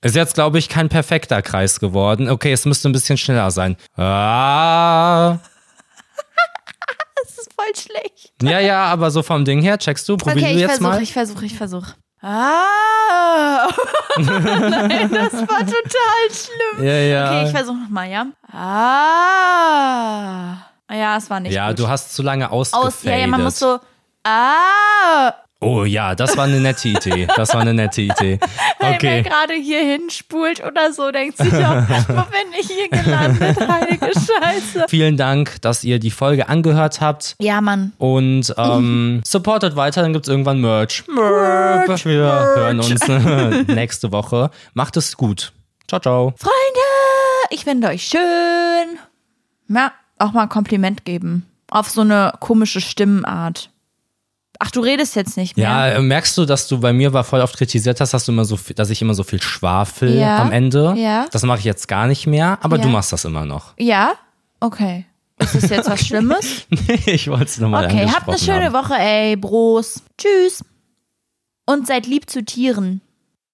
Ist 0.00 0.14
jetzt, 0.14 0.34
glaube 0.34 0.58
ich, 0.58 0.68
kein 0.68 0.88
perfekter 0.88 1.42
Kreis 1.42 1.80
geworden. 1.80 2.30
Okay, 2.30 2.52
es 2.52 2.64
müsste 2.64 2.88
ein 2.88 2.92
bisschen 2.92 3.18
schneller 3.18 3.50
sein. 3.50 3.76
Ah. 3.96 5.38
Das 7.20 7.36
ist 7.38 7.52
voll 7.52 7.74
schlecht. 7.76 8.32
Ja, 8.42 8.60
ja, 8.60 8.84
aber 8.84 9.10
so 9.10 9.22
vom 9.24 9.44
Ding 9.44 9.60
her, 9.60 9.76
checkst 9.78 10.08
du, 10.08 10.16
probier 10.16 10.36
Okay, 10.42 10.52
du 10.52 10.54
ich 10.54 10.60
jetzt 10.60 10.70
versuche, 10.76 10.88
mal. 10.88 11.02
ich 11.02 11.12
versuche, 11.12 11.44
ich 11.44 11.56
versuche. 11.56 11.94
Ah! 12.20 13.66
Nein, 14.18 15.10
das 15.12 15.32
war 15.32 15.66
total 15.66 16.30
schlimm. 16.30 16.84
Ja, 16.86 16.92
ja. 16.94 17.26
Okay, 17.30 17.44
ich 17.46 17.50
versuche 17.50 17.76
nochmal, 17.78 18.08
ja? 18.10 18.26
Ah. 18.52 20.56
Ja, 20.90 21.16
es 21.16 21.28
war 21.30 21.40
nicht 21.40 21.52
ja, 21.52 21.68
gut. 21.68 21.78
du 21.80 21.88
hast 21.88 22.14
zu 22.14 22.22
lange 22.22 22.50
ausgefadet. 22.50 22.94
Aus, 22.94 23.02
ja, 23.02 23.16
ja, 23.16 23.26
man 23.26 23.42
muss 23.42 23.58
so, 23.58 23.78
ah. 24.24 25.32
Oh 25.60 25.84
ja, 25.84 26.14
das 26.14 26.36
war 26.36 26.44
eine 26.44 26.60
nette 26.60 26.88
Idee. 26.88 27.26
Das 27.34 27.52
war 27.52 27.62
eine 27.62 27.74
nette 27.74 28.02
Idee. 28.02 28.38
Hey, 28.80 28.96
wer 29.00 29.08
Okay. 29.10 29.22
gerade 29.24 29.54
hier 29.54 29.80
hinspult 29.80 30.62
oder 30.64 30.92
so, 30.92 31.10
denkt 31.10 31.36
sich 31.36 31.52
auch, 31.52 31.82
wo 32.08 32.22
bin 32.30 32.52
ich 32.60 32.68
hier 32.68 32.88
gelandet? 32.88 33.58
Heilige 33.68 34.06
Scheiße. 34.14 34.84
Vielen 34.88 35.16
Dank, 35.16 35.60
dass 35.62 35.82
ihr 35.82 35.98
die 35.98 36.12
Folge 36.12 36.48
angehört 36.48 37.00
habt. 37.00 37.34
Ja, 37.40 37.60
Mann. 37.60 37.92
Und 37.98 38.54
ähm, 38.56 39.20
supportet 39.26 39.74
weiter, 39.74 40.02
dann 40.02 40.12
gibt's 40.12 40.28
irgendwann 40.28 40.60
Merch. 40.60 41.02
Merch. 41.08 42.04
Wir 42.06 42.22
hören 42.22 42.78
uns 42.78 43.08
nächste 43.66 44.12
Woche. 44.12 44.50
Macht 44.74 44.96
es 44.96 45.16
gut. 45.16 45.52
Ciao, 45.88 46.00
ciao. 46.00 46.34
Freunde, 46.38 46.54
ich 47.50 47.64
finde 47.64 47.88
euch 47.88 48.04
schön. 48.04 48.98
Ja, 49.68 49.92
auch 50.18 50.32
mal 50.32 50.42
ein 50.42 50.48
Kompliment 50.48 51.04
geben. 51.04 51.46
Auf 51.70 51.90
so 51.90 52.00
eine 52.02 52.32
komische 52.40 52.80
Stimmenart. 52.80 53.70
Ach, 54.60 54.70
du 54.72 54.80
redest 54.80 55.14
jetzt 55.14 55.36
nicht 55.36 55.56
mehr. 55.56 55.92
Ja, 55.94 56.00
merkst 56.00 56.36
du, 56.36 56.44
dass 56.44 56.66
du 56.66 56.80
bei 56.80 56.92
mir 56.92 57.12
war 57.12 57.22
voll 57.22 57.40
oft 57.40 57.56
kritisiert 57.56 58.00
hast, 58.00 58.12
dass 58.14 58.24
du 58.24 58.32
immer 58.32 58.44
so 58.44 58.56
viel, 58.56 58.74
dass 58.74 58.90
ich 58.90 59.00
immer 59.02 59.14
so 59.14 59.22
viel 59.22 59.40
schwafel 59.40 60.18
Ja, 60.18 60.38
am 60.42 60.50
Ende. 60.50 60.94
ja. 60.96 61.26
Das 61.30 61.42
mache 61.44 61.58
ich 61.60 61.64
jetzt 61.64 61.86
gar 61.86 62.06
nicht 62.08 62.26
mehr, 62.26 62.58
aber 62.62 62.76
Ja. 62.76 62.82
du 62.82 62.88
machst 62.88 63.12
das 63.12 63.24
immer 63.24 63.44
noch. 63.44 63.74
Ja? 63.78 64.14
Okay. 64.60 65.06
Ist 65.38 65.54
das 65.54 65.70
jetzt 65.70 65.88
was 65.88 66.00
Schlimmes? 66.06 66.66
nee, 66.70 67.00
ich 67.06 67.28
wollte 67.28 67.44
es 67.44 67.58
nochmal 67.58 67.84
Okay, 67.86 68.08
habt 68.10 68.28
eine 68.28 68.38
schöne 68.38 68.64
haben. 68.64 68.72
Woche, 68.72 68.94
ey, 68.98 69.36
Bros. 69.36 70.02
Tschüss. 70.16 70.64
Und 71.64 71.86
seid 71.86 72.06
lieb 72.06 72.28
zu 72.28 72.44
Tieren. 72.44 73.00